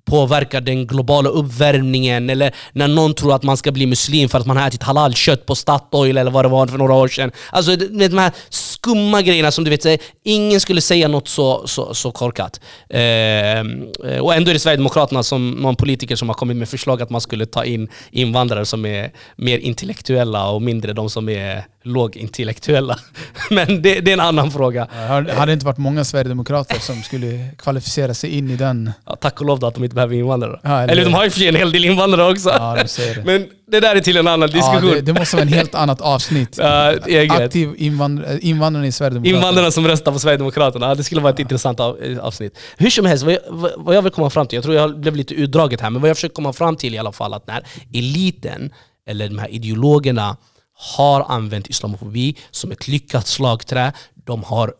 påverkar 0.05 0.61
den 0.61 0.87
globala 0.87 1.29
uppvärmningen 1.29 2.29
eller 2.29 2.55
när 2.71 2.87
någon 2.87 3.13
tror 3.13 3.35
att 3.35 3.43
man 3.43 3.57
ska 3.57 3.71
bli 3.71 3.85
muslim 3.85 4.29
för 4.29 4.39
att 4.39 4.45
man 4.45 4.57
har 4.57 4.67
ätit 4.67 4.83
halalkött 4.83 5.45
på 5.45 5.55
Statoil 5.55 6.17
eller 6.17 6.31
vad 6.31 6.45
det 6.45 6.49
var 6.49 6.67
för 6.67 6.77
några 6.77 6.93
år 6.93 7.07
sedan. 7.07 7.31
Alltså 7.51 7.75
de 7.75 8.17
här 8.17 8.31
skumma 8.49 9.21
grejerna 9.21 9.51
som 9.51 9.63
du 9.63 9.69
vet, 9.69 10.01
ingen 10.23 10.59
skulle 10.59 10.81
säga 10.81 11.07
något 11.07 11.27
så, 11.27 11.67
så, 11.67 11.93
så 11.93 12.11
korkat. 12.11 12.59
Eh, 12.89 14.19
och 14.21 14.35
ändå 14.35 14.49
är 14.49 14.53
det 14.53 14.59
Sverigedemokraterna 14.59 15.23
som 15.23 15.51
någon 15.51 15.75
politiker 15.75 16.15
som 16.15 16.29
har 16.29 16.33
kommit 16.33 16.57
med 16.57 16.69
förslag 16.69 17.01
att 17.01 17.09
man 17.09 17.21
skulle 17.21 17.45
ta 17.45 17.65
in 17.65 17.89
invandrare 18.11 18.65
som 18.65 18.85
är 18.85 19.11
mer 19.35 19.57
intellektuella 19.57 20.49
och 20.49 20.61
mindre 20.61 20.93
de 20.93 21.09
som 21.09 21.29
är 21.29 21.65
lågintellektuella. 21.83 22.99
Men 23.49 23.81
det, 23.81 23.99
det, 23.99 24.11
är 24.11 24.13
en 24.13 24.19
annan 24.19 24.51
fråga. 24.51 24.87
Det 25.25 25.33
hade 25.33 25.53
inte 25.53 25.65
varit 25.65 25.77
många 25.77 26.03
sverigedemokrater 26.03 26.79
som 26.79 27.03
skulle 27.03 27.49
kvalificera 27.57 28.13
sig 28.13 28.29
in 28.37 28.49
i 28.49 28.55
den. 28.55 28.91
Ja, 29.05 29.15
tack 29.15 29.41
och 29.41 29.47
lov 29.47 29.65
att 29.65 29.73
de 29.75 29.83
inte 29.83 29.95
behöver 30.07 30.23
invandrare. 30.23 30.59
Ja, 30.63 30.81
eller, 30.81 30.93
eller 30.93 31.03
de 31.05 31.13
har 31.13 31.23
ju 31.23 31.29
för 31.29 31.39
sig 31.39 31.47
en 31.47 31.55
hel 31.55 31.71
del 31.71 31.85
invandrare 31.85 32.31
också. 32.31 32.49
Ja, 32.49 32.77
det. 32.97 33.25
Men 33.25 33.47
det 33.71 33.79
där 33.79 33.95
är 33.95 33.99
till 33.99 34.17
en 34.17 34.27
annan 34.27 34.49
diskussion. 34.49 34.89
Ja, 34.89 34.95
det, 34.95 35.01
det 35.01 35.13
måste 35.13 35.35
vara 35.35 35.41
en 35.41 35.53
helt 35.53 35.75
annat 35.75 36.01
avsnitt. 36.01 36.57
Ja, 36.61 36.95
Aktiv 37.29 37.73
invandr 37.77 38.39
invandrare 38.41 38.87
i 38.87 38.91
Sverigedemokraterna. 38.91 39.37
Invandrarna 39.37 39.71
som 39.71 39.87
röstar 39.87 40.11
på 40.11 40.19
Sverigedemokraterna. 40.19 40.95
Det 40.95 41.03
skulle 41.03 41.21
vara 41.21 41.33
ett 41.33 41.39
intressant 41.39 41.79
avsnitt. 42.21 42.57
Hur 42.77 42.89
som 42.89 43.05
helst, 43.05 43.23
vad 43.23 43.33
jag, 43.33 43.39
vad 43.77 43.95
jag 43.95 44.01
vill 44.01 44.11
komma 44.11 44.29
fram 44.29 44.47
till, 44.47 44.57
jag 44.57 44.63
tror 44.63 44.75
jag 44.75 44.99
blev 44.99 45.15
lite 45.15 45.33
utdraget 45.33 45.81
här, 45.81 45.89
men 45.89 46.01
vad 46.01 46.09
jag 46.09 46.17
försöker 46.17 46.35
komma 46.35 46.53
fram 46.53 46.75
till 46.75 46.95
i 46.95 46.97
alla 46.97 47.11
fall, 47.11 47.33
att 47.33 47.47
när 47.47 47.63
eliten, 47.93 48.73
eller 49.07 49.27
de 49.27 49.37
här 49.37 49.51
ideologerna, 49.51 50.37
har 50.95 51.25
använt 51.29 51.69
islamofobi 51.69 52.37
som 52.51 52.71
ett 52.71 52.87
lyckat 52.87 53.27
slagträ. 53.27 53.93
De 54.25 54.43
har 54.43 54.73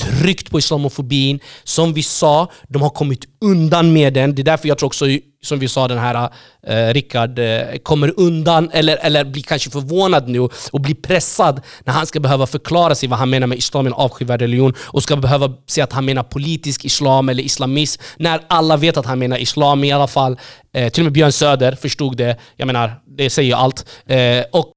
tryckt 0.00 0.50
på 0.50 0.58
islamofobin. 0.58 1.40
Som 1.64 1.92
vi 1.92 2.02
sa, 2.02 2.50
de 2.68 2.82
har 2.82 2.90
kommit 2.90 3.24
undan 3.40 3.92
med 3.92 4.14
den. 4.14 4.34
Det 4.34 4.42
är 4.42 4.44
därför 4.44 4.68
jag 4.68 4.78
tror 4.78 4.86
också, 4.86 5.04
som 5.42 5.58
vi 5.58 5.68
sa, 5.68 5.88
den 5.88 5.98
här 5.98 6.30
eh, 6.66 6.92
Rickard 6.94 7.38
eh, 7.38 7.76
kommer 7.82 8.12
undan, 8.16 8.70
eller, 8.72 8.96
eller 8.96 9.24
blir 9.24 9.42
kanske 9.42 9.70
förvånad 9.70 10.28
nu 10.28 10.40
och 10.72 10.80
blir 10.80 10.94
pressad 10.94 11.60
när 11.84 11.92
han 11.92 12.06
ska 12.06 12.20
behöva 12.20 12.46
förklara 12.46 12.94
sig 12.94 13.08
vad 13.08 13.18
han 13.18 13.30
menar 13.30 13.46
med 13.46 13.58
islam, 13.58 13.86
en 13.86 13.92
avskyvärd 13.92 14.40
religion, 14.40 14.74
och 14.80 15.02
ska 15.02 15.16
behöva 15.16 15.52
säga 15.66 15.84
att 15.84 15.92
han 15.92 16.04
menar 16.04 16.22
politisk 16.22 16.84
islam 16.84 17.28
eller 17.28 17.42
islamism, 17.42 18.02
när 18.16 18.40
alla 18.48 18.76
vet 18.76 18.96
att 18.96 19.06
han 19.06 19.18
menar 19.18 19.38
islam 19.38 19.84
i 19.84 19.92
alla 19.92 20.06
fall. 20.08 20.38
Eh, 20.72 20.92
till 20.92 21.02
och 21.02 21.04
med 21.04 21.12
Björn 21.12 21.32
Söder 21.32 21.72
förstod 21.74 22.16
det. 22.16 22.36
Jag 22.56 22.66
menar, 22.66 23.00
det 23.06 23.30
säger 23.30 23.56
allt. 23.56 23.86
Eh, 24.06 24.44
och 24.52 24.72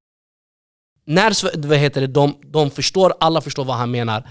när 1.07 1.67
vad 1.67 1.77
heter 1.77 2.01
det, 2.01 2.07
de, 2.07 2.35
de 2.45 2.71
förstår, 2.71 3.13
alla 3.19 3.41
förstår 3.41 3.65
vad 3.65 3.77
han 3.77 3.91
menar, 3.91 4.23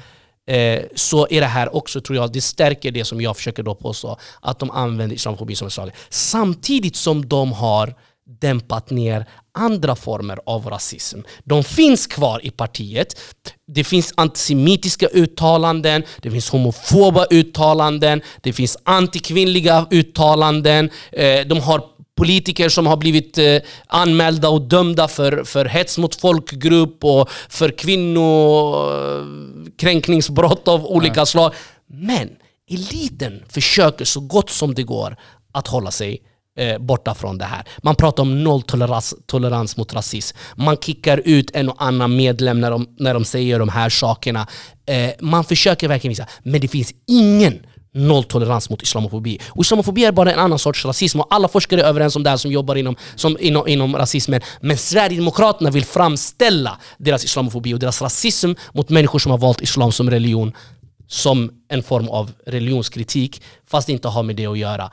eh, 0.47 0.83
så 0.95 1.27
är 1.31 1.41
det 1.41 1.47
här 1.47 1.77
också, 1.77 2.01
tror 2.01 2.17
jag, 2.17 2.33
det 2.33 2.41
stärker 2.41 2.91
det 2.91 3.05
som 3.05 3.21
jag 3.21 3.37
försöker 3.37 3.63
då 3.63 3.75
påstå, 3.75 4.19
att 4.41 4.59
de 4.59 4.71
använder 4.71 5.17
islamofobi 5.17 5.57
som 5.57 5.67
ett 5.67 5.73
slag. 5.73 5.91
Samtidigt 6.11 6.97
som 6.97 7.29
de 7.29 7.53
har 7.53 7.95
dämpat 8.41 8.91
ner 8.91 9.27
andra 9.55 9.97
former 9.97 10.39
av 10.47 10.67
rasism. 10.67 11.21
De 11.45 11.65
finns 11.65 12.07
kvar 12.07 12.47
i 12.47 12.51
partiet. 12.51 13.21
Det 13.67 13.85
finns 13.85 14.13
antisemitiska 14.17 15.07
uttalanden, 15.07 16.03
det 16.23 16.31
finns 16.31 16.51
homofoba 16.51 17.27
uttalanden, 17.31 18.23
det 18.41 18.53
finns 18.53 18.79
antikvinnliga 18.85 19.87
uttalanden. 19.91 20.91
Eh, 21.13 21.47
de 21.47 21.61
har 21.61 21.96
politiker 22.17 22.69
som 22.69 22.87
har 22.87 22.97
blivit 22.97 23.39
eh, 23.39 23.57
anmälda 23.87 24.49
och 24.49 24.63
dömda 24.63 25.09
för, 25.09 25.45
för 25.45 25.65
hets 25.65 25.99
mot 25.99 26.15
folkgrupp 26.15 27.05
och 27.05 27.31
för 27.49 27.79
kvinnokränkningsbrott 27.79 30.69
av 30.69 30.87
olika 30.87 31.21
ja. 31.21 31.27
slag. 31.27 31.55
Men 31.87 32.31
eliten 32.71 33.43
försöker 33.49 34.05
så 34.05 34.21
gott 34.21 34.51
som 34.51 34.75
det 34.75 34.83
går 34.83 35.17
att 35.53 35.67
hålla 35.67 35.91
sig 35.91 36.23
eh, 36.59 36.79
borta 36.79 37.15
från 37.15 37.39
det 37.39 37.45
här. 37.45 37.65
Man 37.83 37.95
pratar 37.95 38.23
om 38.23 38.45
nolltolerans 38.45 39.15
tolerans 39.27 39.77
mot 39.77 39.95
rasism. 39.95 40.37
Man 40.57 40.77
kickar 40.77 41.23
ut 41.25 41.57
en 41.57 41.69
och 41.69 41.85
annan 41.85 42.17
medlem 42.17 42.61
när 42.61 42.71
de, 42.71 42.89
när 42.99 43.15
de 43.15 43.25
säger 43.25 43.59
de 43.59 43.69
här 43.69 43.89
sakerna. 43.89 44.47
Eh, 44.87 45.11
man 45.21 45.45
försöker 45.45 45.89
verkligen 45.89 46.11
visa, 46.11 46.27
men 46.43 46.61
det 46.61 46.69
finns 46.69 46.95
ingen 47.07 47.67
nolltolerans 47.97 48.71
mot 48.71 48.83
islamofobi. 48.83 49.41
Och 49.49 49.65
islamofobi 49.65 50.05
är 50.05 50.13
bara 50.13 50.33
en 50.33 50.39
annan 50.39 50.59
sorts 50.59 50.85
rasism 50.85 51.21
och 51.21 51.27
alla 51.31 51.49
forskare 51.49 51.81
är 51.81 51.85
överens 51.85 52.17
om 52.17 52.23
det 52.23 52.31
här 52.31 52.37
som 52.37 52.53
jobbar 52.53 52.75
inom, 52.75 52.97
som, 53.17 53.37
inom, 53.41 53.69
inom 53.69 53.97
rasismen. 53.97 54.41
Men 54.61 54.79
Sverigedemokraterna 54.79 55.71
vill 55.71 55.85
framställa 55.85 56.79
deras 56.99 57.25
islamofobi 57.25 57.75
och 57.75 57.79
deras 57.79 58.03
rasism 58.03 58.53
mot 58.73 58.89
människor 58.89 59.19
som 59.19 59.31
har 59.31 59.39
valt 59.39 59.61
islam 59.61 59.93
som 59.93 60.11
religion 60.11 60.53
som 61.09 61.51
en 61.69 61.83
form 61.83 62.09
av 62.09 62.33
religionskritik 62.47 63.43
fast 63.67 63.87
det 63.87 63.93
inte 63.93 64.09
har 64.09 64.23
med 64.23 64.37
det 64.37 64.47
att 64.47 64.59
göra. 64.59 64.93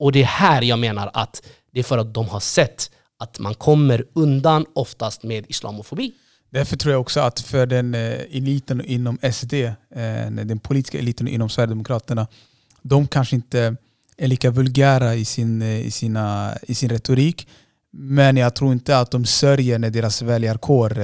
Och 0.00 0.12
det 0.12 0.22
är 0.22 0.26
här 0.26 0.62
jag 0.62 0.78
menar 0.78 1.10
att 1.14 1.42
det 1.72 1.80
är 1.80 1.84
för 1.84 1.98
att 1.98 2.14
de 2.14 2.28
har 2.28 2.40
sett 2.40 2.90
att 3.18 3.38
man 3.38 3.54
kommer 3.54 4.04
undan 4.14 4.66
oftast 4.74 5.22
med 5.22 5.44
islamofobi. 5.48 6.12
Därför 6.52 6.76
tror 6.76 6.92
jag 6.92 7.00
också 7.00 7.20
att 7.20 7.40
för 7.40 7.66
den 7.66 7.94
eh, 7.94 8.20
eliten 8.30 8.84
inom 8.84 9.18
SD, 9.32 9.54
eh, 9.54 10.30
den 10.30 10.58
politiska 10.58 10.98
eliten 10.98 11.28
inom 11.28 11.48
Sverigedemokraterna, 11.48 12.26
de 12.82 13.06
kanske 13.06 13.36
inte 13.36 13.76
är 14.16 14.26
lika 14.26 14.50
vulgära 14.50 15.14
i 15.14 15.24
sin, 15.24 15.62
eh, 15.62 15.80
i, 15.80 15.90
sina, 15.90 16.54
i 16.62 16.74
sin 16.74 16.88
retorik. 16.88 17.48
Men 17.92 18.36
jag 18.36 18.54
tror 18.54 18.72
inte 18.72 18.98
att 18.98 19.10
de 19.10 19.24
sörjer 19.24 19.78
när 19.78 19.90
deras 19.90 20.22
väljarkår 20.22 20.98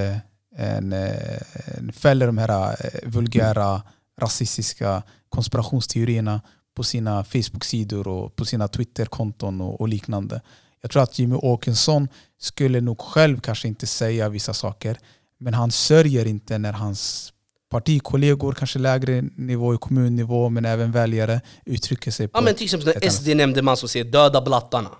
en, 0.57 0.93
en 0.93 1.93
fäller 1.93 2.27
de 2.27 2.39
här 2.39 2.77
vulgära 3.05 3.83
rasistiska 4.21 5.03
konspirationsteorierna 5.29 6.41
på 6.75 6.85
sina 6.85 7.25
Facebook-sidor 7.25 8.09
och 8.09 8.37
på 8.37 8.45
sina 8.45 8.69
Twitter-konton 8.69 9.61
och, 9.61 9.81
och, 9.81 9.89
liknande. 9.89 10.41
Jag 10.81 10.91
tror 10.91 11.03
att 11.03 11.19
Jimmy 11.19 11.35
Åkesson 11.35 12.09
skulle 12.39 12.81
nog 12.81 13.01
själv 13.01 13.41
kanske 13.41 13.69
inte 13.69 13.87
säga 13.87 14.29
vissa 14.29 14.55
saker 14.55 14.99
men 15.41 15.55
han 15.55 15.71
sörjer 15.71 16.27
inte 16.27 16.59
när 16.59 16.73
hans 16.73 17.33
partikollegor, 17.71 18.53
kanske 18.53 18.79
lägre 18.79 19.25
nivå 19.37 19.75
i 19.75 19.79
kommunnivå, 19.79 20.49
men 20.49 20.65
även 20.65 20.93
väljare 20.93 21.41
uttrycker 21.67 22.11
sig 22.11 22.29
på 22.29 22.39
Ja 22.39 22.43
men 22.43 22.55
till 22.55 22.65
exempel 22.65 22.95
när 23.03 23.11
SD 23.11 23.29
nämnde 23.29 23.63
man 23.63 23.77
som 23.77 23.89
säger 23.89 24.05
döda 24.05 24.43
blattarna. 24.43 24.91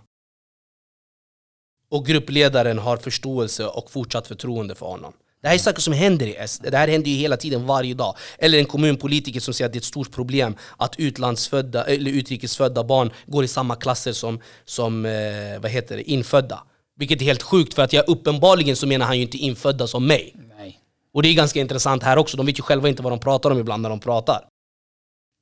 Och 1.91 2.07
gruppledaren 2.07 2.79
har 2.79 2.97
förståelse 2.97 3.67
och 3.67 3.91
fortsatt 3.91 4.27
förtroende 4.27 4.75
för 4.75 4.87
honom. 4.87 5.13
Det 5.43 5.49
här 5.49 5.55
är 5.55 5.59
saker 5.59 5.81
som 5.81 5.93
händer 5.93 6.27
i 6.27 6.49
SD. 6.49 6.63
Det 6.71 6.77
här 6.77 6.89
händer 6.89 7.11
ju 7.11 7.17
hela 7.17 7.37
tiden, 7.37 7.67
varje 7.67 7.95
dag. 7.95 8.17
Eller 8.39 8.59
en 8.59 8.65
kommunpolitiker 8.65 9.41
som 9.41 9.55
säger 9.55 9.67
att 9.67 9.73
det 9.73 9.77
är 9.77 9.81
ett 9.81 9.85
stort 9.85 10.13
problem 10.13 10.57
att 10.77 10.97
utlandsfödda, 10.99 11.85
eller 11.85 12.11
utrikesfödda 12.11 12.85
barn 12.85 13.11
går 13.27 13.45
i 13.45 13.49
samma 13.49 13.77
klasser 13.77 14.13
som, 14.13 14.41
som 14.65 15.07
eh, 15.07 15.61
vad 15.61 15.71
heter 15.71 15.97
det, 15.97 16.11
infödda. 16.11 16.63
Vilket 16.99 17.21
är 17.21 17.25
helt 17.25 17.43
sjukt 17.43 17.75
för 17.75 17.83
att 17.83 17.93
jag 17.93 18.09
uppenbarligen 18.09 18.77
så 18.77 18.87
menar 18.87 19.07
han 19.07 19.17
ju 19.17 19.23
inte 19.23 19.37
infödda 19.37 19.87
som 19.87 20.07
mig. 20.07 20.35
Nej. 20.57 20.81
Och 21.13 21.23
det 21.23 21.29
är 21.29 21.35
ganska 21.35 21.61
intressant 21.61 22.03
här 22.03 22.17
också, 22.17 22.37
de 22.37 22.47
vet 22.47 22.59
ju 22.59 22.63
själva 22.63 22.89
inte 22.89 23.03
vad 23.03 23.13
de 23.13 23.19
pratar 23.19 23.51
om 23.51 23.59
ibland 23.59 23.83
när 23.83 23.91
de 23.91 24.01
pratar. 24.01 24.49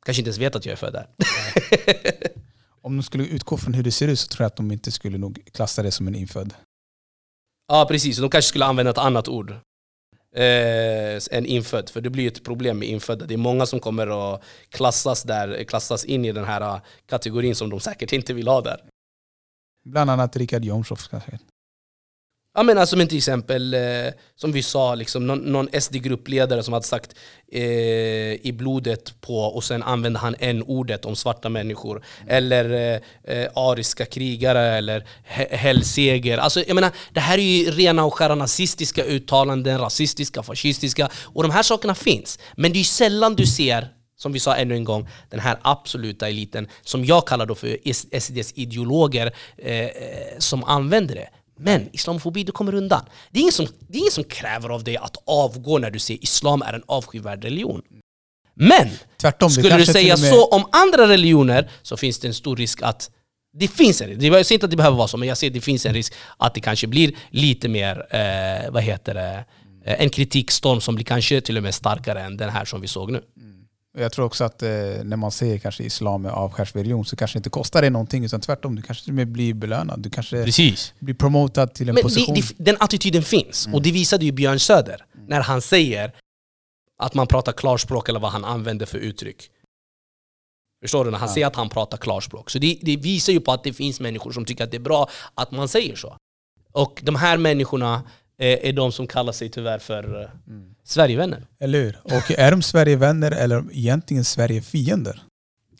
Kanske 0.07 0.21
inte 0.21 0.29
ens 0.29 0.39
vet 0.39 0.57
att 0.57 0.67
jag 0.67 0.73
är 0.73 0.77
född 0.77 0.93
där. 0.93 1.09
om 2.83 2.97
de 2.97 3.03
skulle 3.03 3.25
utgå 3.25 3.57
från 3.57 3.75
hur 3.75 3.83
det 3.83 3.93
ser 3.93 4.09
ut 4.09 4.19
så 4.19 4.29
tror 4.29 4.45
jag 4.45 4.47
att 4.47 4.57
de 4.57 4.73
inte 4.73 4.93
skulle 4.93 5.19
nog 5.19 5.39
klassa 5.53 5.83
det 5.83 5.91
som 5.91 6.09
en 6.09 6.15
infödd. 6.15 6.55
Ja 7.69 7.87
precis, 7.89 8.19
de 8.19 8.31
kanske 8.31 8.49
skulle 8.49 8.65
använda 8.65 8.91
ett 8.91 8.99
annat 8.99 9.29
ord 9.29 9.51
eh, 10.37 11.37
än 11.37 11.47
infödd. 11.47 11.91
För 11.91 12.01
det 12.01 12.11
blir 12.11 12.27
ett 12.27 12.45
problem 12.45 12.79
med 12.79 12.89
infödda. 12.89 13.27
Det 13.27 13.35
är 13.35 13.39
många 13.39 13.67
som 13.67 13.81
kommer 13.81 14.35
att 14.35 14.43
klassas, 14.69 15.23
där, 15.23 15.65
klassas 15.65 16.05
in 16.05 16.25
i 16.25 16.33
den 16.33 16.45
här 16.45 16.81
kategorin 17.07 17.55
som 17.55 17.71
de 17.71 17.81
säkert 17.81 18.13
inte 18.13 18.35
vill 18.35 18.49
ha 18.49 18.61
där. 18.61 18.81
Bland 19.87 20.11
annat 20.11 20.37
Richard 20.37 20.65
Jomshof 20.65 21.09
kanske. 21.09 21.39
Ja 22.55 22.63
men 22.63 22.79
alltså 22.79 22.97
men 22.97 23.09
till 23.09 23.19
exempel, 23.19 23.75
eh, 23.75 23.81
som 24.37 24.53
vi 24.53 24.63
sa, 24.63 24.95
liksom, 24.95 25.27
någon, 25.27 25.39
någon 25.39 25.69
SD-gruppledare 25.81 26.63
som 26.63 26.73
hade 26.73 26.87
sagt 26.87 27.15
eh, 27.53 27.63
i 28.47 28.55
blodet 28.59 29.21
på 29.21 29.39
och 29.39 29.65
sen 29.65 29.83
använde 29.83 30.19
han 30.19 30.35
en 30.39 30.63
ordet 30.63 31.05
om 31.05 31.17
svarta 31.17 31.49
människor. 31.49 32.05
Eller 32.27 32.71
eh, 32.71 33.01
eh 33.37 33.49
ariska 33.55 34.05
krigare 34.05 34.77
eller 34.77 35.07
hellseger. 35.51 36.39
Alltså, 36.39 36.65
jag 36.67 36.75
menar, 36.75 36.91
det 37.13 37.21
här 37.21 37.39
är 37.39 37.43
ju 37.43 37.71
rena 37.71 38.05
och 38.05 38.15
skära 38.15 38.35
nazistiska 38.35 39.05
uttalanden, 39.05 39.79
rasistiska, 39.79 40.43
fascistiska. 40.43 41.09
Och 41.15 41.43
de 41.43 41.53
här 41.53 41.63
sakerna 41.63 41.95
finns. 41.95 42.39
Men 42.57 42.73
det 42.73 42.79
är 42.79 42.85
sällan 42.85 43.35
du 43.35 43.47
ser 43.47 43.96
som 44.17 44.33
vi 44.33 44.41
sa 44.41 44.57
ännu 44.57 44.75
en 44.75 44.85
gång, 44.85 45.09
den 45.31 45.41
här 45.41 45.59
absoluta 45.63 46.29
eliten 46.29 46.69
som 46.83 47.05
jag 47.05 47.27
kallar 47.27 47.47
då 47.47 47.55
för 47.55 47.79
SDs 48.21 48.53
ideologer 48.55 49.33
eh, 49.57 49.89
som 50.39 50.65
använder 50.65 51.15
det. 51.15 51.29
Men 51.59 51.89
islamofobi, 51.93 52.45
du 52.45 52.53
kommer 52.53 52.75
undan. 52.75 53.05
Det 53.31 53.39
är, 53.39 53.41
ingen 53.41 53.53
som, 53.53 53.67
det 53.89 53.99
är 53.99 54.01
ingen 54.01 54.13
som 54.13 54.25
kräver 54.25 54.69
av 54.69 54.85
dig 54.85 54.97
att 54.97 55.17
avgå 55.27 55.79
när 55.79 55.91
du 55.91 55.99
säger 55.99 56.23
islam 56.23 56.63
är 56.63 56.73
en 56.73 56.83
avskyvärd 56.87 57.45
religion. 57.45 57.83
Men! 58.55 58.91
Tvärtom, 59.21 59.51
skulle 59.51 59.77
du 59.77 59.87
säga 59.87 60.17
med... 60.17 60.31
så 60.31 60.47
om 60.47 60.69
andra 60.73 61.09
religioner 61.09 61.71
så 61.83 61.97
finns 61.97 62.19
det 62.19 62.29
en 62.29 62.35
stor 62.35 62.57
risk 62.57 62.83
att 62.83 63.11
det 63.59 63.69
finns 63.69 64.01
en 64.01 64.09
risk, 64.09 64.23
jag 64.23 64.47
säger 64.47 64.57
inte 64.57 64.67
att 64.67 64.71
det 64.71 64.77
behöver 64.77 64.97
vara 64.97 65.09
så, 65.09 65.17
men 65.17 65.29
jag 65.29 65.39
ser 65.39 65.47
att 65.47 65.53
det 65.53 65.61
finns 65.61 65.87
en 65.87 65.95
risk 65.95 66.15
att 66.37 66.55
det 66.55 66.61
kanske 66.61 66.87
blir 66.87 67.13
lite 67.31 67.69
mer, 67.69 68.07
eh, 68.11 68.71
vad 68.71 68.83
heter 68.83 69.15
det, 69.15 69.45
eh, 69.85 70.03
en 70.03 70.11
kritikstorm 70.11 70.81
som 70.81 70.95
blir 70.95 71.05
kanske 71.05 71.41
till 71.41 71.57
och 71.57 71.63
med 71.63 71.75
starkare 71.75 72.23
än 72.23 72.37
den 72.37 72.51
här 72.51 72.65
som 72.65 72.81
vi 72.81 72.89
såg 72.89 73.13
nu. 73.13 73.23
Jag 73.99 74.13
tror 74.13 74.25
också 74.25 74.45
att 74.45 74.63
eh, 74.63 74.69
när 75.05 75.17
man 75.17 75.31
säger 75.31 75.59
kanske 75.59 75.85
islam 75.85 76.25
är 76.25 76.31
avskärsreligion 76.31 77.05
så 77.05 77.17
kanske 77.17 77.37
det 77.37 77.39
inte 77.39 77.51
kostar 77.51 77.81
dig 77.81 77.91
någonting 77.91 78.25
utan 78.25 78.41
tvärtom, 78.41 78.75
du 78.77 78.83
kanske 78.83 79.05
till 79.05 79.27
blir 79.27 79.55
belönad. 79.55 80.01
Du 80.01 80.11
kanske 80.11 80.45
Precis. 80.45 80.95
blir 80.99 81.15
promotad 81.15 81.75
till 81.75 81.89
en 81.89 81.95
Men 81.95 82.03
position. 82.03 82.35
Det, 82.35 82.41
det, 82.41 82.65
den 82.65 82.77
attityden 82.81 83.23
finns, 83.23 83.67
mm. 83.67 83.75
och 83.75 83.83
det 83.83 83.93
visade 83.93 84.25
ju 84.25 84.33
Björn 84.33 84.61
Söder 84.61 85.05
mm. 85.15 85.27
när 85.27 85.41
han 85.41 85.63
säger 85.63 86.13
att 86.99 87.15
man 87.15 87.27
pratar 87.27 87.53
klarspråk 87.53 88.09
eller 88.09 88.21
vad 88.21 88.33
han 88.33 88.45
använder 88.45 88.87
för 88.87 88.99
uttryck. 88.99 89.51
Förstår 90.83 91.05
du? 91.05 91.11
När 91.11 91.19
han 91.19 91.29
ja. 91.29 91.35
säger 91.35 91.47
att 91.47 91.57
han 91.57 91.69
pratar 91.69 91.99
klarspråk. 91.99 92.51
Så 92.51 92.59
det, 92.59 92.79
det 92.83 92.97
visar 92.97 93.33
ju 93.33 93.41
på 93.41 93.53
att 93.53 93.65
det 93.65 93.73
finns 93.73 94.01
människor 94.01 94.33
som 94.33 94.45
tycker 94.45 94.65
att 94.65 94.71
det 94.71 94.77
är 94.77 94.81
bra 94.81 95.11
att 95.35 95.51
man 95.51 95.69
säger 95.69 95.97
så. 95.97 96.17
Och 96.73 97.01
de 97.03 97.17
här 97.17 97.37
människorna 97.39 98.03
är 98.39 98.73
de 98.73 98.93
som 98.93 99.07
kallar 99.07 99.33
sig 99.33 99.49
tyvärr 99.49 99.79
för 99.79 100.23
eh, 100.23 100.31
mm. 100.49 100.76
Sverigevänner. 100.87 101.47
Eller 101.61 101.79
hur? 101.79 101.99
Och 102.03 102.31
är 102.31 102.51
de 102.51 102.63
Sverigevänner 102.63 103.31
eller 103.33 103.65
egentligen 103.73 104.25
Sverigefiender? 104.25 105.23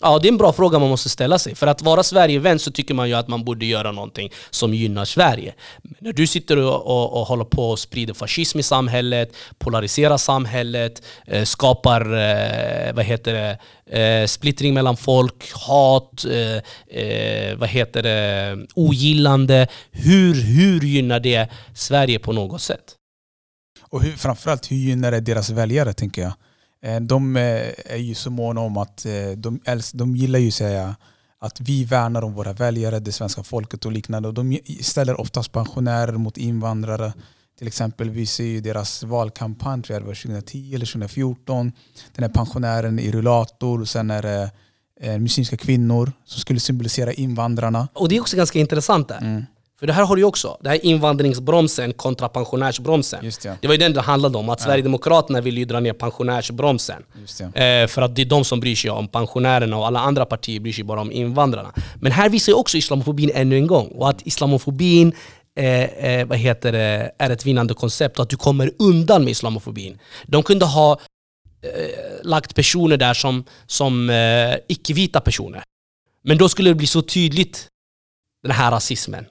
Ja, 0.01 0.19
det 0.19 0.29
är 0.29 0.33
en 0.33 0.39
bra 0.39 0.53
fråga 0.53 0.79
man 0.79 0.89
måste 0.89 1.09
ställa 1.09 1.39
sig. 1.39 1.55
För 1.55 1.67
att 1.67 1.83
vara 1.83 2.03
Sverigevän 2.03 2.59
så 2.59 2.71
tycker 2.71 2.95
man 2.95 3.09
ju 3.09 3.15
att 3.15 3.29
man 3.29 3.45
borde 3.45 3.67
göra 3.67 3.93
någonting 3.93 4.33
som 4.51 4.75
gynnar 4.75 5.05
Sverige. 5.05 5.55
Men 5.83 5.95
när 6.01 6.13
du 6.13 6.27
sitter 6.27 6.59
och, 6.59 6.87
och, 6.87 7.21
och 7.21 7.27
håller 7.27 7.45
på 7.45 7.71
och 7.71 7.79
sprider 7.79 8.15
fascism 8.15 8.59
i 8.59 8.63
samhället, 8.63 9.33
polariserar 9.59 10.17
samhället, 10.17 11.03
eh, 11.27 11.45
skapar 11.45 12.01
eh, 12.01 12.93
vad 12.95 13.05
heter 13.05 13.59
det, 13.87 14.01
eh, 14.01 14.27
splittring 14.27 14.75
mellan 14.75 14.97
folk, 14.97 15.53
hat, 15.53 16.25
eh, 16.25 17.01
eh, 17.03 17.57
vad 17.57 17.69
heter 17.69 18.03
det, 18.03 18.67
ogillande. 18.75 19.69
Hur, 19.91 20.35
hur 20.35 20.81
gynnar 20.81 21.21
det 21.21 21.49
Sverige 21.75 22.19
på 22.19 22.33
något 22.33 22.63
sätt? 22.63 22.96
Och 23.89 24.03
hur, 24.03 24.13
framförallt, 24.13 24.71
hur 24.71 24.77
gynnar 24.77 25.11
det 25.11 25.21
deras 25.21 25.51
väljare 25.51 25.93
tänker 25.93 26.23
jag? 26.23 26.33
Eh, 26.83 27.01
de 27.01 27.37
eh, 27.37 27.43
är 27.85 27.97
ju 27.97 28.15
så 28.15 28.31
måna 28.31 28.61
om 28.61 28.77
att 28.77 29.07
eh, 29.07 29.31
de, 29.37 29.61
de 29.93 30.17
gillar 30.17 30.39
ju 30.39 30.51
säga 30.51 30.97
att 31.39 31.61
vi 31.61 31.85
värnar 31.85 32.23
om 32.23 32.35
våra 32.35 32.53
väljare, 32.53 32.99
det 32.99 33.13
svenska 33.13 33.43
folket 33.43 33.85
och 33.85 33.93
liknande. 33.93 34.29
Och 34.29 34.35
de 34.35 34.59
ställer 34.81 35.21
oftast 35.21 35.53
pensionärer 35.53 36.13
mot 36.13 36.37
invandrare. 36.37 37.13
Till 37.59 37.67
exempel, 37.67 38.11
vi 38.11 38.27
ser 38.27 38.45
ju 38.45 38.61
deras 38.61 39.03
valkampanj, 39.03 39.83
tror 39.83 39.95
jag 39.95 40.03
det 40.03 40.07
var 40.07 40.15
2010 40.15 40.75
eller 40.75 40.87
2014. 40.87 41.73
Den 42.15 42.25
är 42.25 42.29
pensionären 42.29 42.99
i 42.99 43.13
rullator, 43.13 43.81
och 43.81 43.89
sen 43.89 44.11
är 44.11 44.23
det 44.23 44.51
muslimska 45.19 45.57
kvinnor 45.57 46.13
som 46.25 46.41
skulle 46.41 46.61
symbolisera 46.61 47.13
invandrarna. 47.13 47.89
Och 47.93 48.09
det 48.09 48.17
är 48.17 48.21
också 48.21 48.37
ganska 48.37 48.59
intressant 48.59 49.09
där. 49.09 49.19
Mm. 49.19 49.45
För 49.79 49.87
det 49.87 49.93
här 49.93 50.05
har 50.05 50.17
du 50.17 50.23
ju 50.23 50.27
också, 50.27 50.59
det 50.61 50.69
här 50.69 50.87
invandringsbromsen 50.87 51.93
kontra 51.93 52.29
pensionärsbromsen. 52.29 53.33
Ja. 53.45 53.57
Det 53.61 53.67
var 53.67 53.75
ju 53.75 53.79
den 53.79 53.93
det 53.93 54.01
handlade 54.01 54.39
om, 54.39 54.49
att 54.49 54.61
ja. 54.61 54.65
Sverigedemokraterna 54.65 55.41
vill 55.41 55.59
ju 55.59 55.65
dra 55.65 55.81
ner 55.81 55.93
pensionärsbromsen. 55.93 57.03
Eh, 57.55 57.87
för 57.87 58.03
att 58.03 58.17
det 58.17 58.23
är 58.23 58.27
de 58.27 58.45
som 58.45 58.61
bryr 58.61 58.77
sig 58.77 58.91
om 58.91 59.09
pensionärerna 59.09 59.77
och 59.77 59.87
alla 59.87 60.01
andra 60.01 60.27
partier 60.27 60.61
bryr 60.61 60.73
sig 60.73 60.85
bara 60.85 61.01
om 61.01 61.13
invandrarna. 61.13 61.73
Men 62.01 62.13
här 62.13 62.29
visar 62.29 62.53
ju 62.53 62.57
också 62.57 62.77
islamofobin 62.77 63.31
ännu 63.35 63.57
en 63.57 63.67
gång, 63.67 63.87
och 63.87 64.09
att 64.09 64.27
islamofobin 64.27 65.13
eh, 65.57 65.83
eh, 65.83 66.27
vad 66.27 66.39
heter 66.39 66.73
det, 66.73 67.13
är 67.19 67.31
ett 67.31 67.47
vinnande 67.47 67.75
koncept 67.75 68.19
och 68.19 68.23
att 68.23 68.31
du 68.31 68.37
kommer 68.37 68.71
undan 68.79 69.25
med 69.25 69.31
islamofobin. 69.31 69.99
De 70.27 70.43
kunde 70.43 70.65
ha 70.65 70.93
eh, 70.93 71.69
lagt 72.23 72.55
personer 72.55 72.97
där 72.97 73.15
som, 73.15 73.45
som 73.67 74.11
eh, 74.11 74.57
icke-vita 74.69 75.21
personer. 75.21 75.63
Men 76.25 76.39
då 76.39 76.49
skulle 76.49 76.71
det 76.71 76.75
bli 76.75 76.87
så 76.87 77.03
tydligt, 77.03 77.69
den 78.43 78.53
här 78.53 78.71
rasismen. 78.71 79.27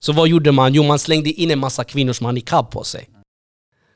Så 0.00 0.12
vad 0.12 0.28
gjorde 0.28 0.52
man? 0.52 0.74
Jo, 0.74 0.82
man 0.82 0.98
slängde 0.98 1.30
in 1.30 1.50
en 1.50 1.58
massa 1.58 1.84
kvinnor 1.84 2.12
som 2.12 2.26
har 2.26 2.32
niqab 2.32 2.70
på 2.70 2.84
sig. 2.84 3.08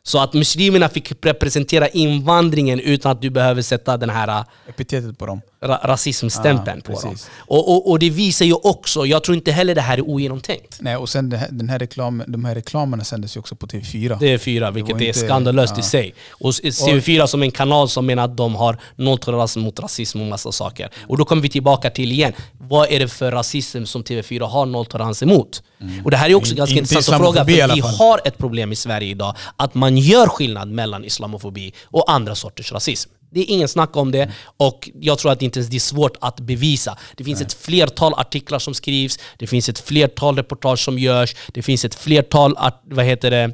Så 0.05 0.19
att 0.19 0.33
muslimerna 0.35 0.89
fick 0.89 1.13
representera 1.27 1.89
invandringen 1.89 2.81
utan 2.81 3.13
att 3.13 3.23
du 3.23 3.31
behöver 3.31 3.63
sätta 3.63 3.97
den 3.97 4.11
här 4.11 4.45
Epitetet 4.69 5.19
på 5.19 5.27
dem. 5.27 5.41
ra 5.61 5.81
rasismstämpeln 5.85 6.83
Ja, 6.87 6.95
på 6.95 7.01
dem. 7.01 7.11
precis. 7.13 7.31
Och, 7.39 7.69
och, 7.73 7.91
och 7.91 7.99
det 7.99 8.11
visar 8.11 8.45
ju 8.45 8.53
också, 8.55 9.07
jag 9.07 9.25
tror 9.25 9.37
inte 9.37 9.53
heller 9.53 9.75
det 9.75 9.81
här 9.81 9.99
är 9.99 10.09
ogenomtänkt. 10.09 10.79
Nej, 10.81 10.97
och 10.97 11.09
sen 11.09 11.33
här, 11.33 11.49
den 11.51 11.69
här 11.69 11.79
reklamen, 11.79 12.33
de 12.33 12.45
här 12.45 12.55
reklamerna 12.55 13.05
sändes 13.05 13.37
ju 13.37 13.41
också 13.41 13.55
på 13.57 13.67
TV4. 13.67 14.17
Det 14.21 14.33
är 14.33 14.39
fyra, 14.39 14.71
vilket 14.71 14.97
är 14.97 15.03
inte- 15.07 15.19
skandalöst 15.19 15.75
i 15.75 15.81
ja. 15.81 15.83
sig. 15.83 16.15
Och 16.31 16.51
TV4 16.51 17.27
som 17.27 17.43
en 17.43 17.51
kanal 17.51 17.89
som 17.89 18.07
menar 18.07 18.25
att 18.25 18.37
de 18.37 18.55
har 18.55 18.79
nolltolerans 18.97 19.57
mot 19.57 19.81
rasism 19.81 20.21
och 20.21 20.27
massa 20.27 20.53
saker. 20.53 20.89
Och 21.07 21.19
då 21.19 21.25
kommer 21.25 21.43
vi 21.43 21.49
tillbaka 21.49 21.91
till 21.91 22.13
igen, 22.13 22.33
vad 22.59 22.91
är 22.91 23.01
det 23.01 23.09
för 23.09 23.33
rasism 23.33 23.85
som 23.85 24.03
TV4 24.05 24.49
har 24.49 24.67
nolltolerans 24.67 25.23
emot? 25.23 25.63
Och 26.05 26.11
det 26.11 26.17
här 26.17 26.31
är 26.31 26.35
också 26.35 26.53
In- 26.53 26.57
ganska 26.57 26.77
intressant 26.79 27.15
att 27.15 27.27
fråga, 27.27 27.43
i 27.43 27.45
för 27.61 27.75
vi 27.75 27.81
har 27.81 28.21
ett 28.25 28.39
problem 28.39 28.73
i 28.73 28.77
Sverige 28.77 29.09
idag, 29.09 29.35
att 29.57 29.75
man 29.75 29.92
gör 29.99 30.29
skillnad 30.29 30.69
mellan 30.69 31.05
islamofobi 31.05 31.73
och 31.85 32.13
andra 32.13 32.35
sorters 32.35 32.73
rasism. 32.73 33.11
Det 33.35 33.41
är 33.41 33.51
ingen 33.51 33.69
snack 33.69 33.97
om 33.97 34.13
det, 34.13 34.31
och 34.57 34.91
jag 35.01 35.19
tror 35.19 35.33
att 35.33 35.43
inte 35.43 35.59
ens 35.59 35.71
det 35.71 35.77
är 35.77 35.81
svårt 35.81 36.17
att 36.21 36.41
bevisa. 36.41 36.99
Det 37.17 37.25
finns 37.25 37.41
ett 37.41 37.53
flertal 37.53 38.15
artiklar 38.15 38.59
som 38.59 38.75
skrivs, 38.75 39.19
det 39.39 39.47
finns 39.47 39.69
ett 39.69 39.79
flertal 39.79 40.37
reportage 40.37 40.79
som 40.79 40.99
görs, 40.99 41.37
det 41.53 41.63
finns 41.63 41.85
ett 41.85 41.95
flertal 41.95 42.57
vad 42.85 43.05
heter 43.05 43.31
det, 43.31 43.45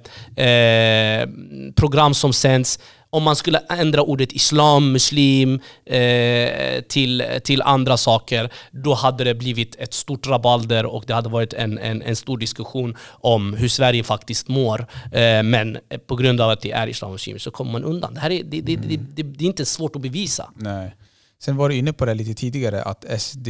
eh, 0.43 1.29
program 1.75 2.15
som 2.15 2.33
sänds. 2.33 2.79
Om 3.11 3.23
man 3.23 3.37
skulle 3.37 3.59
ändra 3.59 4.03
ordet 4.03 4.33
islam, 4.33 4.93
muslim 4.93 5.61
eh, 5.85 6.81
till, 6.83 7.23
till 7.45 7.63
andra 7.63 7.97
saker, 7.97 8.53
då 8.71 8.95
hade 8.95 9.25
det 9.25 9.35
blivit 9.35 9.77
ett 9.77 9.95
stort 9.95 10.27
rabalder 10.27 10.87
och 10.87 11.05
det 11.07 11.15
hade 11.15 11.29
varit 11.29 11.53
en, 11.53 11.79
en, 11.79 12.03
en 12.03 12.17
stor 12.17 12.39
diskussion 12.39 12.97
om 13.11 13.55
hur 13.55 13.69
Sverige 13.69 14.05
faktiskt 14.05 14.49
mår. 14.49 14.87
Eh, 15.13 15.43
men 15.43 15.79
på 16.07 16.17
grund 16.17 16.41
av 16.41 16.51
att 16.51 16.61
det 16.61 16.71
är 16.73 16.87
islam 16.87 17.09
och 17.11 17.15
muslimer 17.15 17.39
så 17.39 17.51
kommer 17.51 17.73
man 17.73 17.85
undan. 17.85 18.15
Det, 18.15 18.21
här 18.21 18.31
är, 18.31 18.43
det, 18.45 18.61
det, 18.61 18.77
det, 18.77 18.97
det, 18.97 19.23
det 19.23 19.45
är 19.45 19.49
inte 19.49 19.65
svårt 19.65 19.97
att 19.97 20.03
bevisa. 20.03 20.51
Nej. 20.57 20.95
Sen 21.43 21.57
var 21.57 21.69
du 21.69 21.75
inne 21.77 21.93
på 21.93 22.05
det 22.05 22.15
lite 22.15 22.35
tidigare, 22.35 22.83
att 22.83 23.05
SD 23.21 23.49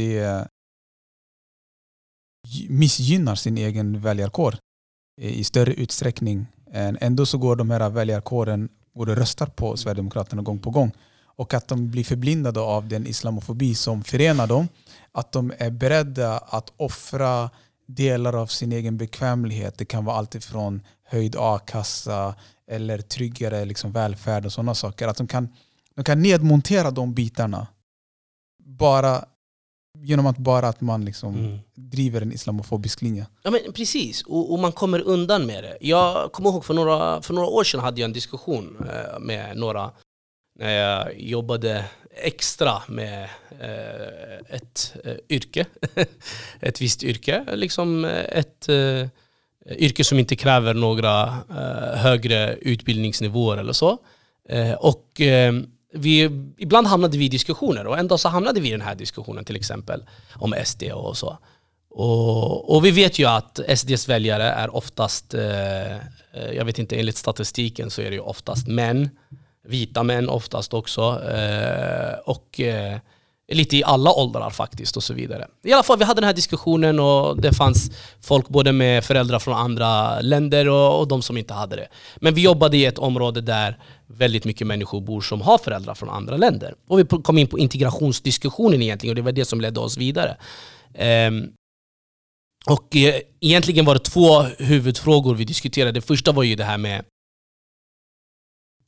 missgynnar 2.69 3.35
sin 3.35 3.57
egen 3.57 3.99
väljarkår 4.01 4.55
i 5.21 5.43
större 5.43 5.73
utsträckning. 5.73 6.45
Än- 6.73 6.97
Ändå 7.01 7.25
så 7.25 7.37
går 7.37 7.55
de 7.55 7.69
här 7.69 7.89
väljarkåren 7.89 8.69
och 8.93 9.07
röstar 9.07 9.45
på 9.45 9.77
Sverigedemokraterna 9.77 10.41
gång 10.41 10.59
på 10.59 10.69
gång. 10.69 10.91
Och 11.25 11.53
att 11.53 11.67
de 11.67 11.91
blir 11.91 12.03
förblindade 12.03 12.59
av 12.59 12.87
den 12.87 13.07
islamofobi 13.07 13.75
som 13.75 14.03
förenar 14.03 14.47
dem. 14.47 14.67
Att 15.11 15.31
de 15.31 15.53
är 15.57 15.69
beredda 15.69 16.37
att 16.37 16.73
offra 16.77 17.49
delar 17.87 18.35
av 18.35 18.47
sin 18.47 18.71
egen 18.71 18.97
bekvämlighet. 18.97 19.77
Det 19.77 19.85
kan 19.85 20.05
vara 20.05 20.17
allt 20.17 20.35
ifrån 20.35 20.81
höjd 21.03 21.35
a-kassa 21.39 22.35
eller 22.67 23.01
tryggare 23.01 23.65
liksom 23.65 23.91
välfärd 23.91 24.45
och 24.45 24.53
sådana 24.53 24.75
saker. 24.75 25.07
Att 25.07 25.17
de 25.17 25.27
kan, 25.27 25.49
de 25.95 26.03
kan 26.03 26.21
nedmontera 26.21 26.91
de 26.91 27.13
bitarna 27.13 27.67
bara 28.63 29.25
genom 29.97 30.25
att 30.25 30.37
bara 30.37 30.67
att 30.67 30.81
man 30.81 31.05
liksom 31.05 31.35
Mm. 31.35 31.57
driver 31.75 32.21
en 32.21 32.31
islamofobisk 32.31 33.01
linje. 33.01 33.27
Ja 33.43 33.51
men 33.51 33.73
precis, 33.73 34.21
och, 34.23 34.53
och 34.53 34.59
man 34.59 34.71
kommer 34.71 34.99
undan 35.01 35.45
med 35.45 35.63
det. 35.63 35.77
Jag 35.81 36.31
kommer 36.31 36.49
ihåg 36.49 36.65
för 36.65 36.73
några, 36.73 37.21
för 37.21 37.33
några 37.33 37.47
år 37.47 37.63
sedan 37.63 37.79
hade 37.79 38.01
jag 38.01 38.05
en 38.05 38.13
diskussion 38.13 38.77
eh, 38.89 39.19
med 39.19 39.57
några 39.57 39.91
när 40.59 40.71
jag 40.71 41.19
jobbade 41.19 41.85
extra 42.23 42.81
med 42.87 43.23
eh, 43.59 44.55
ett 44.55 44.93
eh, 45.03 45.13
yrke. 45.29 45.65
ett 46.59 46.81
visst 46.81 47.03
yrke. 47.03 47.45
Liksom 47.53 48.05
eh, 48.05 48.11
ett 48.39 48.69
eh, 48.69 49.07
yrke 49.77 50.03
som 50.03 50.19
inte 50.19 50.35
kräver 50.35 50.73
några 50.73 51.23
eh, 51.49 51.97
högre 51.97 52.55
utbildningsnivåer 52.55 53.57
eller 53.57 53.73
så. 53.73 53.97
Och 54.79 55.21
vi, 55.93 56.29
ibland 56.57 56.87
hamnade 56.87 57.17
vi 57.17 57.25
i 57.25 57.29
diskussioner 57.29 57.87
och 57.87 57.99
en 57.99 58.07
dag 58.07 58.19
så 58.19 58.29
hamnade 58.29 58.59
vi 58.59 58.67
i 58.67 58.71
den 58.71 58.81
här 58.81 58.95
diskussionen 58.95 59.45
till 59.45 59.55
exempel 59.55 60.03
om 60.33 60.55
SD 60.65 60.83
och 60.83 61.17
så. 61.17 61.37
Och, 61.89 62.75
och 62.75 62.85
vi 62.85 62.91
vet 62.91 63.19
ju 63.19 63.25
att 63.25 63.59
SDs 63.75 64.09
väljare 64.09 64.43
är 64.43 64.75
oftast, 64.75 65.33
eh, 65.33 65.97
jag 66.53 66.65
vet 66.65 66.79
inte, 66.79 66.99
enligt 66.99 67.17
statistiken 67.17 67.91
så 67.91 68.01
är 68.01 68.09
det 68.09 68.15
ju 68.15 68.21
oftast 68.21 68.67
män, 68.67 69.09
vita 69.63 70.03
män 70.03 70.29
oftast 70.29 70.73
också, 70.73 71.23
eh, 71.29 72.19
och 72.25 72.59
eh, 72.59 72.97
lite 73.51 73.77
i 73.77 73.83
alla 73.83 74.13
åldrar 74.13 74.49
faktiskt 74.49 74.97
och 74.97 75.03
så 75.03 75.13
vidare. 75.13 75.47
I 75.63 75.73
alla 75.73 75.83
fall, 75.83 75.97
vi 75.97 76.03
hade 76.03 76.21
den 76.21 76.27
här 76.27 76.33
diskussionen 76.33 76.99
och 76.99 77.41
det 77.41 77.53
fanns 77.53 77.91
folk 78.21 78.49
både 78.49 78.71
med 78.71 79.03
föräldrar 79.03 79.39
från 79.39 79.53
andra 79.53 80.21
länder 80.21 80.69
och, 80.69 80.99
och 80.99 81.07
de 81.07 81.21
som 81.21 81.37
inte 81.37 81.53
hade 81.53 81.75
det. 81.75 81.87
Men 82.15 82.33
vi 82.33 82.41
jobbade 82.41 82.77
i 82.77 82.85
ett 82.85 82.97
område 82.97 83.41
där 83.41 83.77
väldigt 84.07 84.45
mycket 84.45 84.67
människor 84.67 85.01
bor 85.01 85.21
som 85.21 85.41
har 85.41 85.57
föräldrar 85.57 85.95
från 85.95 86.09
andra 86.09 86.37
länder. 86.37 86.75
Och 86.87 86.99
vi 86.99 87.05
kom 87.05 87.37
in 87.37 87.47
på 87.47 87.59
integrationsdiskussionen 87.59 88.81
egentligen 88.81 89.11
och 89.11 89.15
det 89.15 89.21
var 89.21 89.31
det 89.31 89.45
som 89.45 89.61
ledde 89.61 89.79
oss 89.79 89.97
vidare. 89.97 90.37
Um, 91.27 91.51
och 92.65 92.95
eh, 92.95 93.21
egentligen 93.39 93.85
var 93.85 93.93
det 93.93 93.99
två 93.99 94.41
huvudfrågor 94.41 95.35
vi 95.35 95.45
diskuterade. 95.45 95.91
Det 95.91 96.01
första 96.01 96.31
var 96.31 96.43
ju 96.43 96.55
det 96.55 96.63
här 96.63 96.77
med 96.77 97.05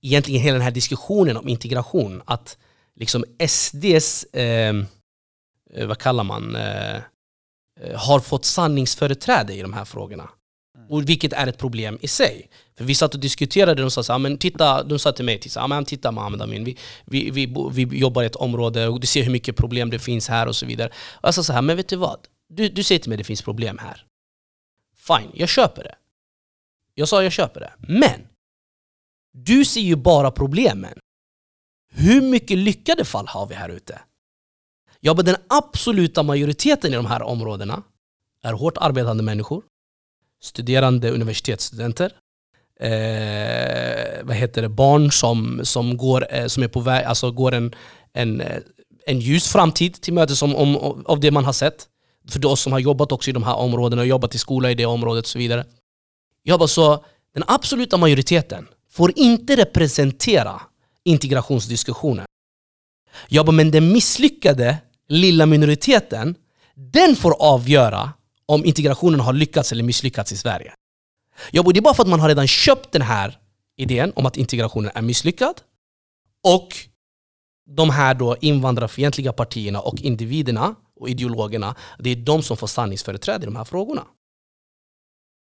egentligen 0.02 0.42
hela 0.42 0.54
den 0.54 0.64
här 0.64 0.72
diskussionen 0.72 1.38
om 1.38 1.48
integration. 1.48 2.22
Att 2.26 2.58
liksom 3.02 3.26
SDs, 3.48 4.24
eh, 4.24 4.76
eh, 5.74 5.88
vad 5.88 5.98
kallar 5.98 6.24
man, 6.24 6.56
eh, 6.56 6.96
eh, 6.96 7.02
har 7.96 8.20
fått 8.20 8.46
sanningsföreträde 8.46 9.54
i 9.54 9.62
de 9.62 9.74
här 9.74 9.86
frågorna. 9.86 10.30
Och 10.90 11.10
vilket 11.10 11.34
är 11.34 11.48
ett 11.48 11.58
problem 11.58 11.98
i 12.02 12.08
sig. 12.08 12.50
För 12.78 12.84
vi 12.86 12.96
satt 12.96 13.14
och 13.14 13.20
diskuterade, 13.20 13.82
de 13.82 13.92
sa, 13.92 14.04
så 14.04 14.12
här, 14.12 14.20
men 14.20 14.38
titta, 14.38 14.84
de 14.84 15.00
sa 15.00 15.12
till 15.12 15.26
mig, 15.26 15.40
titta, 15.40 15.68
men 15.68 15.86
titta 15.86 16.12
Mohammed 16.12 16.42
Amin, 16.42 16.64
vi, 16.64 16.78
vi, 17.06 17.30
vi, 17.30 17.46
vi 17.72 17.98
jobbar 17.98 18.24
i 18.24 18.26
ett 18.26 18.36
område 18.36 18.88
och 18.88 19.00
du 19.00 19.08
ser 19.08 19.24
hur 19.24 19.32
mycket 19.32 19.56
problem 19.56 19.90
det 19.90 20.00
finns 20.00 20.30
här 20.30 20.48
och 20.48 20.56
så 20.56 20.66
vidare. 20.66 20.88
Och 20.90 21.28
jag 21.28 21.34
sa 21.34 21.44
så 21.44 21.54
här, 21.54 21.62
men 21.62 21.78
vet 21.78 21.90
du 21.90 21.96
vad? 21.96 22.20
Du, 22.50 22.70
du 22.70 22.84
säger 22.84 23.00
till 23.00 23.10
mig 23.10 23.16
att 23.16 23.20
det 23.20 23.24
finns 23.24 23.42
problem 23.42 23.78
här. 23.78 24.06
Fine, 25.08 25.32
jag 25.34 25.50
köper 25.50 25.84
det. 25.84 25.96
Jag 26.96 27.08
sa 27.08 27.24
jag 27.24 27.32
köper 27.32 27.60
det. 27.60 27.74
Men! 27.78 28.28
Du 29.34 29.66
ser 29.66 29.82
ju 29.82 29.96
bara 29.96 30.32
problemen. 30.32 31.01
Hur 31.94 32.22
mycket 32.22 32.58
lyckade 32.58 33.06
fall 33.06 33.28
har 33.28 33.48
vi 33.48 33.56
här 33.56 33.70
ute? 33.70 34.00
Ja, 35.00 35.14
men 35.14 35.26
den 35.26 35.36
absoluta 35.48 36.24
majoriteten 36.24 36.94
i 36.94 36.96
de 36.96 37.06
här 37.06 37.22
områdena 37.22 37.84
är 38.44 38.54
hårt 38.54 38.78
arbetande 38.78 39.24
människor, 39.24 39.64
studerande 40.42 41.12
universitetsstudenter, 41.12 42.12
eh, 42.80 44.24
vad 44.24 44.36
heter 44.36 44.62
det, 44.62 44.70
barn 44.70 45.12
som, 45.12 45.60
som, 45.64 45.98
går, 45.98 46.28
eh, 46.30 46.48
som 46.48 46.64
är 46.64 46.68
på 46.68 46.80
väg, 46.80 47.06
alltså 47.06 47.32
går 47.32 47.52
en, 47.52 47.76
en, 48.14 48.42
eh, 48.42 48.58
en 49.06 49.20
ljus 49.20 49.48
framtid 49.48 50.02
till 50.02 50.14
mötes 50.14 50.42
om, 50.42 50.56
om, 50.56 51.06
av 51.06 51.20
det 51.20 51.32
man 51.32 51.46
har 51.46 51.54
sett. 51.54 51.88
För 52.30 52.46
oss 52.46 52.62
som 52.62 52.72
har 52.72 52.80
jobbat 52.80 53.12
också 53.12 53.30
i 53.30 53.34
de 53.34 53.44
här 53.44 53.56
områdena 53.56 54.02
och 54.02 54.08
jobbat 54.08 54.36
i 54.36 54.38
skola 54.38 54.72
i 54.72 54.76
det 54.76 54.86
området 54.86 55.24
och 55.24 55.30
så 55.30 55.40
vidare. 55.40 55.66
Jag 56.44 56.60
bara 56.60 56.68
så, 56.68 57.06
den 57.34 57.44
absoluta 57.48 57.98
majoriteten 57.98 58.68
får 58.90 59.20
inte 59.20 59.56
representera 59.56 60.62
integrationsdiskussionen. 61.06 62.26
Jag 63.28 63.46
bara, 63.46 63.52
men 63.52 63.72
den 63.72 63.92
misslyckade 63.92 64.78
lilla 65.08 65.46
minoriteten, 65.46 66.36
den 66.76 67.16
får 67.16 67.36
avgöra 67.40 68.14
om 68.46 68.66
integrationen 68.66 69.20
har 69.20 69.34
lyckats 69.34 69.72
eller 69.72 69.84
misslyckats 69.84 70.32
i 70.32 70.38
Sverige. 70.38 70.74
Jag 71.52 71.66
bara, 71.66 71.72
det 71.72 71.80
är 71.80 71.82
bara 71.82 71.94
för 71.94 72.04
att 72.04 72.10
man 72.10 72.20
har 72.20 72.28
redan 72.28 72.48
köpt 72.48 72.92
den 72.92 73.02
här 73.02 73.40
idén 73.78 74.14
om 74.16 74.26
att 74.26 74.38
integrationen 74.38 74.92
är 74.96 75.02
misslyckad 75.02 75.62
och 76.44 76.78
de 77.70 77.90
här 77.90 78.14
då 78.14 78.38
invandrarfientliga 78.42 79.34
partierna 79.34 79.80
och 79.80 80.02
individerna 80.02 80.76
och 80.96 81.10
ideologerna, 81.10 81.76
det 82.00 82.10
är 82.10 82.16
de 82.16 82.44
som 82.44 82.58
får 82.58 82.68
sanningsföreträde 82.68 83.44
i 83.44 83.46
de 83.46 83.56
här 83.56 83.64
frågorna. 83.64 84.06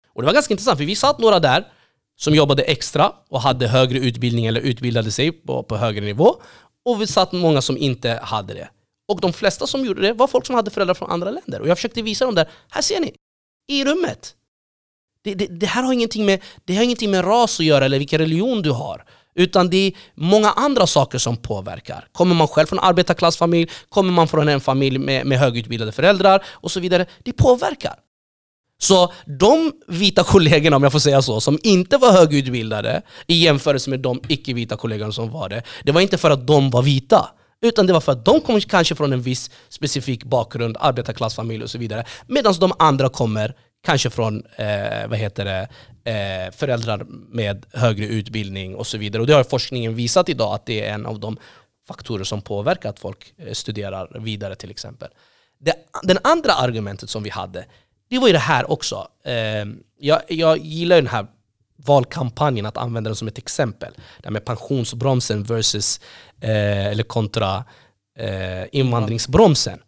Och 0.09 0.22
det 0.22 0.26
var 0.26 0.32
ganska 0.32 0.54
intressant, 0.54 0.78
för 0.78 0.84
vi 0.84 0.96
satt 0.96 1.18
några 1.18 1.40
där 1.40 1.72
som 2.19 2.35
jobbade 2.35 2.62
extra 2.62 3.12
och 3.29 3.41
hade 3.41 3.69
högre 3.69 3.99
utbildning 3.99 4.47
eller 4.47 4.61
utbildade 4.61 5.11
sig 5.11 5.33
på, 5.33 5.62
på 5.62 5.77
högre 5.77 6.05
nivå. 6.05 6.37
Och 6.85 7.03
vi 7.03 7.07
satt 7.07 7.33
många 7.33 7.62
som 7.62 7.79
inte 7.79 8.21
hade 8.23 8.55
det. 8.55 8.69
Och 9.09 9.21
de 9.21 9.33
flesta 9.33 9.66
som 9.66 9.85
gjorde 9.85 10.03
det 10.03 10.12
var 10.12 10.27
folk 10.27 10.47
som 10.47 10.55
hade 10.55 10.71
föräldrar 10.71 10.95
från 10.95 11.11
andra 11.11 11.31
länder. 11.31 11.61
Och 11.61 11.69
jag 11.69 11.79
försökte 11.79 12.03
visa 12.03 12.25
dem 12.25 12.35
där, 12.35 12.49
här 12.71 12.83
ser 12.83 13.01
ni, 13.01 13.14
i 13.69 13.85
rummet. 13.85 14.35
Det, 15.25 15.35
det, 15.35 15.47
det 15.47 15.66
här 15.66 15.83
har 15.83 15.93
ingenting 15.93 16.27
med, 16.27 16.43
det 16.64 16.77
har 16.77 16.83
ingenting 16.85 17.11
med 17.11 17.25
ras 17.25 17.61
att 17.61 17.66
göra 17.66 17.85
eller 17.85 17.99
vilken 17.99 18.19
religion 18.19 18.62
du 18.62 18.71
har. 18.71 19.05
Utan 19.35 19.71
det 19.71 19.77
är 19.77 19.93
många 20.14 20.51
andra 20.51 20.87
saker 20.87 21.19
som 21.19 21.37
påverkar. 21.37 22.09
Kommer 22.12 22.35
man 22.35 22.49
själv 22.49 22.66
från 22.66 22.79
arbetarklassfamilj, 22.79 23.71
kommer 23.89 24.12
man 24.12 24.29
från 24.29 24.49
en 24.49 24.61
familj 24.61 24.99
med, 24.99 25.27
med 25.27 25.39
högutbildade 25.39 25.93
föräldrar 25.93 26.45
och 26.49 26.71
så 26.71 26.81
vidare. 26.81 27.07
Det 27.23 27.33
påverkar. 27.33 27.95
Så 28.81 29.12
de 29.26 29.72
vita 29.87 30.24
kollegorna, 30.24 30.76
om 30.76 30.83
jag 30.83 30.93
får 30.93 30.99
säga 30.99 31.22
så, 31.22 31.41
som 31.41 31.59
inte 31.62 31.97
var 31.97 32.12
högutbildade 32.12 33.03
i 33.26 33.35
jämförelse 33.35 33.91
med 33.91 34.01
de 34.01 34.20
icke-vita 34.29 34.76
kollegorna 34.76 35.12
som 35.12 35.31
var 35.31 35.49
det, 35.49 35.62
det 35.85 35.93
var 35.93 36.01
inte 36.01 36.18
för 36.18 36.31
att 36.31 36.47
de 36.47 36.70
var 36.70 36.83
vita. 36.83 37.29
Utan 37.61 37.87
det 37.87 37.93
var 37.93 38.01
för 38.01 38.12
att 38.12 38.24
de 38.24 38.41
kom 38.41 38.61
kanske 38.61 38.95
från 38.95 39.12
en 39.12 39.22
viss 39.22 39.51
specifik 39.68 40.24
bakgrund, 40.24 40.76
arbetarklassfamilj 40.81 41.64
och 41.64 41.70
så 41.70 41.79
vidare. 41.79 42.05
Medan 42.26 42.55
de 42.61 42.72
andra 42.79 43.09
kommer 43.09 43.55
kanske 43.85 44.11
från 44.11 44.43
eh, 44.57 45.09
vad 45.09 45.18
heter 45.18 45.45
det, 45.45 45.68
eh, 46.11 46.53
föräldrar 46.53 47.07
med 47.33 47.66
högre 47.72 48.07
utbildning 48.07 48.74
och 48.74 48.87
så 48.87 48.99
vidare. 48.99 49.22
Och 49.22 49.26
det 49.26 49.35
har 49.35 49.45
forskningen 49.45 49.95
visat 49.95 50.29
idag 50.29 50.55
att 50.55 50.66
det 50.66 50.85
är 50.85 50.95
en 50.95 51.07
av 51.07 51.20
de 51.20 51.37
faktorer 51.89 52.24
som 52.24 52.43
påverkar 52.43 52.89
att 52.89 52.99
folk 52.99 53.35
eh, 53.39 53.53
studerar 53.53 54.20
vidare 54.20 54.55
till 54.55 54.70
exempel. 54.70 55.09
Det, 55.61 55.74
den 56.03 56.18
andra 56.24 56.53
argumentet 56.53 57.11
som 57.11 57.22
vi 57.22 57.31
hade, 57.31 57.64
det 58.09 58.18
var 58.18 58.26
ju 58.26 58.32
det 58.32 58.38
här 58.38 58.70
också. 58.70 59.09
Ehm, 59.24 59.82
jag, 59.98 60.22
jag 60.28 60.59
gillar 60.59 60.96
den 60.96 61.06
här 61.06 61.26
valkampanjen 61.76 62.66
att 62.66 62.76
använda 62.76 63.09
den 63.09 63.16
som 63.16 63.28
ett 63.28 63.38
exempel. 63.38 63.92
Det 63.96 64.24
här 64.24 64.30
med 64.30 64.44
pensionsbromsen 64.44 65.42
versus, 65.42 66.00
eh, 66.40 66.86
eller 66.86 67.02
kontra 67.02 67.64
eh, 68.18 68.64
invandringsbromsen. 68.72 69.78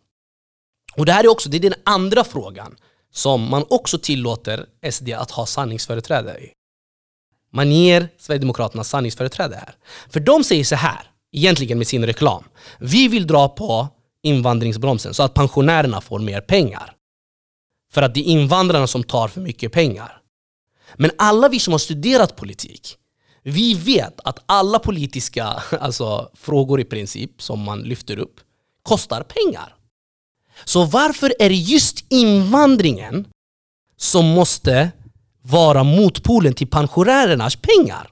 Och 0.96 1.06
det 1.06 1.12
här 1.12 1.24
är 1.24 1.28
också 1.28 1.48
det 1.48 1.56
är 1.56 1.60
den 1.60 1.74
andra 1.84 2.24
frågan 2.24 2.76
som 3.12 3.50
man 3.50 3.64
också 3.70 3.98
tillåter 3.98 4.66
SD 4.90 5.08
att 5.12 5.30
ha 5.30 5.46
sanningsföreträde 5.46 6.38
i. 6.38 6.52
Man 7.52 7.72
ger 7.72 8.08
Sverigedemokraterna 8.18 8.84
sanningsföreträde 8.84 9.56
här. 9.56 9.74
För 10.10 10.20
de 10.20 10.44
säger 10.44 10.64
så 10.64 10.74
här, 10.74 11.10
egentligen 11.32 11.78
med 11.78 11.86
sin 11.86 12.06
reklam. 12.06 12.44
Vi 12.78 13.08
vill 13.08 13.26
dra 13.26 13.48
på 13.48 13.88
invandringsbromsen 14.22 15.14
så 15.14 15.22
att 15.22 15.34
pensionärerna 15.34 16.00
får 16.00 16.18
mer 16.18 16.40
pengar. 16.40 16.94
För 17.92 18.02
att 18.02 18.14
det 18.14 18.20
är 18.20 18.24
invandrarna 18.24 18.86
som 18.86 19.02
tar 19.02 19.28
för 19.28 19.40
mycket 19.40 19.72
pengar. 19.72 20.20
Men 20.94 21.10
alla 21.18 21.48
vi 21.48 21.60
som 21.60 21.72
har 21.72 21.78
studerat 21.78 22.36
politik, 22.36 22.96
vi 23.42 23.74
vet 23.74 24.20
att 24.24 24.38
alla 24.46 24.78
politiska 24.78 25.44
alltså, 25.80 26.30
frågor 26.34 26.80
i 26.80 26.84
princip 26.84 27.42
som 27.42 27.62
man 27.62 27.80
lyfter 27.80 28.18
upp 28.18 28.40
kostar 28.82 29.22
pengar. 29.22 29.74
Så 30.64 30.84
varför 30.84 31.34
är 31.38 31.48
det 31.48 31.54
just 31.54 32.04
invandringen 32.08 33.26
som 33.96 34.26
måste 34.26 34.90
vara 35.42 35.84
motpolen 35.84 36.54
till 36.54 36.66
pensionärernas 36.66 37.56
pengar? 37.56 38.10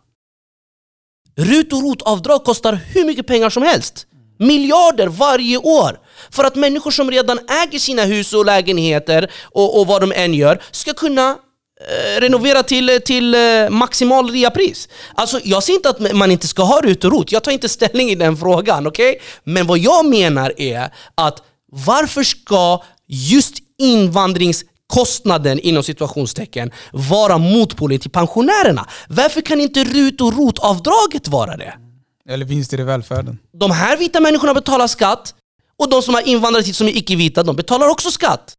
RUT 1.37 1.73
och 1.73 1.83
ROT-avdrag 1.83 2.45
kostar 2.45 2.73
hur 2.73 3.05
mycket 3.05 3.27
pengar 3.27 3.51
som 3.51 3.63
helst. 3.63 4.07
Miljarder 4.39 5.07
varje 5.09 5.59
år! 5.59 6.01
För 6.31 6.45
att 6.45 6.57
människor 6.57 6.91
som 6.91 7.11
redan 7.11 7.39
äger 7.65 7.79
sina 7.79 8.05
hus 8.05 8.35
och 8.35 8.47
lägenheter 8.47 9.31
och, 9.43 9.81
och 9.81 9.87
vad 9.87 10.03
de 10.03 10.13
än 10.13 10.35
gör 10.35 10.63
ska 10.71 10.93
kunna 10.93 11.31
eh, 11.31 12.21
renovera 12.21 12.63
till, 12.63 13.01
till 13.05 13.35
eh, 13.35 13.71
maximal 13.71 14.31
reapris. 14.31 14.89
Alltså, 15.15 15.41
jag 15.45 15.63
säger 15.63 15.77
inte 15.77 15.91
att 15.91 16.15
man 16.15 16.31
inte 16.31 16.49
ska 16.49 16.63
ha 16.63 16.81
RUT 16.81 17.05
och 17.05 17.13
ROT, 17.13 17.33
jag 17.33 17.43
tar 17.43 17.53
inte 17.53 17.69
ställning 17.79 18.11
i 18.11 18.15
den 18.15 18.37
frågan. 18.37 18.87
Okay? 18.87 19.17
Men 19.45 19.67
vad 19.67 19.79
jag 19.79 20.07
menar 20.07 20.53
är 20.57 20.91
att 21.15 21.43
varför 21.73 22.23
ska 22.23 22.83
just 23.07 23.55
invandringskostnaden 23.79 25.59
inom 25.59 25.83
situationstecken 25.83 26.71
vara 26.93 27.39
motpolen 27.39 27.99
till 27.99 28.11
pensionärerna? 28.11 28.87
Varför 29.09 29.41
kan 29.41 29.61
inte 29.61 29.85
RUT 29.85 30.21
och 30.21 30.37
ROT-avdraget 30.37 31.29
vara 31.29 31.57
det? 31.57 31.75
Eller 32.29 32.45
vinster 32.45 32.81
i 32.81 32.83
välfärden. 32.83 33.39
De 33.53 33.71
här 33.71 33.97
vita 33.97 34.21
människorna 34.21 34.55
betalar 34.55 34.87
skatt 34.87 35.35
och 35.79 35.91
de 35.91 36.03
som 36.03 36.15
har 36.15 36.29
invandrat 36.29 36.67
hit 36.67 36.77
som 36.77 36.87
är 36.87 36.97
icke-vita, 36.97 37.43
de 37.43 37.57
betalar 37.57 37.89
också 37.89 38.11
skatt. 38.11 38.55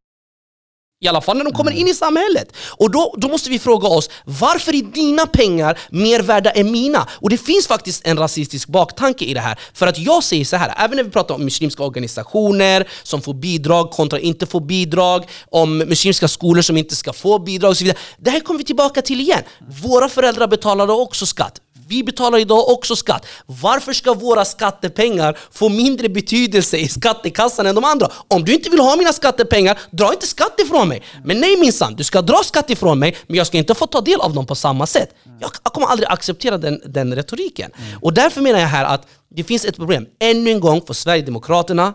I 1.02 1.08
alla 1.08 1.20
fall 1.20 1.36
när 1.36 1.44
de 1.44 1.52
kommer 1.52 1.70
in 1.70 1.88
i 1.88 1.94
samhället. 1.94 2.56
Och 2.70 2.90
då, 2.90 3.14
då 3.16 3.28
måste 3.28 3.50
vi 3.50 3.58
fråga 3.58 3.88
oss, 3.88 4.10
varför 4.24 4.74
är 4.74 4.82
dina 4.82 5.26
pengar 5.26 5.78
mer 5.90 6.20
värda 6.22 6.50
än 6.50 6.70
mina? 6.70 7.08
Och 7.12 7.30
det 7.30 7.38
finns 7.38 7.66
faktiskt 7.66 8.06
en 8.06 8.18
rasistisk 8.18 8.68
baktanke 8.68 9.24
i 9.24 9.34
det 9.34 9.40
här. 9.40 9.58
För 9.74 9.86
att 9.86 9.98
jag 9.98 10.24
säger 10.24 10.44
så 10.44 10.56
här, 10.56 10.74
även 10.76 10.96
när 10.96 11.04
vi 11.04 11.10
pratar 11.10 11.34
om 11.34 11.44
muslimska 11.44 11.82
organisationer 11.82 12.88
som 13.02 13.22
får 13.22 13.34
bidrag 13.34 13.90
kontra 13.90 14.18
inte 14.18 14.46
får 14.46 14.60
bidrag, 14.60 15.28
om 15.50 15.78
muslimska 15.78 16.28
skolor 16.28 16.62
som 16.62 16.76
inte 16.76 16.96
ska 16.96 17.12
få 17.12 17.38
bidrag 17.38 17.70
och 17.70 17.76
så 17.76 17.84
vidare. 17.84 17.98
Det 18.18 18.30
här 18.30 18.40
kommer 18.40 18.58
vi 18.58 18.64
tillbaka 18.64 19.02
till 19.02 19.20
igen. 19.20 19.42
Våra 19.82 20.08
föräldrar 20.08 20.48
betalade 20.48 20.92
också 20.92 21.26
skatt. 21.26 21.60
Vi 21.90 22.04
betalar 22.04 22.38
idag 22.38 22.68
också 22.68 22.96
skatt. 22.96 23.26
Varför 23.46 23.92
ska 23.92 24.14
våra 24.14 24.44
skattepengar 24.44 25.38
få 25.50 25.68
mindre 25.68 26.08
betydelse 26.08 26.76
i 26.76 26.88
skattekassan 26.88 27.66
än 27.66 27.74
de 27.74 27.84
andra? 27.84 28.10
Om 28.28 28.44
du 28.44 28.54
inte 28.54 28.70
vill 28.70 28.80
ha 28.80 28.96
mina 28.96 29.12
skattepengar, 29.12 29.78
dra 29.90 30.12
inte 30.12 30.26
skatt 30.26 30.60
ifrån 30.60 30.88
mig. 30.88 31.02
Men 31.24 31.40
nej 31.40 31.56
minsann, 31.56 31.94
du 31.94 32.04
ska 32.04 32.22
dra 32.22 32.42
skatt 32.44 32.70
ifrån 32.70 32.98
mig, 32.98 33.16
men 33.26 33.36
jag 33.36 33.46
ska 33.46 33.58
inte 33.58 33.74
få 33.74 33.86
ta 33.86 34.00
del 34.00 34.20
av 34.20 34.34
dem 34.34 34.46
på 34.46 34.54
samma 34.54 34.86
sätt. 34.86 35.14
Jag 35.40 35.52
kommer 35.52 35.86
aldrig 35.86 36.08
acceptera 36.08 36.58
den, 36.58 36.82
den 36.86 37.14
retoriken. 37.14 37.70
Och 38.00 38.12
därför 38.14 38.40
menar 38.40 38.60
jag 38.60 38.68
här 38.68 38.84
att 38.84 39.06
det 39.28 39.44
finns 39.44 39.64
ett 39.64 39.76
problem. 39.76 40.06
Ännu 40.18 40.50
en 40.50 40.60
gång 40.60 40.86
får 40.86 40.94
Sverigedemokraterna 40.94 41.94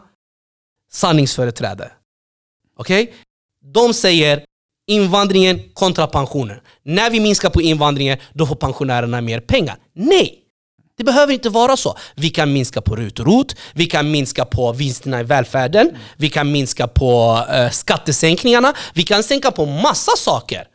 sanningsföreträde. 0.91 1.91
Okej? 2.77 3.03
Okay? 3.03 3.15
De 3.73 3.93
säger 3.93 4.43
invandringen 4.87 5.61
kontra 5.73 6.07
pensionen. 6.07 6.57
När 6.83 7.09
vi 7.09 7.19
minskar 7.19 7.49
på 7.49 7.61
invandringen, 7.61 8.17
då 8.33 8.45
får 8.45 8.55
pensionärerna 8.55 9.21
mer 9.21 9.39
pengar. 9.39 9.77
Nej! 9.95 10.41
Det 10.97 11.03
behöver 11.03 11.33
inte 11.33 11.49
vara 11.49 11.77
så. 11.77 11.97
Vi 12.15 12.29
kan 12.29 12.53
minska 12.53 12.81
på 12.81 12.95
RUT 12.95 13.19
och 13.19 13.25
ROT, 13.25 13.55
vi 13.73 13.85
kan 13.85 14.11
minska 14.11 14.45
på 14.45 14.71
vinsterna 14.71 15.19
i 15.19 15.23
välfärden, 15.23 15.97
vi 16.17 16.29
kan 16.29 16.51
minska 16.51 16.87
på 16.87 17.39
uh, 17.53 17.69
skattesänkningarna, 17.69 18.73
vi 18.93 19.03
kan 19.03 19.23
sänka 19.23 19.51
på 19.51 19.65
massa 19.65 20.11
saker. 20.17 20.67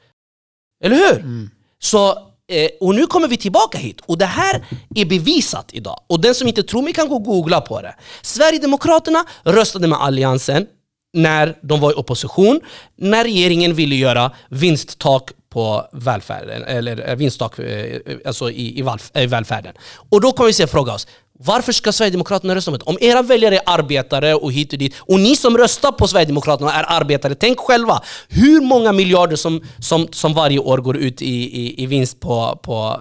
Eller 0.84 0.96
hur? 0.96 1.18
Mm. 1.18 1.50
Så, 1.78 2.11
eh, 2.52 2.70
och 2.80 2.94
nu 2.94 3.06
kommer 3.06 3.28
vi 3.28 3.36
tillbaka 3.36 3.78
hit, 3.78 4.00
och 4.06 4.18
det 4.18 4.26
här 4.26 4.64
är 4.94 5.04
bevisat 5.04 5.70
idag. 5.72 6.00
Och 6.06 6.20
den 6.20 6.34
som 6.34 6.48
inte 6.48 6.62
tror 6.62 6.82
mig 6.82 6.92
kan 6.92 7.08
gå 7.08 7.14
och 7.14 7.24
googla 7.24 7.61
på 7.61 7.82
det. 7.82 7.94
Sverigedemokraterna 8.22 9.24
röstade 9.44 9.86
med 9.86 10.00
Alliansen 10.00 10.66
när 11.12 11.58
de 11.62 11.80
var 11.80 11.90
i 11.90 11.94
opposition, 11.94 12.61
när 12.96 13.24
regeringen 13.24 13.74
ville 13.74 13.94
göra 13.94 14.30
vinsttak 14.48 15.30
på 15.50 15.88
välfärden, 15.92 16.64
eller 16.64 17.08
eh, 17.08 17.16
vinsttak 17.16 17.58
eh, 17.58 17.66
eh, 18.06 18.16
alltså 18.26 18.50
i, 18.50 18.80
i, 18.80 18.84
i 19.14 19.26
välfärden. 19.26 19.74
Och 20.11 20.20
då 20.20 20.32
kommer 20.32 20.46
vi 20.46 20.52
se 20.52 20.66
fråga 20.66 20.94
oss, 20.94 21.06
varför 21.32 21.72
ska 21.72 21.92
Sverigedemokraterna 21.92 22.54
rösta 22.54 22.70
mot 22.70 22.82
Om 22.82 22.98
era 23.00 23.22
väljare 23.22 23.56
är 23.56 23.62
arbetare 23.66 24.34
och 24.34 24.52
hit 24.52 24.72
och 24.72 24.78
dit, 24.78 24.94
och 24.98 25.20
ni 25.20 25.36
som 25.36 25.58
röstar 25.58 25.92
på 25.92 26.08
Sverigedemokraterna 26.08 26.72
är 26.72 26.84
arbetare, 26.88 27.34
tänk 27.34 27.58
själva 27.58 28.02
hur 28.28 28.61
många 28.61 28.92
miljarder 28.92 29.36
som, 29.36 29.62
som, 29.78 30.08
som 30.12 30.34
varje 30.34 30.58
år 30.58 30.78
går 30.78 30.96
ut 30.96 31.22
i, 31.22 31.26
i, 31.26 31.82
i 31.82 31.86
vinst 31.86 32.20
på, 32.20 32.58
på, 32.62 33.00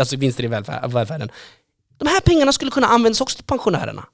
alltså 0.00 0.16
vinster 0.16 0.44
i 0.44 0.46
välfärden. 0.88 1.30
De 1.98 2.08
här 2.08 2.20
pengarna 2.20 2.52
skulle 2.52 2.70
kunna 2.70 2.86
användas 2.86 3.20
också 3.20 3.36
till 3.36 3.44
pensionärerna. 3.44 4.04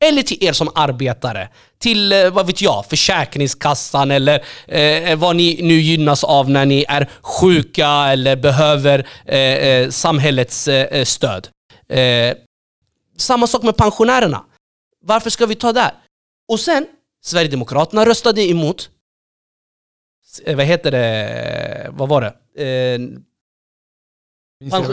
Eller 0.00 0.22
till 0.22 0.44
er 0.44 0.52
som 0.52 0.70
arbetare. 0.74 1.48
Till, 1.78 2.12
eh, 2.12 2.30
vad 2.30 2.46
vet 2.46 2.62
jag, 2.62 2.86
Försäkringskassan 2.86 4.10
eller 4.10 4.44
eh, 4.68 5.18
vad 5.18 5.36
ni 5.36 5.60
nu 5.62 5.74
gynnas 5.74 6.24
av 6.24 6.50
när 6.50 6.66
ni 6.66 6.84
är 6.88 7.10
sjuka 7.22 7.88
eller 7.88 8.36
behöver 8.36 9.06
eh, 9.24 9.38
eh 9.38 9.90
samhällets 9.90 10.68
eh, 10.68 11.04
stöd. 11.04 11.48
Eh, 11.88 12.36
samma 13.16 13.46
sak 13.46 13.62
med 13.62 13.76
pensionärerna. 13.76 14.44
Varför 15.04 15.30
ska 15.30 15.46
vi 15.46 15.54
ta 15.54 15.72
där? 15.72 15.90
Och 16.48 16.60
sen, 16.60 16.86
Sverigedemokraterna 17.24 18.06
röstade 18.06 18.42
emot 18.42 18.90
vad 20.46 20.66
heter 20.66 20.90
det, 20.90 21.90
vad 21.90 22.08
var 22.08 22.20
det? 22.20 22.34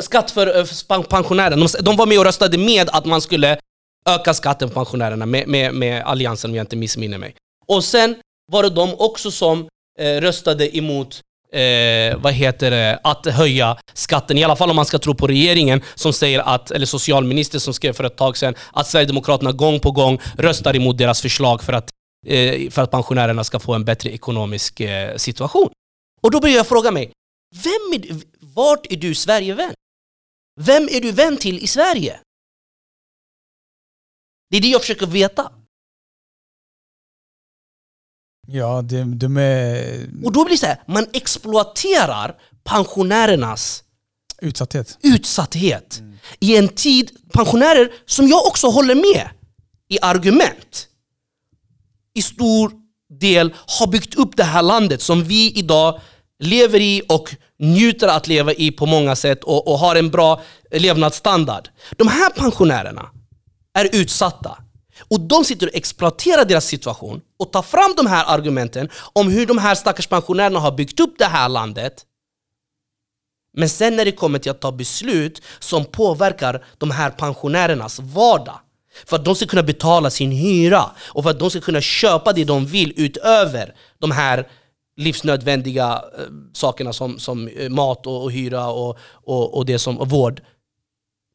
skatt 0.02 0.32
för 0.32 1.04
pensionärer. 1.04 1.58
De, 1.58 1.68
de 1.84 1.96
var 1.96 2.06
med 2.06 2.20
och 2.20 2.26
röstade 2.26 2.58
med 2.58 2.90
att 2.90 3.06
man 3.06 3.22
skulle 3.22 3.60
öka 4.06 4.34
skatten 4.34 4.70
på 4.70 4.74
pensionärerna 4.74 5.26
med, 5.26 5.48
med, 5.48 5.74
med 5.74 6.04
alliansen 6.04 6.52
om 6.52 6.56
jag 6.56 6.64
inte 6.64 6.76
missminner 6.76 7.18
mig. 7.18 7.36
Och 7.66 7.84
sen 7.84 8.16
var 8.52 8.64
det 8.64 8.70
de 8.70 8.96
också 9.00 9.32
som 9.32 9.68
eh, 10.00 10.22
röstade 10.22 10.78
emot 10.78 11.22
eh, 11.54 12.18
vad 12.18 12.34
heter 12.34 12.72
det, 12.72 13.00
att 13.04 13.26
höja 13.26 13.78
skatten. 13.94 14.38
I 14.38 14.44
alla 14.44 14.56
fall 14.56 14.70
om 14.70 14.76
man 14.76 14.86
ska 14.86 15.00
tro 15.00 15.16
på 15.16 15.28
regeringen 15.28 15.82
som 15.96 16.14
säger 16.14 16.40
att, 16.40 16.72
eller 16.72 16.86
socialministern 16.86 17.62
som 17.62 17.74
skrev 17.74 17.94
för 17.94 18.04
ett 18.04 18.16
tag 18.16 18.38
sedan, 18.38 18.56
att 18.72 18.88
Sverigedemokraterna 18.88 19.52
gång 19.52 19.80
på 19.80 19.92
gång 19.92 20.20
röstar 20.38 20.76
emot 20.76 20.98
deras 20.98 21.22
förslag 21.22 21.64
för 21.64 21.74
att, 21.74 21.90
eh, 22.28 22.70
för 22.70 22.82
att 22.82 22.92
pensionärerna 22.92 23.44
ska 23.44 23.60
få 23.60 23.74
en 23.74 23.86
bättre 23.86 24.10
ekonomisk 24.10 24.80
eh, 24.80 25.16
situation. 25.18 25.70
Och 26.22 26.32
då 26.32 26.40
börjar 26.40 26.56
jag 26.56 26.68
fråga 26.68 26.92
mig, 26.92 27.12
vem 27.64 28.02
är, 28.02 28.22
vart 28.40 28.92
är 28.92 28.98
du 28.98 29.16
Sverigevän? 29.16 29.74
Vem 30.62 30.84
är 30.92 31.02
du 31.02 31.12
vän 31.12 31.38
till 31.38 31.60
i 31.60 31.68
Sverige? 31.68 32.20
Det 34.54 34.58
är 34.58 34.62
det 34.62 34.68
jag 34.68 34.82
försöker 34.82 35.06
veta. 35.06 35.52
Ja, 38.48 38.82
de, 38.82 39.20
de 39.20 39.38
är... 39.38 40.10
Och 40.24 40.32
då 40.32 40.46
blir 40.46 40.54
det 40.54 40.58
så 40.58 40.66
här, 40.66 40.84
man 40.88 41.06
exploaterar 41.14 42.36
pensionärernas 42.64 43.84
utsatthet, 44.42 44.98
utsatthet. 45.02 46.00
Mm. 46.00 46.18
i 46.40 46.58
en 46.58 46.68
tid, 46.68 47.12
pensionärer 47.32 47.92
som 48.06 48.28
jag 48.28 48.46
också 48.46 48.68
håller 48.68 48.96
med 48.96 49.30
i 49.90 50.00
argument, 50.02 50.88
i 52.14 52.22
stor 52.22 52.72
del 53.20 53.54
har 53.80 53.88
byggt 53.88 54.16
upp 54.16 54.38
det 54.38 54.44
här 54.44 54.62
landet 54.62 55.02
som 55.02 55.24
vi 55.24 55.52
idag 55.52 56.02
lever 56.40 56.80
i 56.80 57.02
och 57.10 57.36
njuter 57.60 58.08
att 58.08 58.28
leva 58.28 58.54
i 58.54 58.72
på 58.72 58.86
många 58.86 59.16
sätt 59.16 59.44
och, 59.44 59.68
och 59.68 59.80
har 59.80 59.96
en 59.96 60.10
bra 60.10 60.42
levnadsstandard. 60.72 61.70
De 61.98 62.08
här 62.08 62.30
pensionärerna 62.30 63.10
är 63.74 63.90
utsatta. 63.96 64.58
Och 65.10 65.20
de 65.20 65.46
sitter 65.46 65.68
och 65.68 65.76
exploaterar 65.76 66.46
deras 66.46 66.66
situation 66.66 67.22
och 67.40 67.52
tar 67.52 67.62
fram 67.62 67.94
de 67.98 68.08
här 68.08 68.26
argumenten 68.26 68.90
om 69.14 69.28
hur 69.28 69.46
de 69.46 69.58
här 69.58 69.76
stackars 69.76 70.08
pensionärerna 70.08 70.60
har 70.60 70.72
byggt 70.72 71.00
upp 71.00 71.16
det 71.18 71.26
här 71.26 71.50
landet. 71.50 72.06
Men 73.58 73.70
sen 73.70 73.96
när 73.96 74.06
det 74.06 74.12
kommer 74.12 74.40
till 74.40 74.52
att 74.52 74.62
ta 74.62 74.72
beslut 74.72 75.42
som 75.60 75.86
påverkar 75.86 76.66
de 76.78 76.92
här 76.92 77.10
pensionärernas 77.10 78.00
vardag 78.00 78.60
för 79.06 79.16
att 79.16 79.26
de 79.26 79.36
ska 79.36 79.46
kunna 79.46 79.64
betala 79.64 80.10
sin 80.10 80.32
hyra 80.32 80.92
och 81.00 81.24
för 81.24 81.30
att 81.30 81.40
de 81.40 81.50
ska 81.50 81.62
kunna 81.62 81.82
köpa 81.82 82.34
det 82.34 82.44
de 82.44 82.66
vill 82.66 82.94
utöver 82.96 83.76
de 84.00 84.12
här 84.12 84.48
livsnödvändiga 84.98 86.04
eh, 86.18 86.24
sakerna 86.54 86.94
som, 86.94 87.20
som 87.20 87.48
eh, 87.48 87.70
mat 87.70 88.08
och, 88.08 88.24
och 88.24 88.32
hyra 88.32 88.68
och, 88.68 88.98
och, 89.12 89.58
och 89.58 89.66
det 89.66 89.80
som 89.80 90.00
och 90.00 90.10
vård. 90.10 90.42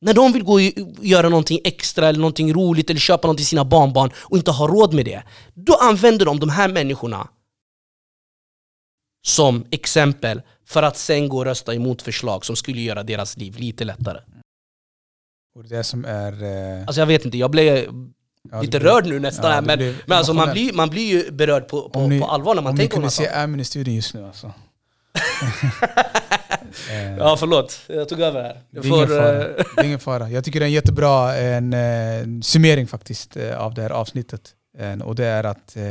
När 0.00 0.14
de 0.14 0.32
vill 0.32 0.42
gå 0.44 0.52
och 0.54 0.60
göra 1.04 1.28
någonting 1.28 1.60
extra 1.64 2.08
eller 2.08 2.18
någonting 2.20 2.52
roligt 2.54 2.90
eller 2.90 3.00
köpa 3.00 3.28
något 3.28 3.36
till 3.36 3.46
sina 3.46 3.64
barnbarn 3.64 4.10
och 4.18 4.36
inte 4.36 4.50
har 4.50 4.68
råd 4.68 4.94
med 4.94 5.04
det, 5.04 5.22
då 5.54 5.74
använder 5.74 6.26
de 6.26 6.40
de 6.40 6.48
här 6.48 6.68
människorna 6.68 7.28
som 9.26 9.64
exempel 9.70 10.42
för 10.66 10.82
att 10.82 10.96
sen 10.96 11.28
gå 11.28 11.36
och 11.38 11.44
rösta 11.44 11.74
emot 11.74 12.02
förslag 12.02 12.44
som 12.44 12.56
skulle 12.56 12.80
göra 12.80 13.02
deras 13.02 13.36
liv 13.36 13.56
lite 13.58 13.84
lättare. 13.84 14.20
Och 15.54 15.64
det 15.64 15.84
som 15.84 16.04
är... 16.04 16.42
Eh, 16.42 16.86
Alltså 16.86 17.00
jag 17.00 17.06
vet 17.06 17.24
inte, 17.24 17.38
jag 17.38 17.50
blev 17.50 17.66
ja, 18.50 18.60
lite 18.60 18.78
det 18.78 18.80
blir- 18.80 18.90
rörd 18.90 19.06
nu 19.06 19.18
nästan 19.20 19.50
ja, 19.50 19.60
det 19.60 19.66
men, 19.66 19.78
blir 19.78 19.96
men 20.06 20.18
alltså 20.18 20.34
man 20.34 20.50
blir, 20.52 20.72
man 20.72 20.90
blir 20.90 21.06
ju 21.06 21.30
berörd 21.30 21.68
på, 21.68 21.88
på, 21.88 21.98
Om 22.00 22.10
ni- 22.10 22.20
på 22.20 22.26
allvar 22.26 22.54
när 22.54 22.62
man 22.62 22.70
Om 22.70 22.74
ni 22.76 22.80
tänker 22.80 22.96
på 22.96 23.00
de 23.02 23.02
kunde 23.02 23.06
här 23.06 23.10
se 23.10 23.24
sakerna. 23.24 23.42
Amin 23.44 23.60
i 23.60 23.64
studion 23.64 23.94
just 23.94 24.14
nu 24.14 24.24
alltså. 24.26 24.52
Eh, 26.90 27.16
Ja 27.18 27.36
förlåt, 27.36 27.80
jag 27.86 28.08
tog 28.08 28.20
över 28.20 28.42
här. 28.42 28.54
Det 28.70 28.78
Jag 28.78 28.84
är, 28.86 28.88
ingen 28.88 29.08
får, 29.08 29.16
fara. 29.16 29.44
eh, 29.48 29.64
det 29.76 29.80
är 29.82 29.84
ingen 29.84 29.98
fara. 30.00 30.30
Jag 30.30 30.44
tycker 30.44 30.60
det 30.60 30.64
är 30.64 30.68
en 30.68 30.72
jättebra 30.72 31.36
en, 31.36 31.72
eh, 31.72 32.40
summering 32.42 32.86
faktiskt 32.86 33.36
av 33.36 33.74
det 33.74 33.82
här 33.82 33.90
avsnittet. 33.90 34.54
En, 34.78 35.02
och 35.02 35.14
det 35.14 35.24
är 35.26 35.44
att... 35.44 35.76
Eh, 35.76 35.82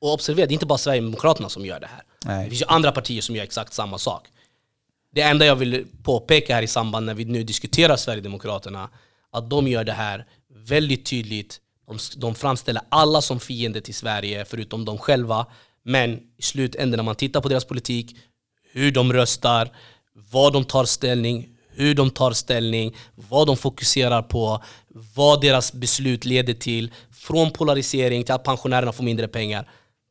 och 0.00 0.12
observera, 0.12 0.46
det 0.46 0.52
är 0.52 0.54
inte 0.54 0.66
bara 0.66 0.78
Sverigedemokraterna 0.78 1.48
som 1.48 1.66
gör 1.66 1.80
det 1.80 1.86
här. 1.86 2.02
Det 2.22 2.28
nej, 2.28 2.48
finns 2.48 2.62
ju 2.62 2.66
andra 2.68 2.92
partier 2.92 3.20
som 3.20 3.36
gör 3.36 3.42
exakt 3.44 3.72
samma 3.72 3.98
sak. 3.98 4.28
Det 5.14 5.20
enda 5.20 5.46
jag 5.46 5.56
vill 5.56 5.86
påpeka 6.02 6.54
här 6.54 6.62
i 6.62 6.66
samband 6.66 7.06
när 7.06 7.14
vi 7.14 7.24
nu 7.24 7.42
diskuterar 7.42 7.96
Sverigedemokraterna, 7.96 8.88
att 9.32 9.50
de 9.50 9.68
gör 9.68 9.84
det 9.84 9.92
här 9.92 10.26
väldigt 10.66 11.06
tydligt. 11.06 11.58
De, 11.86 11.98
de 12.16 12.34
framställer 12.34 12.82
alla 12.88 13.20
som 13.20 13.40
fiender 13.40 13.80
till 13.80 13.94
Sverige, 13.94 14.44
förutom 14.44 14.84
de 14.84 14.98
själva. 14.98 15.46
Men 15.84 16.20
i 16.38 16.42
slutändan 16.42 16.96
när 16.96 17.04
man 17.04 17.14
tittar 17.14 17.40
på 17.40 17.48
deras 17.48 17.64
politik, 17.64 18.16
hur 18.72 18.92
de 18.92 19.12
röstar, 19.12 19.70
vad 20.30 20.52
de 20.52 20.64
tar 20.64 20.84
ställning, 20.84 21.48
hur 21.68 21.94
de 21.94 22.10
tar 22.10 22.32
ställning, 22.32 22.96
vad 23.14 23.46
de 23.46 23.56
fokuserar 23.56 24.22
på, 24.22 24.62
vad 25.14 25.40
deras 25.40 25.72
beslut 25.72 26.24
leder 26.24 26.54
till, 26.54 26.92
från 27.12 27.50
polarisering 27.50 28.24
till 28.24 28.34
att 28.34 28.44
pensionärerna 28.44 28.92
får 28.92 29.04
mindre 29.04 29.28
pengar. 29.28 29.68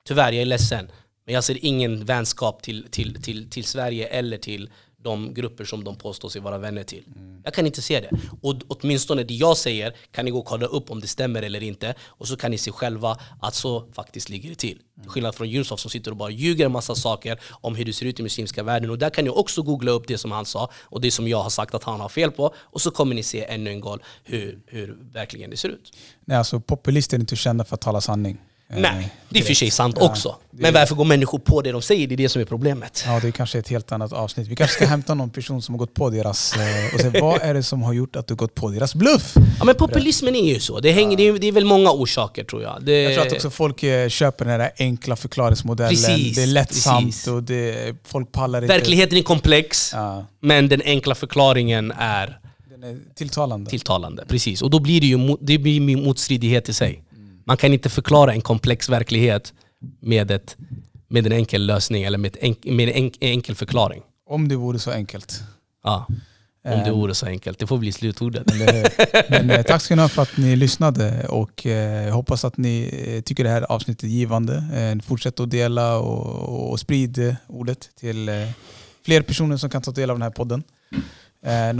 Tyvärr, 0.07 0.31
jag 0.31 0.41
är 0.41 0.45
ledsen. 0.45 0.91
Men 1.25 1.35
jag 1.35 1.43
ser 1.43 1.65
ingen 1.65 2.05
vänskap 2.05 2.61
till, 2.61 2.87
till, 2.91 3.23
till, 3.23 3.49
till 3.49 3.63
Sverige 3.63 4.07
eller 4.07 4.37
till 4.37 4.69
de 5.03 5.33
grupper 5.33 5.65
som 5.65 5.83
de 5.83 5.95
påstår 5.95 6.29
sig 6.29 6.41
vara 6.41 6.57
vänner 6.57 6.83
till. 6.83 7.03
Jag 7.43 7.53
kan 7.53 7.65
inte 7.65 7.81
se 7.81 7.99
det. 7.99 8.09
Och 8.41 8.55
åtminstone 8.67 9.23
det 9.23 9.33
jag 9.33 9.57
säger 9.57 9.95
kan 10.11 10.25
ni 10.25 10.31
gå 10.31 10.39
och 10.39 10.45
kolla 10.45 10.65
upp 10.65 10.91
om 10.91 11.01
det 11.01 11.07
stämmer 11.07 11.41
eller 11.41 11.63
inte. 11.63 11.95
Och 12.01 12.27
så 12.27 12.37
kan 12.37 12.51
ni 12.51 12.57
se 12.57 12.71
själva 12.71 13.17
att 13.41 13.55
så 13.55 13.87
faktiskt 13.93 14.29
ligger 14.29 14.49
det 14.49 14.55
till. 14.55 14.79
Till 15.01 15.09
skillnad 15.09 15.35
från 15.35 15.47
Yunusov 15.47 15.77
som 15.77 15.91
sitter 15.91 16.11
och 16.11 16.17
bara 16.17 16.29
ljuger 16.29 16.65
en 16.65 16.71
massa 16.71 16.95
saker 16.95 17.39
om 17.51 17.75
hur 17.75 17.85
det 17.85 17.93
ser 17.93 18.05
ut 18.05 18.19
i 18.19 18.23
muslimska 18.23 18.63
världen. 18.63 18.89
Och 18.89 18.97
där 18.97 19.09
kan 19.09 19.23
ni 19.23 19.29
också 19.29 19.61
googla 19.61 19.91
upp 19.91 20.07
det 20.07 20.17
som 20.17 20.31
han 20.31 20.45
sa 20.45 20.71
och 20.81 21.01
det 21.01 21.11
som 21.11 21.27
jag 21.27 21.43
har 21.43 21.49
sagt 21.49 21.73
att 21.73 21.83
han 21.83 21.99
har 21.99 22.09
fel 22.09 22.31
på. 22.31 22.53
Och 22.57 22.81
så 22.81 22.91
kommer 22.91 23.15
ni 23.15 23.23
se 23.23 23.45
ännu 23.45 23.69
en 23.69 23.81
gång 23.81 23.99
hur, 24.23 24.59
hur 24.65 24.97
verkligen 25.13 25.49
det 25.49 25.57
ser 25.57 25.69
ut. 25.69 25.97
nej, 26.25 26.37
alltså 26.37 26.59
populister 26.59 27.17
är 27.17 27.19
inte 27.19 27.35
kända 27.35 27.65
för 27.65 27.75
att 27.75 27.81
tala 27.81 28.01
sanning. 28.01 28.37
Eh, 28.73 28.79
Nej, 28.81 29.09
det 29.29 29.39
är 29.39 29.43
för 29.43 29.53
sig 29.53 29.71
sant 29.71 29.95
Ja, 29.99 30.05
också. 30.05 30.35
Men 30.51 30.73
varför 30.73 30.95
går 30.95 31.05
människor 31.05 31.39
på 31.39 31.61
det 31.61 31.71
de 31.71 31.81
säger? 31.81 32.07
Det 32.07 32.15
är 32.15 32.17
det 32.17 32.29
som 32.29 32.41
är 32.41 32.45
problemet. 32.45 33.03
Ja, 33.07 33.19
det 33.19 33.27
är 33.27 33.31
kanske 33.31 33.59
ett 33.59 33.67
helt 33.67 33.91
annat 33.91 34.13
avsnitt. 34.13 34.47
Vi 34.47 34.55
kanske 34.55 34.75
ska 34.75 34.85
hämta 34.85 35.13
någon 35.13 35.29
person 35.29 35.61
som 35.61 35.75
har 35.75 35.79
gått 35.79 35.93
på 35.93 36.09
deras... 36.09 36.53
eh, 36.57 36.95
och 36.95 37.01
se 37.01 37.19
vad 37.21 37.41
är 37.41 37.53
det 37.53 37.63
som 37.63 37.81
har 37.83 37.93
gjort 37.93 38.15
att 38.15 38.27
du 38.27 38.35
gått 38.35 38.55
på 38.55 38.69
deras 38.69 38.95
bluff? 38.95 39.33
Ja, 39.59 39.65
men 39.65 39.75
populismen 39.75 40.35
är 40.35 40.53
ju 40.53 40.59
så. 40.59 40.79
Det, 40.79 40.91
hänger, 40.91 41.17
det, 41.17 41.27
är, 41.27 41.33
det 41.33 41.47
är 41.47 41.51
väl 41.51 41.65
många 41.65 41.91
orsaker 41.91 42.43
tror 42.43 42.61
jag. 42.63 42.77
Det, 42.85 43.01
Jag 43.01 43.13
tror 43.13 43.27
att 43.27 43.33
också 43.33 43.49
folk 43.49 43.83
eh, 43.83 44.09
köper 44.09 44.45
den 44.45 44.61
här 44.61 44.71
enkla 44.77 45.15
förklaringsmodellen. 45.15 45.89
Precis, 45.89 46.35
det 46.35 46.43
är 46.43 46.47
lättsamt 46.47 47.05
precis. 47.05 47.27
och 47.27 47.43
det, 47.43 47.95
folk 48.07 48.31
pallar 48.31 48.61
inte. 48.61 48.73
Verkligheten 48.73 49.17
är 49.17 49.21
komplex, 49.23 49.91
Ja, 49.93 50.25
men 50.39 50.69
den 50.69 50.81
enkla 50.85 51.15
förklaringen 51.15 51.93
är 51.97 52.39
den 52.69 52.83
är 52.83 52.97
tilltalande. 53.15 53.69
tilltalande. 53.69 54.25
Precis. 54.27 54.61
Och 54.61 54.69
då 54.69 54.79
blir 54.79 55.01
det 55.01 55.07
ju 55.07 55.37
det 55.41 55.57
blir 55.57 55.97
motstridighet 55.97 56.69
i 56.69 56.73
sig. 56.73 57.03
Man 57.45 57.57
kan 57.57 57.73
inte 57.73 57.89
förklara 57.89 58.33
en 58.33 58.41
komplex 58.41 58.89
verklighet 58.89 59.53
med, 59.99 60.31
ett, 60.31 60.57
med 61.07 61.25
en 61.25 61.31
enkel 61.31 61.65
lösning 61.65 62.03
eller 62.03 62.17
med, 62.17 62.37
enk, 62.41 62.65
med 62.65 62.89
en 62.89 62.95
enk, 62.95 63.17
enkel 63.19 63.55
förklaring. 63.55 64.01
Om 64.29 64.47
det 64.47 64.55
vore 64.55 64.79
så 64.79 64.91
enkelt. 64.91 65.43
Ja, 65.83 66.05
om 66.63 66.79
det 66.79 66.89
Eh, 66.89 66.95
vore 66.95 67.15
så 67.15 67.25
enkelt. 67.25 67.59
Det 67.59 67.67
får 67.67 67.77
bli 67.77 67.91
slutordet. 67.91 68.51
Hur? 68.53 69.29
Men 69.31 69.49
eh, 69.49 69.63
tack 69.63 69.81
ska 69.81 69.95
ni 69.95 70.01
ha 70.01 70.09
för 70.09 70.21
att 70.21 70.37
ni 70.37 70.55
lyssnade 70.55 71.27
och 71.27 71.65
eh, 71.65 72.13
hoppas 72.13 72.45
att 72.45 72.57
ni 72.57 73.03
eh, 73.07 73.21
tycker 73.21 73.43
det 73.43 73.49
här 73.49 73.61
avsnittet 73.61 74.03
är 74.03 74.07
givande. 74.07 74.55
Eh, 74.73 75.03
fortsätt 75.03 75.39
att 75.39 75.49
dela 75.49 75.97
och, 75.97 76.71
och 76.71 76.79
sprid 76.79 77.17
eh, 77.17 77.35
ordet 77.47 77.89
till 77.99 78.29
fler 79.05 79.21
personer 79.21 79.57
som 79.57 79.69
kan 79.69 79.81
ta 79.81 79.91
del 79.91 80.09
av 80.09 80.15
den 80.15 80.23
här 80.23 80.29
podden. 80.29 80.63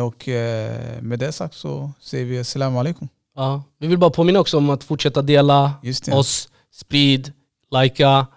Och 0.02 0.28
med 1.02 1.20
det 1.20 1.32
sagt 1.32 1.56
så 1.56 1.92
säger 2.00 2.26
vi 2.26 2.40
assalamu 2.40 2.78
alaikum. 2.80 3.08
Ja. 3.42 3.64
Vi 3.80 3.88
vill 3.88 3.98
bara 3.98 4.10
påminna 4.10 4.40
också 4.40 4.58
om 4.58 4.70
att 4.70 4.84
fortsätta 4.84 5.22
dela 5.22 5.74
oss, 6.12 6.50
sprid, 6.74 7.32
likea. 7.82 8.28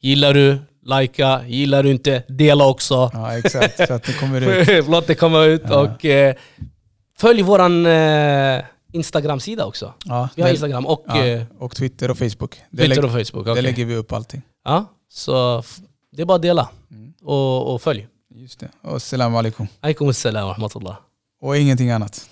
Gillar 0.00 0.34
du, 0.34 0.58
likea. 0.82 1.46
Gillar 1.46 1.82
du 1.82 1.90
inte, 1.90 2.22
dela 2.28 2.66
också. 2.66 3.10
Ja, 3.12 3.38
exakt. 3.38 3.76
Så 3.86 3.92
att 3.94 4.02
det 4.02 4.12
kommer 4.12 4.40
ut. 4.40 4.88
Låt 4.88 5.06
det 5.06 5.14
komma 5.14 5.44
ut. 5.44 5.62
Ja. 5.68 5.80
Och 5.80 6.04
eh, 6.04 6.34
följ 7.18 7.42
våran 7.42 7.86
eh, 7.86 8.64
Instagram-sida 8.92 9.64
också. 9.66 9.94
Ja, 10.04 10.28
Vi 10.36 10.42
har 10.42 10.50
Instagram 10.50 10.86
och 10.86 11.04
ja, 11.08 11.24
eh, 11.24 11.42
och 11.58 11.76
Twitter 11.76 12.10
och 12.10 12.18
Facebook. 12.18 12.50
Twitter 12.70 12.88
lägg, 12.88 13.04
och 13.04 13.10
Facebook. 13.10 13.44
det 13.44 13.50
okej. 13.50 13.62
lägger 13.62 13.84
vi 13.84 13.96
upp 13.96 14.12
allting. 14.12 14.42
Ja, 14.64 14.86
så 15.08 15.62
det 16.12 16.22
är 16.22 16.26
bara 16.26 16.36
att 16.36 16.42
dela 16.42 16.68
Mm. 16.90 17.12
och, 17.22 17.74
och 17.74 17.82
följ. 17.82 18.06
Just 18.34 18.60
det. 18.60 18.68
Och 18.82 18.96
assalamu 18.96 19.36
alaikum. 19.38 19.66
Alaikum 19.80 20.08
assalam 20.08 20.46
wa 20.46 20.52
rahmatullah. 20.52 20.96
Och 21.40 21.56
ingenting 21.56 21.90
annat. 21.90 22.28